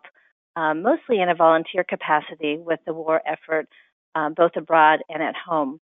um, 0.56 0.82
mostly 0.82 1.20
in 1.22 1.30
a 1.30 1.34
volunteer 1.34 1.84
capacity, 1.94 2.58
with 2.58 2.80
the 2.86 2.92
war 2.92 3.22
effort, 3.34 3.66
um, 4.14 4.34
both 4.34 4.54
abroad 4.56 4.98
and 5.08 5.22
at 5.22 5.34
home. 5.34 5.80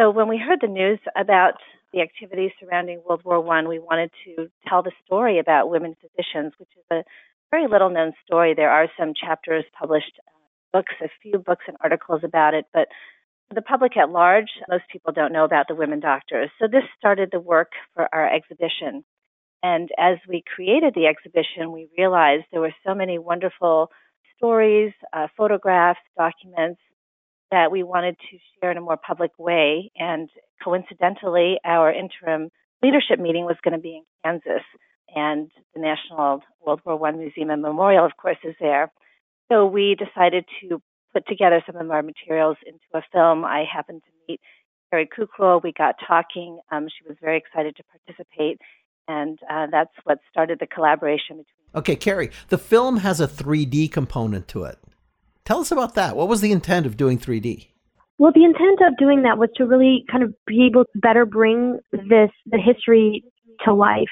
So 0.00 0.10
when 0.10 0.28
we 0.32 0.38
heard 0.38 0.60
the 0.62 0.68
news 0.68 1.00
about 1.24 1.54
the 1.92 2.00
activities 2.00 2.52
surrounding 2.58 3.02
World 3.06 3.22
War 3.24 3.40
One, 3.42 3.68
we 3.68 3.78
wanted 3.78 4.10
to 4.24 4.48
tell 4.66 4.82
the 4.82 4.92
story 5.04 5.38
about 5.38 5.70
women 5.74 5.94
physicians, 6.00 6.54
which 6.58 6.70
is 6.76 6.84
a 6.90 7.04
very 7.50 7.66
little 7.68 7.90
known 7.90 8.12
story. 8.24 8.54
There 8.54 8.70
are 8.70 8.88
some 8.98 9.12
chapters 9.12 9.64
published, 9.78 10.18
uh, 10.26 10.32
books, 10.72 10.94
a 11.02 11.08
few 11.22 11.38
books 11.38 11.64
and 11.68 11.76
articles 11.80 12.22
about 12.24 12.54
it, 12.54 12.64
but 12.72 12.88
the 13.54 13.62
public 13.62 13.96
at 13.96 14.10
large, 14.10 14.48
most 14.68 14.84
people 14.92 15.12
don't 15.12 15.32
know 15.32 15.44
about 15.44 15.68
the 15.68 15.74
women 15.74 16.00
doctors. 16.00 16.50
So 16.58 16.68
this 16.70 16.84
started 16.98 17.30
the 17.32 17.40
work 17.40 17.72
for 17.94 18.08
our 18.12 18.32
exhibition. 18.32 19.04
And 19.62 19.88
as 19.98 20.18
we 20.28 20.42
created 20.54 20.94
the 20.94 21.06
exhibition, 21.06 21.72
we 21.72 21.88
realized 21.96 22.44
there 22.52 22.60
were 22.60 22.74
so 22.86 22.94
many 22.94 23.18
wonderful 23.18 23.90
stories, 24.36 24.92
uh, 25.12 25.28
photographs, 25.36 25.98
documents 26.16 26.80
that 27.50 27.72
we 27.72 27.82
wanted 27.82 28.16
to 28.30 28.38
share 28.60 28.70
in 28.70 28.76
a 28.76 28.82
more 28.82 28.98
public 28.98 29.32
way. 29.38 29.90
And 29.96 30.28
coincidentally, 30.62 31.58
our 31.64 31.90
interim 31.92 32.50
leadership 32.82 33.18
meeting 33.18 33.46
was 33.46 33.56
going 33.64 33.72
to 33.72 33.80
be 33.80 33.96
in 33.96 34.04
Kansas, 34.24 34.62
and 35.14 35.50
the 35.74 35.80
National 35.80 36.42
World 36.64 36.82
War 36.84 37.08
I 37.08 37.12
Museum 37.12 37.50
and 37.50 37.62
Memorial, 37.62 38.04
of 38.04 38.16
course, 38.16 38.36
is 38.44 38.54
there. 38.60 38.92
So 39.50 39.66
we 39.66 39.96
decided 39.96 40.44
to 40.60 40.82
put 41.18 41.28
together 41.28 41.62
some 41.66 41.76
of 41.76 41.90
our 41.90 42.02
materials 42.02 42.56
into 42.66 42.78
a 42.94 43.02
film. 43.12 43.44
I 43.44 43.64
happened 43.70 44.02
to 44.04 44.10
meet 44.28 44.40
Carrie 44.90 45.08
Kukral. 45.08 45.62
We 45.62 45.72
got 45.72 45.96
talking. 46.06 46.60
Um, 46.70 46.88
she 46.88 47.08
was 47.08 47.16
very 47.20 47.36
excited 47.36 47.76
to 47.76 47.82
participate, 47.84 48.60
and 49.06 49.38
uh, 49.50 49.66
that's 49.70 49.92
what 50.04 50.18
started 50.30 50.58
the 50.60 50.66
collaboration 50.66 51.38
between. 51.38 51.44
Okay, 51.74 51.96
Carrie, 51.96 52.30
the 52.48 52.58
film 52.58 52.98
has 52.98 53.20
a 53.20 53.28
3D 53.28 53.90
component 53.92 54.48
to 54.48 54.64
it. 54.64 54.78
Tell 55.44 55.60
us 55.60 55.72
about 55.72 55.94
that. 55.94 56.16
What 56.16 56.28
was 56.28 56.40
the 56.40 56.52
intent 56.52 56.86
of 56.86 56.96
doing 56.96 57.18
3D? 57.18 57.68
Well, 58.18 58.32
the 58.34 58.44
intent 58.44 58.80
of 58.86 58.96
doing 58.98 59.22
that 59.22 59.38
was 59.38 59.48
to 59.56 59.64
really 59.64 60.04
kind 60.10 60.24
of 60.24 60.34
be 60.46 60.66
able 60.66 60.84
to 60.84 60.98
better 60.98 61.24
bring 61.24 61.78
this 61.92 62.30
the 62.46 62.58
history 62.58 63.24
to 63.64 63.74
life 63.74 64.06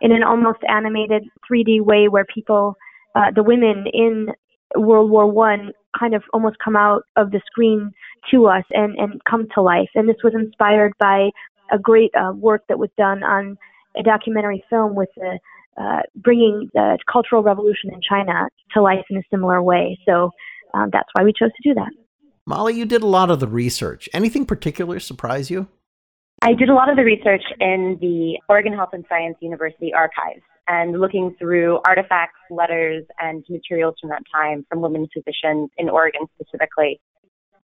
in 0.00 0.12
an 0.12 0.22
almost 0.22 0.58
animated 0.68 1.24
3D 1.50 1.80
way, 1.80 2.08
where 2.08 2.24
people, 2.24 2.76
uh, 3.14 3.30
the 3.34 3.42
women 3.42 3.84
in 3.92 4.28
World 4.76 5.10
War 5.10 5.30
One, 5.30 5.72
kind 5.98 6.14
of 6.14 6.22
almost 6.32 6.56
come 6.64 6.76
out 6.76 7.02
of 7.16 7.30
the 7.30 7.40
screen 7.46 7.92
to 8.30 8.46
us 8.46 8.64
and 8.70 8.96
and 8.98 9.22
come 9.24 9.46
to 9.54 9.62
life. 9.62 9.90
And 9.94 10.08
this 10.08 10.16
was 10.22 10.34
inspired 10.34 10.92
by 10.98 11.30
a 11.72 11.78
great 11.78 12.10
uh, 12.14 12.32
work 12.32 12.62
that 12.68 12.78
was 12.78 12.90
done 12.96 13.22
on 13.22 13.56
a 13.96 14.02
documentary 14.02 14.64
film 14.70 14.94
with 14.94 15.08
the 15.16 15.38
uh, 15.76 16.00
bringing 16.16 16.68
the 16.74 16.98
Cultural 17.10 17.42
Revolution 17.42 17.90
in 17.92 18.00
China 18.06 18.48
to 18.74 18.82
life 18.82 19.04
in 19.10 19.16
a 19.16 19.22
similar 19.30 19.62
way. 19.62 19.98
So 20.06 20.30
um, 20.74 20.90
that's 20.92 21.08
why 21.14 21.24
we 21.24 21.32
chose 21.32 21.50
to 21.50 21.68
do 21.68 21.74
that. 21.74 21.90
Molly, 22.44 22.74
you 22.74 22.84
did 22.84 23.02
a 23.02 23.06
lot 23.06 23.30
of 23.30 23.40
the 23.40 23.46
research. 23.46 24.08
Anything 24.12 24.44
particular 24.44 25.00
surprise 25.00 25.50
you? 25.50 25.68
I 26.42 26.54
did 26.54 26.68
a 26.68 26.74
lot 26.74 26.90
of 26.90 26.96
the 26.96 27.04
research 27.04 27.44
in 27.60 27.96
the 28.00 28.38
Oregon 28.48 28.72
Health 28.72 28.90
and 28.92 29.04
Science 29.08 29.36
University 29.40 29.94
archives 29.94 30.42
and 30.68 31.00
looking 31.00 31.34
through 31.38 31.80
artifacts, 31.86 32.38
letters, 32.50 33.04
and 33.20 33.44
materials 33.48 33.94
from 34.00 34.10
that 34.10 34.22
time 34.32 34.64
from 34.68 34.80
women 34.80 35.08
physicians 35.12 35.70
in 35.76 35.88
Oregon 35.88 36.22
specifically. 36.34 37.00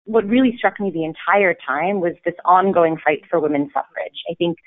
What 0.05 0.27
really 0.27 0.55
struck 0.57 0.79
me 0.79 0.89
the 0.91 1.03
entire 1.03 1.55
time 1.65 1.99
was 1.99 2.13
this 2.25 2.33
ongoing 2.45 2.97
fight 3.03 3.21
for 3.29 3.39
women's 3.39 3.71
suffrage. 3.73 4.17
I 4.29 4.33
think, 4.35 4.57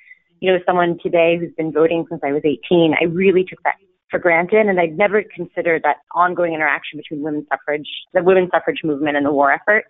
you 0.41 0.53
know, 0.53 0.59
someone 0.65 0.99
today 1.03 1.37
who's 1.39 1.53
been 1.57 1.73
voting 1.73 2.05
since 2.09 2.21
I 2.25 2.33
was 2.33 2.43
18, 2.45 2.95
I 3.01 3.05
really 3.05 3.45
took 3.45 3.63
that 3.65 3.75
for 4.11 4.19
granted, 4.19 4.67
and 4.67 4.79
I'd 4.79 4.97
never 4.97 5.25
considered 5.35 5.83
that 5.83 5.97
ongoing 6.15 6.53
interaction 6.53 6.99
between 6.99 7.23
women's 7.23 7.47
suffrage, 7.49 7.89
the 8.13 8.23
women's 8.23 8.51
suffrage 8.51 8.83
movement, 8.85 9.17
and 9.17 9.27
the 9.27 9.33
war 9.33 9.51
effort. 9.51 9.85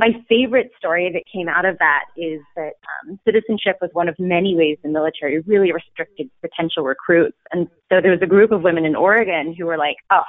My 0.00 0.12
favorite 0.30 0.70
story 0.78 1.10
that 1.12 1.24
came 1.30 1.46
out 1.46 1.66
of 1.66 1.76
that 1.76 2.04
is 2.16 2.40
that 2.56 2.72
um, 3.04 3.20
citizenship 3.22 3.76
was 3.82 3.90
one 3.92 4.08
of 4.08 4.14
many 4.18 4.56
ways 4.56 4.78
the 4.82 4.88
military 4.88 5.40
really 5.40 5.72
restricted 5.72 6.30
potential 6.40 6.84
recruits. 6.84 7.36
And 7.52 7.68
so 7.92 8.00
there 8.00 8.10
was 8.10 8.22
a 8.22 8.26
group 8.26 8.50
of 8.50 8.62
women 8.62 8.86
in 8.86 8.96
Oregon 8.96 9.54
who 9.54 9.66
were 9.66 9.76
like, 9.76 9.96
oh, 10.10 10.22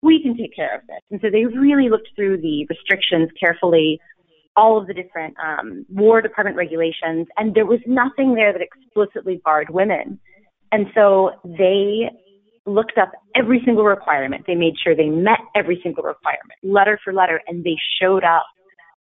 we 0.00 0.22
can 0.22 0.36
take 0.36 0.54
care 0.54 0.76
of 0.76 0.82
this. 0.86 1.00
And 1.10 1.18
so 1.20 1.26
they 1.28 1.44
really 1.44 1.90
looked 1.90 2.10
through 2.14 2.40
the 2.40 2.64
restrictions 2.70 3.30
carefully, 3.42 3.98
all 4.54 4.78
of 4.78 4.86
the 4.86 4.94
different 4.94 5.34
um, 5.44 5.84
War 5.88 6.22
Department 6.22 6.56
regulations, 6.56 7.26
and 7.36 7.52
there 7.52 7.66
was 7.66 7.80
nothing 7.88 8.36
there 8.36 8.52
that 8.52 8.62
explicitly 8.62 9.40
barred 9.44 9.70
women. 9.70 10.20
And 10.70 10.86
so 10.94 11.32
they 11.44 12.10
looked 12.64 12.96
up 12.96 13.10
every 13.34 13.60
single 13.64 13.82
requirement. 13.82 14.44
They 14.46 14.54
made 14.54 14.74
sure 14.80 14.94
they 14.94 15.08
met 15.08 15.40
every 15.56 15.80
single 15.82 16.04
requirement, 16.04 16.60
letter 16.62 16.96
for 17.02 17.12
letter, 17.12 17.40
and 17.48 17.64
they 17.64 17.76
showed 18.00 18.22
up 18.22 18.46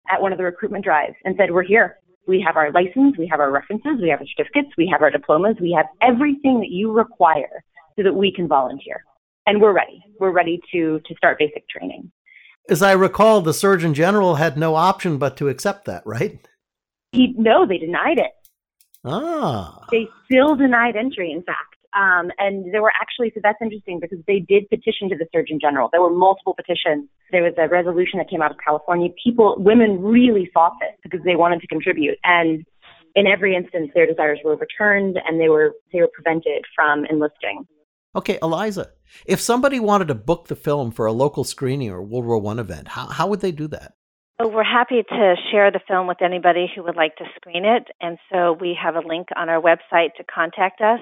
at 0.09 0.21
one 0.21 0.31
of 0.31 0.37
the 0.37 0.43
recruitment 0.43 0.83
drives 0.83 1.15
and 1.25 1.35
said, 1.37 1.51
We're 1.51 1.63
here. 1.63 1.97
We 2.25 2.41
have 2.45 2.55
our 2.55 2.71
license, 2.71 3.17
we 3.17 3.27
have 3.27 3.41
our 3.41 3.51
references, 3.51 3.99
we 4.01 4.07
have 4.09 4.21
our 4.21 4.27
certificates, 4.27 4.69
we 4.77 4.87
have 4.91 5.01
our 5.01 5.11
diplomas, 5.11 5.57
we 5.59 5.73
have 5.75 5.87
everything 6.01 6.61
that 6.61 6.69
you 6.69 6.91
require 6.91 7.63
so 7.97 8.03
that 8.03 8.13
we 8.13 8.31
can 8.31 8.47
volunteer. 8.47 9.03
And 9.45 9.61
we're 9.61 9.73
ready. 9.73 10.01
We're 10.19 10.31
ready 10.31 10.61
to, 10.71 11.01
to 11.05 11.15
start 11.15 11.37
basic 11.37 11.67
training. 11.67 12.11
As 12.69 12.81
I 12.81 12.93
recall, 12.93 13.41
the 13.41 13.53
Surgeon 13.53 13.93
General 13.93 14.35
had 14.35 14.57
no 14.57 14.75
option 14.75 15.17
but 15.17 15.35
to 15.37 15.49
accept 15.49 15.83
that, 15.85 16.01
right? 16.05 16.39
He, 17.11 17.33
no, 17.37 17.67
they 17.67 17.77
denied 17.77 18.19
it. 18.19 18.31
Ah. 19.03 19.85
They 19.91 20.07
still 20.25 20.55
denied 20.55 20.95
entry, 20.95 21.31
in 21.31 21.43
fact. 21.43 21.72
Um, 21.95 22.31
and 22.39 22.73
there 22.73 22.81
were 22.81 22.91
actually, 22.99 23.31
so 23.33 23.39
that's 23.43 23.59
interesting 23.61 23.99
because 23.99 24.19
they 24.27 24.39
did 24.39 24.69
petition 24.69 25.09
to 25.09 25.15
the 25.15 25.27
Surgeon 25.31 25.59
General. 25.61 25.89
There 25.91 26.01
were 26.01 26.09
multiple 26.09 26.55
petitions. 26.55 27.07
There 27.31 27.43
was 27.43 27.53
a 27.57 27.67
resolution 27.67 28.17
that 28.17 28.29
came 28.29 28.41
out 28.41 28.51
of 28.51 28.57
California. 28.63 29.09
People, 29.23 29.55
women 29.59 30.01
really 30.01 30.49
fought 30.53 30.73
this 30.79 30.97
because 31.03 31.21
they 31.23 31.35
wanted 31.35 31.61
to 31.61 31.67
contribute. 31.67 32.17
And 32.23 32.65
in 33.15 33.27
every 33.27 33.55
instance, 33.55 33.91
their 33.93 34.07
desires 34.07 34.39
were 34.43 34.55
returned 34.55 35.19
and 35.25 35.39
they 35.39 35.49
were, 35.49 35.73
they 35.91 35.99
were 35.99 36.09
prevented 36.13 36.63
from 36.75 37.05
enlisting. 37.05 37.67
Okay, 38.15 38.37
Eliza, 38.41 38.89
if 39.25 39.39
somebody 39.39 39.79
wanted 39.79 40.07
to 40.07 40.15
book 40.15 40.47
the 40.47 40.55
film 40.55 40.91
for 40.91 41.05
a 41.05 41.11
local 41.11 41.43
screening 41.43 41.89
or 41.89 42.01
World 42.01 42.25
War 42.25 42.37
One 42.37 42.59
event, 42.59 42.87
how, 42.87 43.07
how 43.07 43.27
would 43.27 43.41
they 43.41 43.51
do 43.51 43.67
that? 43.69 43.93
Oh, 44.39 44.47
we're 44.47 44.63
happy 44.63 45.03
to 45.07 45.35
share 45.51 45.71
the 45.71 45.79
film 45.87 46.07
with 46.07 46.21
anybody 46.21 46.67
who 46.75 46.83
would 46.83 46.95
like 46.95 47.15
to 47.17 47.25
screen 47.35 47.65
it. 47.65 47.87
And 48.01 48.17
so 48.31 48.57
we 48.59 48.77
have 48.81 48.95
a 48.95 49.07
link 49.07 49.27
on 49.35 49.47
our 49.47 49.61
website 49.61 50.15
to 50.17 50.23
contact 50.23 50.81
us 50.81 50.99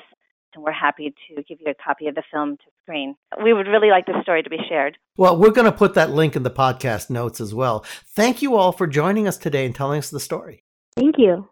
and 0.55 0.63
we're 0.63 0.71
happy 0.71 1.13
to 1.29 1.43
give 1.43 1.59
you 1.61 1.71
a 1.71 1.83
copy 1.83 2.07
of 2.07 2.15
the 2.15 2.23
film 2.31 2.57
to 2.57 2.63
screen. 2.83 3.15
We 3.43 3.53
would 3.53 3.67
really 3.67 3.89
like 3.89 4.05
the 4.05 4.21
story 4.21 4.43
to 4.43 4.49
be 4.49 4.59
shared. 4.67 4.97
Well, 5.17 5.37
we're 5.37 5.51
going 5.51 5.65
to 5.65 5.71
put 5.71 5.93
that 5.95 6.11
link 6.11 6.35
in 6.35 6.43
the 6.43 6.51
podcast 6.51 7.09
notes 7.09 7.41
as 7.41 7.53
well. 7.53 7.85
Thank 8.07 8.41
you 8.41 8.55
all 8.55 8.71
for 8.71 8.87
joining 8.87 9.27
us 9.27 9.37
today 9.37 9.65
and 9.65 9.75
telling 9.75 9.99
us 9.99 10.09
the 10.09 10.19
story. 10.19 10.63
Thank 10.95 11.15
you. 11.17 11.47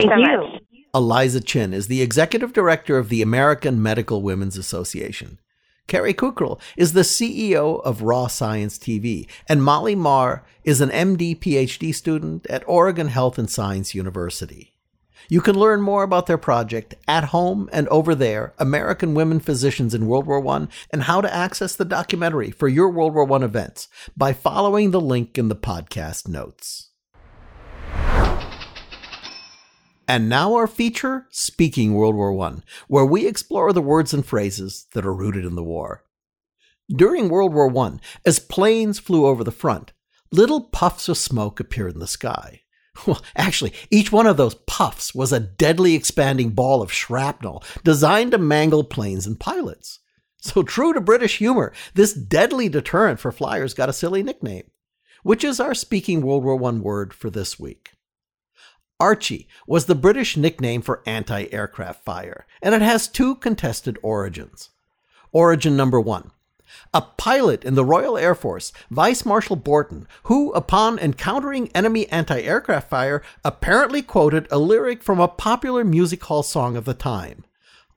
Thank 0.00 0.12
so 0.12 0.18
you. 0.18 0.38
Much. 0.38 0.62
Eliza 0.94 1.40
Chin 1.40 1.72
is 1.72 1.86
the 1.86 2.02
executive 2.02 2.52
director 2.52 2.98
of 2.98 3.08
the 3.08 3.22
American 3.22 3.82
Medical 3.82 4.20
Women's 4.20 4.58
Association. 4.58 5.38
Carrie 5.88 6.14
Kukral 6.14 6.60
is 6.76 6.92
the 6.92 7.00
CEO 7.00 7.82
of 7.82 8.02
Raw 8.02 8.26
Science 8.26 8.78
TV, 8.78 9.28
and 9.48 9.64
Molly 9.64 9.94
Marr 9.94 10.44
is 10.64 10.80
an 10.80 10.90
MD 10.90 11.38
PhD 11.38 11.94
student 11.94 12.46
at 12.46 12.62
Oregon 12.68 13.08
Health 13.08 13.38
and 13.38 13.50
Science 13.50 13.94
University. 13.94 14.71
You 15.32 15.40
can 15.40 15.58
learn 15.58 15.80
more 15.80 16.02
about 16.02 16.26
their 16.26 16.36
project 16.36 16.94
at 17.08 17.24
home 17.24 17.70
and 17.72 17.88
over 17.88 18.14
there, 18.14 18.52
American 18.58 19.14
Women 19.14 19.40
Physicians 19.40 19.94
in 19.94 20.06
World 20.06 20.26
War 20.26 20.46
I, 20.46 20.68
and 20.90 21.04
how 21.04 21.22
to 21.22 21.34
access 21.34 21.74
the 21.74 21.86
documentary 21.86 22.50
for 22.50 22.68
your 22.68 22.90
World 22.90 23.14
War 23.14 23.32
I 23.32 23.42
events 23.42 23.88
by 24.14 24.34
following 24.34 24.90
the 24.90 25.00
link 25.00 25.38
in 25.38 25.48
the 25.48 25.56
podcast 25.56 26.28
notes. 26.28 26.90
And 30.06 30.28
now 30.28 30.52
our 30.52 30.66
feature, 30.66 31.26
Speaking 31.30 31.94
World 31.94 32.14
War 32.14 32.38
I, 32.38 32.56
where 32.88 33.06
we 33.06 33.26
explore 33.26 33.72
the 33.72 33.80
words 33.80 34.12
and 34.12 34.26
phrases 34.26 34.86
that 34.92 35.06
are 35.06 35.14
rooted 35.14 35.46
in 35.46 35.54
the 35.54 35.64
war. 35.64 36.04
During 36.94 37.30
World 37.30 37.54
War 37.54 37.74
I, 37.86 37.92
as 38.26 38.38
planes 38.38 38.98
flew 38.98 39.24
over 39.24 39.42
the 39.42 39.50
front, 39.50 39.94
little 40.30 40.60
puffs 40.60 41.08
of 41.08 41.16
smoke 41.16 41.58
appeared 41.58 41.94
in 41.94 42.00
the 42.00 42.06
sky. 42.06 42.61
Well, 43.06 43.22
actually, 43.34 43.72
each 43.90 44.12
one 44.12 44.26
of 44.26 44.36
those 44.36 44.54
puffs 44.54 45.14
was 45.14 45.32
a 45.32 45.40
deadly 45.40 45.94
expanding 45.94 46.50
ball 46.50 46.82
of 46.82 46.92
shrapnel 46.92 47.64
designed 47.82 48.32
to 48.32 48.38
mangle 48.38 48.84
planes 48.84 49.26
and 49.26 49.40
pilots. 49.40 50.00
So, 50.38 50.62
true 50.62 50.92
to 50.92 51.00
British 51.00 51.38
humor, 51.38 51.72
this 51.94 52.12
deadly 52.12 52.68
deterrent 52.68 53.20
for 53.20 53.32
flyers 53.32 53.74
got 53.74 53.88
a 53.88 53.92
silly 53.92 54.22
nickname, 54.22 54.70
which 55.22 55.44
is 55.44 55.60
our 55.60 55.74
speaking 55.74 56.20
World 56.20 56.44
War 56.44 56.62
I 56.62 56.70
word 56.78 57.14
for 57.14 57.30
this 57.30 57.58
week. 57.58 57.92
Archie 59.00 59.48
was 59.66 59.86
the 59.86 59.94
British 59.94 60.36
nickname 60.36 60.82
for 60.82 61.02
anti 61.06 61.46
aircraft 61.50 62.04
fire, 62.04 62.46
and 62.60 62.74
it 62.74 62.82
has 62.82 63.08
two 63.08 63.36
contested 63.36 63.98
origins. 64.02 64.70
Origin 65.32 65.76
number 65.76 66.00
one 66.00 66.30
a 66.94 67.02
pilot 67.02 67.64
in 67.64 67.74
the 67.74 67.84
Royal 67.84 68.18
Air 68.18 68.34
Force, 68.34 68.72
Vice 68.90 69.24
Marshal 69.24 69.56
Borton, 69.56 70.06
who, 70.24 70.52
upon 70.52 70.98
encountering 70.98 71.70
enemy 71.74 72.08
anti 72.10 72.40
aircraft 72.40 72.90
fire, 72.90 73.22
apparently 73.44 74.02
quoted 74.02 74.46
a 74.50 74.58
lyric 74.58 75.02
from 75.02 75.20
a 75.20 75.28
popular 75.28 75.84
music 75.84 76.22
hall 76.24 76.42
song 76.42 76.76
of 76.76 76.84
the 76.84 76.94
time 76.94 77.44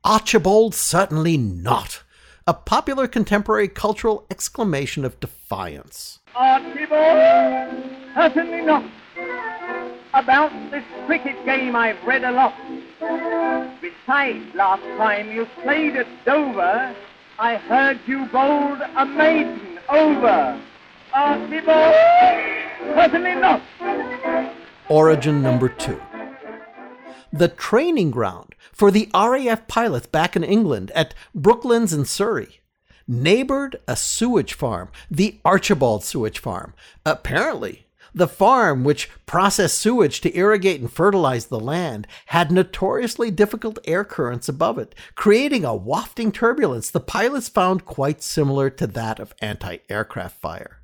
Archibald, 0.06 0.76
certainly 0.76 1.36
not. 1.36 2.04
A 2.46 2.54
popular 2.54 3.08
contemporary 3.08 3.68
cultural 3.68 4.28
exclamation 4.30 5.04
of 5.04 5.20
defiance. 5.20 6.20
Archibald, 6.36 7.84
certainly 8.14 8.62
not. 8.62 8.86
About 10.14 10.52
this 10.70 10.84
cricket 11.08 11.44
game 11.44 11.76
I've 11.76 12.02
read 12.06 12.24
a 12.24 12.32
lot. 12.32 12.54
Besides, 13.82 14.54
last 14.54 14.84
time 14.98 15.32
you 15.32 15.48
played 15.64 15.96
at 15.96 16.08
Dover, 16.24 16.96
I 17.38 17.58
heard 17.58 18.00
you 18.08 18.28
bowled 18.28 18.80
a 18.96 19.06
maiden 19.06 19.80
over. 19.90 20.62
Archibald? 21.14 21.96
Certainly 22.96 23.36
not. 23.36 23.62
Origin 24.88 25.42
number 25.42 25.68
two. 25.68 26.02
The 27.34 27.50
training 27.50 28.12
ground 28.12 28.56
for 28.72 28.90
the 28.90 29.10
RAF 29.14 29.68
pilots 29.68 30.08
back 30.08 30.38
in 30.38 30.44
England 30.46 30.92
at 30.96 31.14
Brooklands 31.34 31.92
in 31.92 32.06
Surrey 32.06 32.62
neighbored 33.08 33.82
a 33.88 33.96
sewage 33.96 34.54
farm, 34.54 34.90
the 35.12 35.40
Archibald 35.44 36.04
Sewage 36.04 36.40
Farm. 36.40 36.74
Apparently, 37.06 37.85
The 38.18 38.30
farm, 38.30 38.86
which 38.86 39.10
processed 39.26 39.78
sewage 39.78 40.22
to 40.22 40.34
irrigate 40.38 40.80
and 40.80 40.90
fertilize 40.90 41.48
the 41.48 41.60
land, 41.60 42.08
had 42.28 42.50
notoriously 42.50 43.30
difficult 43.30 43.78
air 43.84 44.06
currents 44.06 44.48
above 44.48 44.80
it, 44.80 44.96
creating 45.16 45.66
a 45.66 45.76
wafting 45.76 46.32
turbulence 46.32 46.90
the 46.90 47.02
pilots 47.02 47.50
found 47.50 47.84
quite 47.84 48.24
similar 48.24 48.70
to 48.70 48.88
that 48.88 49.20
of 49.20 49.34
anti 49.42 49.80
aircraft 49.90 50.40
fire. 50.40 50.80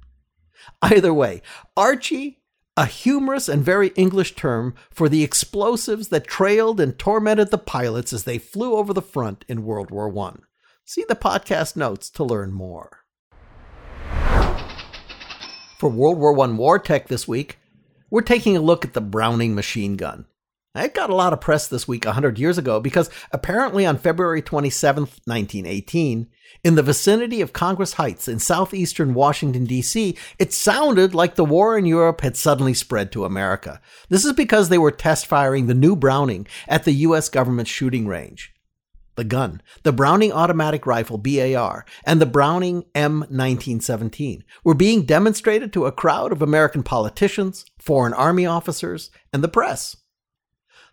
Either 0.81 1.13
way, 1.13 1.41
Archie 1.77 2.39
a 2.77 2.85
humorous 2.85 3.49
and 3.49 3.63
very 3.63 3.89
English 3.89 4.35
term 4.35 4.73
for 4.89 5.07
the 5.09 5.23
explosives 5.23 6.07
that 6.07 6.25
trailed 6.25 6.79
and 6.79 6.97
tormented 6.97 7.51
the 7.51 7.57
pilots 7.57 8.13
as 8.13 8.23
they 8.23 8.37
flew 8.37 8.75
over 8.75 8.93
the 8.93 9.01
front 9.01 9.45
in 9.47 9.65
World 9.65 9.91
War 9.91 10.17
I. 10.19 10.35
See 10.85 11.05
the 11.07 11.15
podcast 11.15 11.75
notes 11.75 12.09
to 12.11 12.23
learn 12.23 12.51
more. 12.51 13.00
For 15.81 15.89
World 15.89 16.19
War 16.19 16.39
I 16.39 16.47
War 16.51 16.77
Tech 16.77 17.07
this 17.07 17.27
week, 17.27 17.57
we're 18.11 18.21
taking 18.21 18.55
a 18.55 18.61
look 18.61 18.85
at 18.85 18.93
the 18.93 19.01
Browning 19.01 19.55
machine 19.55 19.95
gun. 19.95 20.27
It 20.75 20.93
got 20.93 21.09
a 21.09 21.15
lot 21.15 21.33
of 21.33 21.41
press 21.41 21.67
this 21.67 21.87
week 21.87 22.05
100 22.05 22.37
years 22.37 22.59
ago 22.59 22.79
because 22.79 23.09
apparently 23.31 23.83
on 23.83 23.97
February 23.97 24.43
27, 24.43 25.05
1918, 25.25 26.27
in 26.63 26.75
the 26.75 26.83
vicinity 26.83 27.41
of 27.41 27.51
Congress 27.51 27.93
Heights 27.93 28.27
in 28.27 28.37
southeastern 28.37 29.15
Washington, 29.15 29.65
D.C., 29.65 30.15
it 30.37 30.53
sounded 30.53 31.15
like 31.15 31.33
the 31.33 31.43
war 31.43 31.75
in 31.75 31.87
Europe 31.87 32.21
had 32.21 32.37
suddenly 32.37 32.75
spread 32.75 33.11
to 33.13 33.25
America. 33.25 33.81
This 34.07 34.23
is 34.23 34.33
because 34.33 34.69
they 34.69 34.77
were 34.77 34.91
test 34.91 35.25
firing 35.25 35.65
the 35.65 35.73
new 35.73 35.95
Browning 35.95 36.45
at 36.67 36.83
the 36.83 36.93
U.S. 36.93 37.27
government 37.27 37.67
shooting 37.67 38.05
range. 38.05 38.50
The 39.21 39.25
gun, 39.25 39.61
the 39.83 39.91
Browning 39.91 40.31
Automatic 40.31 40.87
Rifle 40.87 41.19
BAR, 41.19 41.85
and 42.03 42.19
the 42.19 42.25
Browning 42.25 42.85
M1917 42.95 44.41
were 44.63 44.73
being 44.73 45.03
demonstrated 45.03 45.71
to 45.73 45.85
a 45.85 45.91
crowd 45.91 46.31
of 46.31 46.41
American 46.41 46.81
politicians, 46.81 47.63
foreign 47.77 48.15
army 48.15 48.47
officers, 48.47 49.11
and 49.31 49.43
the 49.43 49.47
press. 49.47 49.95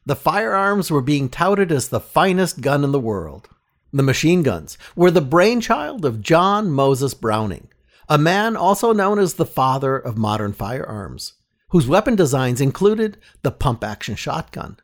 The 0.05 0.15
firearms 0.15 0.91
were 0.91 1.01
being 1.01 1.31
touted 1.31 1.73
as 1.73 1.89
the 1.89 2.01
finest 2.01 2.61
gun 2.61 2.85
in 2.85 2.93
the 2.93 3.01
world. 3.01 3.49
The 3.95 4.03
machine 4.03 4.43
guns 4.43 4.77
were 4.95 5.11
the 5.11 5.23
brainchild 5.23 6.05
of 6.05 6.21
John 6.21 6.71
Moses 6.71 7.15
Browning, 7.15 7.69
a 8.11 8.19
man 8.19 8.59
also 8.59 8.93
known 8.93 9.19
as 9.19 9.35
the 9.35 9.47
father 9.47 9.97
of 9.97 10.19
modern 10.19 10.53
firearms, 10.53 11.33
whose 11.71 11.89
weapon 11.89 12.15
designs 12.15 12.61
included 12.61 13.17
the 13.43 13.53
pump 13.53 13.83
action 13.83 14.17
shotgun. 14.17 14.77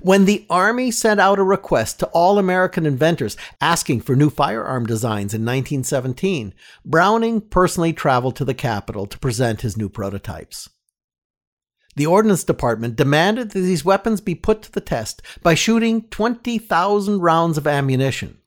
When 0.00 0.24
the 0.24 0.46
Army 0.48 0.90
sent 0.90 1.20
out 1.20 1.38
a 1.38 1.42
request 1.42 1.98
to 1.98 2.06
all 2.06 2.38
American 2.38 2.86
inventors 2.86 3.36
asking 3.60 4.02
for 4.02 4.14
new 4.14 4.30
firearm 4.30 4.86
designs 4.86 5.34
in 5.34 5.42
1917, 5.42 6.54
Browning 6.84 7.40
personally 7.40 7.92
traveled 7.92 8.36
to 8.36 8.44
the 8.44 8.54
Capitol 8.54 9.06
to 9.06 9.18
present 9.18 9.62
his 9.62 9.76
new 9.76 9.88
prototypes. 9.88 10.68
The 11.94 12.06
Ordnance 12.06 12.44
Department 12.44 12.96
demanded 12.96 13.50
that 13.50 13.60
these 13.60 13.84
weapons 13.84 14.20
be 14.20 14.34
put 14.34 14.62
to 14.62 14.72
the 14.72 14.80
test 14.80 15.20
by 15.42 15.54
shooting 15.54 16.02
20,000 16.08 17.20
rounds 17.20 17.58
of 17.58 17.66
ammunition. 17.66 18.38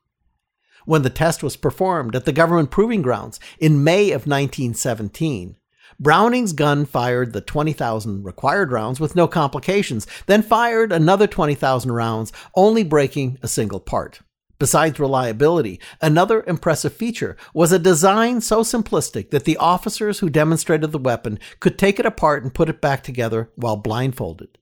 When 0.84 1.02
the 1.02 1.10
test 1.10 1.42
was 1.42 1.56
performed 1.56 2.16
at 2.16 2.24
the 2.24 2.32
government 2.32 2.70
proving 2.70 3.02
grounds 3.02 3.38
in 3.58 3.84
May 3.84 4.10
of 4.10 4.26
1917, 4.26 5.56
Browning's 5.98 6.52
gun 6.52 6.84
fired 6.84 7.32
the 7.32 7.40
20,000 7.40 8.22
required 8.22 8.70
rounds 8.70 9.00
with 9.00 9.16
no 9.16 9.26
complications, 9.26 10.06
then 10.26 10.42
fired 10.42 10.92
another 10.92 11.26
20,000 11.26 11.90
rounds, 11.90 12.32
only 12.54 12.84
breaking 12.84 13.38
a 13.42 13.48
single 13.48 13.80
part. 13.80 14.20
Besides 14.58 14.98
reliability, 14.98 15.80
another 16.00 16.42
impressive 16.46 16.94
feature 16.94 17.36
was 17.52 17.72
a 17.72 17.78
design 17.78 18.40
so 18.40 18.62
simplistic 18.62 19.30
that 19.30 19.44
the 19.44 19.58
officers 19.58 20.20
who 20.20 20.30
demonstrated 20.30 20.92
the 20.92 20.98
weapon 20.98 21.38
could 21.60 21.78
take 21.78 21.98
it 21.98 22.06
apart 22.06 22.42
and 22.42 22.54
put 22.54 22.70
it 22.70 22.80
back 22.80 23.02
together 23.02 23.50
while 23.56 23.76
blindfolded. 23.76 24.56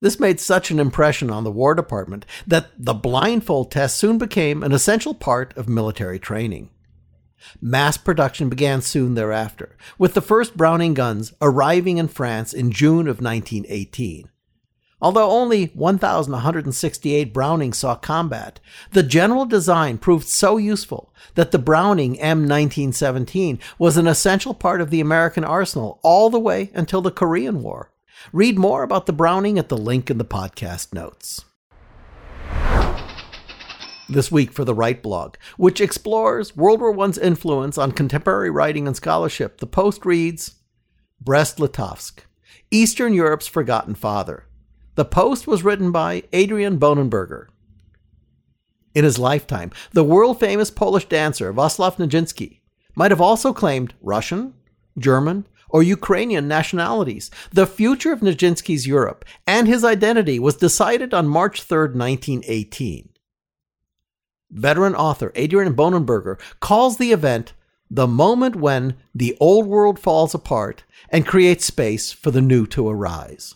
This 0.00 0.20
made 0.20 0.40
such 0.40 0.70
an 0.70 0.78
impression 0.78 1.30
on 1.30 1.44
the 1.44 1.50
War 1.50 1.74
Department 1.74 2.26
that 2.46 2.70
the 2.78 2.94
blindfold 2.94 3.70
test 3.70 3.96
soon 3.96 4.18
became 4.18 4.62
an 4.62 4.72
essential 4.72 5.14
part 5.14 5.56
of 5.56 5.68
military 5.68 6.18
training. 6.18 6.70
Mass 7.60 7.96
production 7.96 8.48
began 8.48 8.80
soon 8.80 9.14
thereafter, 9.14 9.76
with 9.98 10.14
the 10.14 10.20
first 10.20 10.56
Browning 10.56 10.94
guns 10.94 11.32
arriving 11.40 11.98
in 11.98 12.08
France 12.08 12.52
in 12.52 12.70
June 12.70 13.08
of 13.08 13.20
1918. 13.20 14.30
Although 15.04 15.30
only 15.30 15.66
1,168 15.74 17.34
Brownings 17.34 17.76
saw 17.76 17.94
combat, 17.94 18.58
the 18.92 19.02
general 19.02 19.44
design 19.44 19.98
proved 19.98 20.26
so 20.26 20.56
useful 20.56 21.12
that 21.34 21.50
the 21.50 21.58
Browning 21.58 22.16
M1917 22.16 23.58
was 23.78 23.98
an 23.98 24.06
essential 24.06 24.54
part 24.54 24.80
of 24.80 24.88
the 24.88 25.02
American 25.02 25.44
arsenal 25.44 26.00
all 26.02 26.30
the 26.30 26.40
way 26.40 26.70
until 26.74 27.02
the 27.02 27.10
Korean 27.10 27.62
War. 27.62 27.92
Read 28.32 28.58
more 28.58 28.82
about 28.82 29.04
the 29.04 29.12
Browning 29.12 29.58
at 29.58 29.68
the 29.68 29.76
link 29.76 30.10
in 30.10 30.16
the 30.16 30.24
podcast 30.24 30.94
notes. 30.94 31.44
This 34.08 34.30
week 34.30 34.52
for 34.52 34.66
the 34.66 34.74
WWrite 34.74 35.00
blog, 35.00 35.36
which 35.56 35.80
explores 35.80 36.54
World 36.54 36.80
War 36.80 37.06
I's 37.06 37.16
influence 37.16 37.78
on 37.78 37.92
contemporary 37.92 38.50
writing 38.50 38.86
and 38.86 38.94
scholarship, 38.94 39.58
the 39.58 39.66
post 39.66 40.04
reads 40.04 40.56
Brest-Litovsk, 41.22 42.18
Eastern 42.70 43.14
Europe's 43.14 43.46
Forgotten 43.46 43.94
Father. 43.94 44.44
The 44.96 45.06
post 45.06 45.46
was 45.46 45.62
written 45.62 45.90
by 45.90 46.24
Adrian 46.34 46.78
Bonenberger. 46.78 47.46
In 48.94 49.04
his 49.04 49.18
lifetime, 49.18 49.70
the 49.92 50.04
world 50.04 50.38
famous 50.38 50.70
Polish 50.70 51.06
dancer 51.06 51.50
Wacław 51.52 51.96
Nijinsky 51.96 52.60
might 52.94 53.10
have 53.10 53.22
also 53.22 53.54
claimed 53.54 53.94
Russian, 54.02 54.52
German, 54.98 55.46
or 55.70 55.82
Ukrainian 55.82 56.46
nationalities. 56.46 57.30
The 57.52 57.66
future 57.66 58.12
of 58.12 58.20
Nijinsky's 58.20 58.86
Europe 58.86 59.24
and 59.46 59.66
his 59.66 59.82
identity 59.82 60.38
was 60.38 60.56
decided 60.56 61.14
on 61.14 61.26
March 61.26 61.62
3, 61.62 61.94
1918. 61.94 63.08
Veteran 64.50 64.94
author 64.94 65.32
Adrian 65.34 65.74
Bonenberger 65.74 66.38
calls 66.60 66.98
the 66.98 67.12
event 67.12 67.54
the 67.90 68.06
moment 68.06 68.56
when 68.56 68.96
the 69.14 69.36
old 69.40 69.66
world 69.66 69.98
falls 69.98 70.34
apart 70.34 70.84
and 71.10 71.26
creates 71.26 71.64
space 71.64 72.12
for 72.12 72.30
the 72.30 72.40
new 72.40 72.66
to 72.66 72.88
arise 72.88 73.54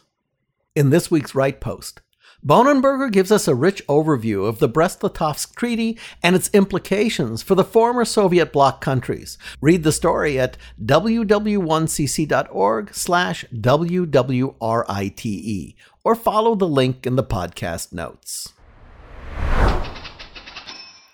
in 0.75 0.91
this 0.91 1.11
week's 1.11 1.33
WWrite 1.33 1.61
Post. 1.61 2.01
Bonenberger 2.47 3.11
gives 3.11 3.33
us 3.33 3.49
a 3.49 3.55
rich 3.55 3.85
overview 3.89 4.47
of 4.47 4.61
the 4.61 4.69
Brest-Litovsk 4.69 5.57
Treaty 5.57 5.99
and 6.23 6.37
its 6.37 6.51
implications 6.55 7.43
for 7.43 7.57
the 7.57 7.65
former 7.65 8.05
Soviet 8.05 8.53
bloc 8.53 8.81
countries. 8.81 9.39
Read 9.61 9.83
the 9.83 9.91
story 9.91 10.39
at 10.39 10.57
ww1cc.org 10.81 12.95
slash 12.95 13.45
wwrite 13.53 15.75
or 16.05 16.15
follow 16.15 16.55
the 16.55 16.69
link 16.69 17.07
in 17.07 17.17
the 17.17 17.25
podcast 17.25 17.93
notes. 17.93 18.53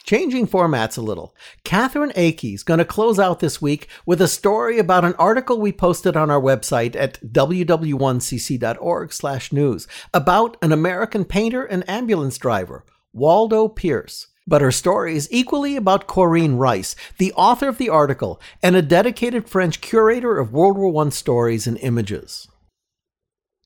Changing 0.04 0.46
formats 0.46 0.96
a 0.98 1.00
little, 1.00 1.34
Catherine 1.64 2.12
Akey 2.14 2.52
is 2.52 2.62
going 2.62 2.76
to 2.76 2.84
close 2.84 3.18
out 3.18 3.40
this 3.40 3.62
week 3.62 3.88
with 4.04 4.20
a 4.20 4.28
story 4.28 4.78
about 4.78 5.02
an 5.02 5.14
article 5.14 5.58
we 5.58 5.72
posted 5.72 6.14
on 6.14 6.30
our 6.30 6.42
website 6.42 6.94
at 6.94 7.18
ww1cc.org/news 7.32 9.88
about 10.12 10.58
an 10.60 10.72
American 10.72 11.24
painter 11.24 11.64
and 11.64 11.88
ambulance 11.88 12.36
driver, 12.36 12.84
Waldo 13.14 13.66
Peirce. 13.66 14.26
But 14.46 14.60
her 14.60 14.72
story 14.72 15.16
is 15.16 15.26
equally 15.30 15.74
about 15.74 16.06
Corinne 16.06 16.58
Rice, 16.58 16.94
the 17.16 17.32
author 17.32 17.68
of 17.68 17.78
the 17.78 17.88
article 17.88 18.38
and 18.62 18.76
a 18.76 18.82
dedicated 18.82 19.48
French 19.48 19.80
curator 19.80 20.36
of 20.36 20.52
World 20.52 20.76
War 20.76 21.06
I 21.06 21.08
stories 21.08 21.66
and 21.66 21.78
images. 21.78 22.46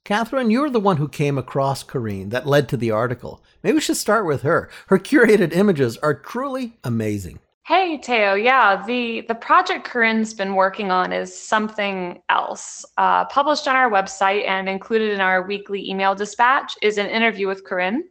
Catherine, 0.08 0.50
you're 0.50 0.70
the 0.70 0.80
one 0.80 0.96
who 0.96 1.06
came 1.06 1.36
across 1.36 1.82
Corinne 1.82 2.30
that 2.30 2.46
led 2.46 2.66
to 2.70 2.78
the 2.78 2.90
article. 2.90 3.42
Maybe 3.62 3.74
we 3.74 3.82
should 3.82 3.98
start 3.98 4.24
with 4.24 4.40
her. 4.40 4.70
Her 4.86 4.98
curated 4.98 5.52
images 5.52 5.98
are 5.98 6.14
truly 6.14 6.78
amazing. 6.82 7.40
Hey 7.66 7.98
Theo, 7.98 8.32
yeah, 8.32 8.82
the 8.86 9.20
the 9.28 9.34
project 9.34 9.84
Corinne's 9.84 10.32
been 10.32 10.54
working 10.54 10.90
on 10.90 11.12
is 11.12 11.38
something 11.38 12.22
else. 12.30 12.86
Uh, 12.96 13.26
published 13.26 13.68
on 13.68 13.76
our 13.76 13.90
website 13.90 14.48
and 14.48 14.66
included 14.66 15.12
in 15.12 15.20
our 15.20 15.46
weekly 15.46 15.86
email 15.86 16.14
dispatch 16.14 16.72
is 16.80 16.96
an 16.96 17.08
interview 17.08 17.46
with 17.46 17.64
Corinne. 17.64 18.02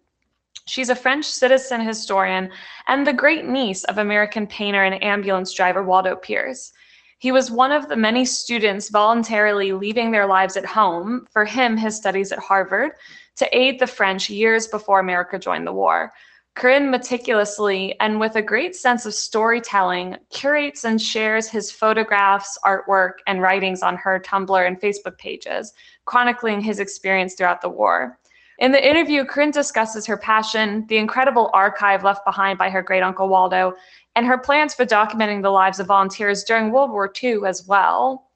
She's 0.67 0.91
a 0.91 0.95
French 0.95 1.25
citizen 1.25 1.81
historian 1.81 2.51
and 2.87 3.07
the 3.07 3.13
great 3.13 3.45
niece 3.45 3.83
of 3.85 3.97
American 3.97 4.45
painter 4.45 4.83
and 4.83 5.03
ambulance 5.03 5.51
driver 5.51 5.81
Waldo 5.81 6.15
Peirce. 6.15 6.73
He 7.19 7.31
was 7.31 7.49
one 7.49 7.71
of 7.71 7.87
the 7.87 7.95
many 7.95 8.25
students 8.25 8.89
voluntarily 8.89 9.71
leaving 9.71 10.11
their 10.11 10.27
lives 10.27 10.55
at 10.55 10.65
home, 10.65 11.27
for 11.31 11.45
him, 11.45 11.75
his 11.75 11.95
studies 11.95 12.31
at 12.31 12.39
Harvard, 12.39 12.91
to 13.37 13.57
aid 13.57 13.79
the 13.79 13.87
French 13.87 14.29
years 14.29 14.67
before 14.67 14.99
America 14.99 15.39
joined 15.39 15.65
the 15.65 15.73
war. 15.73 16.13
Corinne 16.53 16.89
meticulously 16.89 17.95
and 17.99 18.19
with 18.19 18.35
a 18.35 18.41
great 18.41 18.75
sense 18.75 19.05
of 19.05 19.13
storytelling 19.13 20.17
curates 20.31 20.85
and 20.85 20.99
shares 20.99 21.47
his 21.47 21.71
photographs, 21.71 22.57
artwork, 22.65 23.13
and 23.27 23.41
writings 23.41 23.83
on 23.83 23.95
her 23.95 24.19
Tumblr 24.19 24.67
and 24.67 24.81
Facebook 24.81 25.17
pages, 25.19 25.73
chronicling 26.05 26.59
his 26.59 26.79
experience 26.79 27.35
throughout 27.35 27.61
the 27.61 27.69
war. 27.69 28.17
In 28.57 28.71
the 28.71 28.83
interview, 28.83 29.23
Corinne 29.23 29.51
discusses 29.51 30.07
her 30.07 30.17
passion, 30.17 30.83
the 30.87 30.97
incredible 30.97 31.51
archive 31.53 32.03
left 32.03 32.25
behind 32.25 32.57
by 32.57 32.71
her 32.71 32.81
great 32.81 33.03
uncle 33.03 33.29
Waldo, 33.29 33.75
and 34.17 34.25
her 34.25 34.37
plans 34.39 34.73
for 34.73 34.83
documenting 34.83 35.43
the 35.43 35.51
lives 35.51 35.79
of 35.79 35.85
volunteers 35.85 36.43
during 36.43 36.71
World 36.71 36.89
War 36.89 37.13
II 37.23 37.41
as 37.45 37.67
well. 37.67 38.31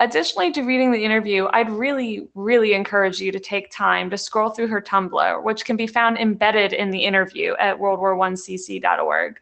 Additionally 0.00 0.50
to 0.52 0.62
reading 0.62 0.90
the 0.90 1.04
interview, 1.04 1.48
I'd 1.52 1.68
really, 1.68 2.28
really 2.34 2.72
encourage 2.72 3.20
you 3.20 3.30
to 3.32 3.38
take 3.38 3.70
time 3.70 4.08
to 4.08 4.16
scroll 4.16 4.48
through 4.48 4.68
her 4.68 4.80
Tumblr, 4.80 5.42
which 5.42 5.66
can 5.66 5.76
be 5.76 5.86
found 5.86 6.16
embedded 6.16 6.72
in 6.72 6.88
the 6.88 7.04
interview 7.04 7.52
at 7.58 7.78
worldwar1cc.org. 7.78 9.38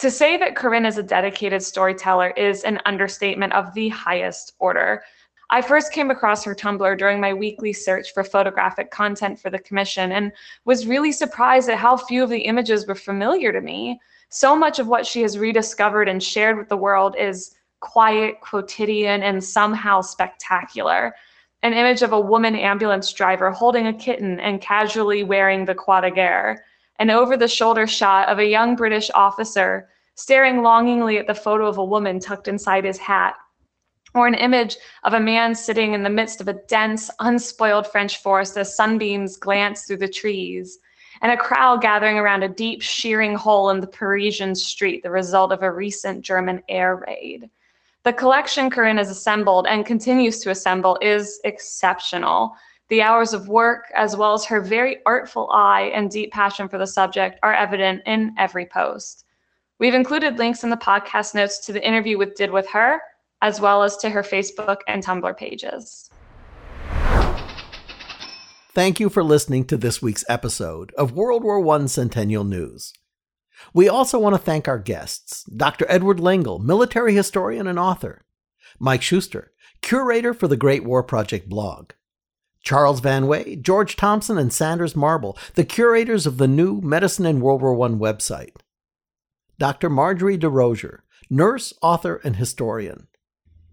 To 0.00 0.10
say 0.10 0.36
that 0.38 0.56
Corinne 0.56 0.86
is 0.86 0.98
a 0.98 1.04
dedicated 1.04 1.62
storyteller 1.62 2.30
is 2.30 2.64
an 2.64 2.80
understatement 2.84 3.52
of 3.52 3.72
the 3.74 3.90
highest 3.90 4.54
order. 4.58 5.04
I 5.50 5.62
first 5.62 5.92
came 5.92 6.10
across 6.10 6.42
her 6.42 6.54
Tumblr 6.56 6.98
during 6.98 7.20
my 7.20 7.32
weekly 7.32 7.72
search 7.72 8.12
for 8.12 8.24
photographic 8.24 8.90
content 8.90 9.38
for 9.38 9.50
the 9.50 9.60
commission 9.60 10.10
and 10.10 10.32
was 10.64 10.88
really 10.88 11.12
surprised 11.12 11.70
at 11.70 11.78
how 11.78 11.96
few 11.96 12.24
of 12.24 12.30
the 12.30 12.40
images 12.40 12.88
were 12.88 12.96
familiar 12.96 13.52
to 13.52 13.60
me. 13.60 14.00
So 14.28 14.56
much 14.56 14.78
of 14.78 14.88
what 14.88 15.06
she 15.06 15.22
has 15.22 15.38
rediscovered 15.38 16.08
and 16.08 16.22
shared 16.22 16.58
with 16.58 16.68
the 16.68 16.76
world 16.76 17.14
is 17.18 17.54
quiet, 17.80 18.40
quotidian, 18.40 19.22
and 19.22 19.42
somehow 19.42 20.00
spectacular. 20.00 21.14
An 21.62 21.72
image 21.72 22.02
of 22.02 22.12
a 22.12 22.20
woman 22.20 22.56
ambulance 22.56 23.12
driver 23.12 23.50
holding 23.50 23.86
a 23.86 23.94
kitten 23.94 24.40
and 24.40 24.60
casually 24.60 25.22
wearing 25.22 25.64
the 25.64 25.74
croix 25.74 26.00
de 26.00 26.10
guerre. 26.10 26.64
An 26.98 27.10
over 27.10 27.36
the 27.36 27.48
shoulder 27.48 27.86
shot 27.86 28.28
of 28.28 28.38
a 28.38 28.46
young 28.46 28.74
British 28.74 29.10
officer 29.14 29.88
staring 30.16 30.62
longingly 30.62 31.18
at 31.18 31.26
the 31.26 31.34
photo 31.34 31.66
of 31.66 31.78
a 31.78 31.84
woman 31.84 32.18
tucked 32.18 32.48
inside 32.48 32.84
his 32.84 32.98
hat. 32.98 33.34
Or 34.14 34.26
an 34.26 34.34
image 34.34 34.76
of 35.04 35.12
a 35.12 35.20
man 35.20 35.54
sitting 35.54 35.92
in 35.92 36.02
the 36.02 36.10
midst 36.10 36.40
of 36.40 36.48
a 36.48 36.54
dense, 36.68 37.10
unspoiled 37.20 37.86
French 37.86 38.22
forest 38.22 38.56
as 38.56 38.74
sunbeams 38.74 39.36
glance 39.36 39.84
through 39.84 39.98
the 39.98 40.08
trees 40.08 40.78
and 41.22 41.32
a 41.32 41.36
crowd 41.36 41.80
gathering 41.80 42.18
around 42.18 42.42
a 42.42 42.48
deep 42.48 42.82
shearing 42.82 43.34
hole 43.34 43.70
in 43.70 43.80
the 43.80 43.86
Parisian 43.86 44.54
street, 44.54 45.02
the 45.02 45.10
result 45.10 45.52
of 45.52 45.62
a 45.62 45.70
recent 45.70 46.22
German 46.22 46.62
air 46.68 46.96
raid. 47.06 47.50
The 48.04 48.12
collection 48.12 48.70
Corinne 48.70 48.98
has 48.98 49.10
assembled 49.10 49.66
and 49.66 49.84
continues 49.84 50.38
to 50.40 50.50
assemble 50.50 50.96
is 51.02 51.40
exceptional. 51.44 52.54
The 52.88 53.02
hours 53.02 53.32
of 53.32 53.48
work, 53.48 53.86
as 53.96 54.16
well 54.16 54.32
as 54.32 54.44
her 54.44 54.60
very 54.60 54.98
artful 55.06 55.50
eye 55.50 55.90
and 55.92 56.08
deep 56.08 56.32
passion 56.32 56.68
for 56.68 56.78
the 56.78 56.86
subject, 56.86 57.40
are 57.42 57.52
evident 57.52 58.02
in 58.06 58.32
every 58.38 58.66
post. 58.66 59.24
We've 59.80 59.92
included 59.92 60.38
links 60.38 60.62
in 60.62 60.70
the 60.70 60.76
podcast 60.76 61.34
notes 61.34 61.58
to 61.66 61.72
the 61.72 61.84
interview 61.84 62.16
with 62.16 62.36
did 62.36 62.50
with 62.50 62.68
her, 62.68 63.00
as 63.42 63.60
well 63.60 63.82
as 63.82 63.96
to 63.98 64.08
her 64.08 64.22
Facebook 64.22 64.78
and 64.86 65.04
Tumblr 65.04 65.36
pages. 65.36 66.08
Thank 68.76 69.00
you 69.00 69.08
for 69.08 69.24
listening 69.24 69.64
to 69.68 69.78
this 69.78 70.02
week's 70.02 70.26
episode 70.28 70.92
of 70.98 71.12
World 71.12 71.42
War 71.42 71.66
I 71.66 71.86
Centennial 71.86 72.44
News. 72.44 72.92
We 73.72 73.88
also 73.88 74.18
want 74.18 74.34
to 74.34 74.38
thank 74.38 74.68
our 74.68 74.78
guests 74.78 75.44
Dr. 75.44 75.86
Edward 75.88 76.20
Lengel, 76.20 76.58
military 76.58 77.14
historian 77.14 77.66
and 77.66 77.78
author, 77.78 78.26
Mike 78.78 79.00
Shuster, 79.00 79.52
curator 79.80 80.34
for 80.34 80.46
the 80.46 80.58
Great 80.58 80.84
War 80.84 81.02
Project 81.02 81.48
blog, 81.48 81.92
Charles 82.62 83.00
Van 83.00 83.26
Way, 83.26 83.56
George 83.56 83.96
Thompson, 83.96 84.36
and 84.36 84.52
Sanders 84.52 84.94
Marble, 84.94 85.38
the 85.54 85.64
curators 85.64 86.26
of 86.26 86.36
the 86.36 86.46
new 86.46 86.82
Medicine 86.82 87.24
in 87.24 87.40
World 87.40 87.62
War 87.62 87.82
I 87.82 87.92
website, 87.92 88.56
Dr. 89.58 89.88
Marjorie 89.88 90.36
DeRosier, 90.36 90.98
nurse, 91.30 91.72
author, 91.80 92.20
and 92.22 92.36
historian, 92.36 93.06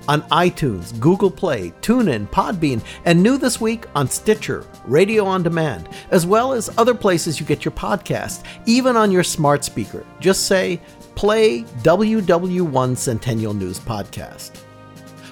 on 0.07 0.21
iTunes, 0.23 0.97
Google 0.99 1.31
Play, 1.31 1.71
TuneIn, 1.81 2.27
Podbean, 2.29 2.83
and 3.05 3.21
new 3.21 3.37
this 3.37 3.61
week 3.61 3.85
on 3.95 4.09
Stitcher, 4.09 4.65
Radio 4.85 5.25
on 5.25 5.43
Demand, 5.43 5.89
as 6.11 6.25
well 6.25 6.53
as 6.53 6.69
other 6.77 6.93
places 6.93 7.39
you 7.39 7.45
get 7.45 7.65
your 7.65 7.71
podcast, 7.71 8.43
even 8.65 8.97
on 8.97 9.11
your 9.11 9.23
smart 9.23 9.63
speaker. 9.63 10.05
Just 10.19 10.45
say, 10.45 10.81
play 11.15 11.63
WW1 11.83 12.97
Centennial 12.97 13.53
News 13.53 13.79
Podcast. 13.79 14.51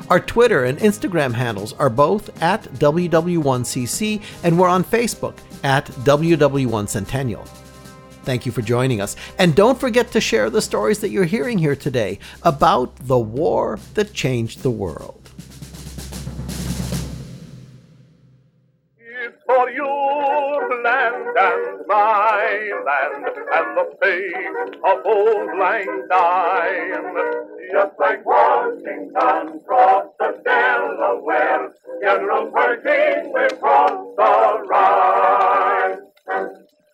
Our 0.09 0.19
Twitter 0.19 0.65
and 0.65 0.77
Instagram 0.79 1.33
handles 1.33 1.73
are 1.73 1.89
both 1.89 2.41
at 2.41 2.63
WW1CC, 2.63 4.21
and 4.43 4.59
we're 4.59 4.67
on 4.67 4.83
Facebook 4.83 5.37
at 5.63 5.85
WW1 5.85 6.89
Centennial. 6.89 7.45
Thank 8.23 8.45
you 8.45 8.51
for 8.51 8.61
joining 8.61 9.01
us. 9.01 9.15
And 9.37 9.55
don't 9.55 9.79
forget 9.79 10.11
to 10.11 10.21
share 10.21 10.49
the 10.49 10.61
stories 10.61 10.99
that 10.99 11.09
you're 11.09 11.25
hearing 11.25 11.57
here 11.57 11.75
today 11.75 12.19
about 12.43 12.95
the 13.07 13.19
war 13.19 13.79
that 13.95 14.13
changed 14.13 14.61
the 14.61 14.71
world. 14.71 15.21
for 19.51 19.69
your 19.71 20.83
land 20.83 21.37
and 21.37 21.87
my 21.87 22.71
land 22.85 23.25
and 23.55 23.77
the 23.77 23.85
of 24.85 25.05
old 25.05 25.59
lang 25.59 26.07
syne. 26.09 27.15
Just 27.71 27.99
like 27.99 28.25
Washington 28.25 29.59
crossed 29.65 30.17
the 30.19 30.41
Delaware, 30.43 31.73
General 32.01 32.51
Pershing 32.51 33.33
will 33.33 33.49
cross 33.59 34.15
the 34.17 34.67
Rhine. 34.69 35.97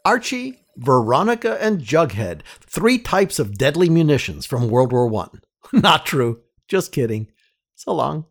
Archie, 0.07 0.61
Veronica, 0.77 1.61
and 1.61 1.81
Jughead, 1.81 2.39
three 2.61 2.97
types 2.97 3.39
of 3.39 3.57
deadly 3.57 3.89
munitions 3.89 4.45
from 4.45 4.69
World 4.69 4.93
War 4.93 5.13
I. 5.13 5.27
Not 5.77 6.05
true. 6.05 6.43
Just 6.69 6.93
kidding. 6.93 7.27
So 7.75 7.93
long. 7.93 8.23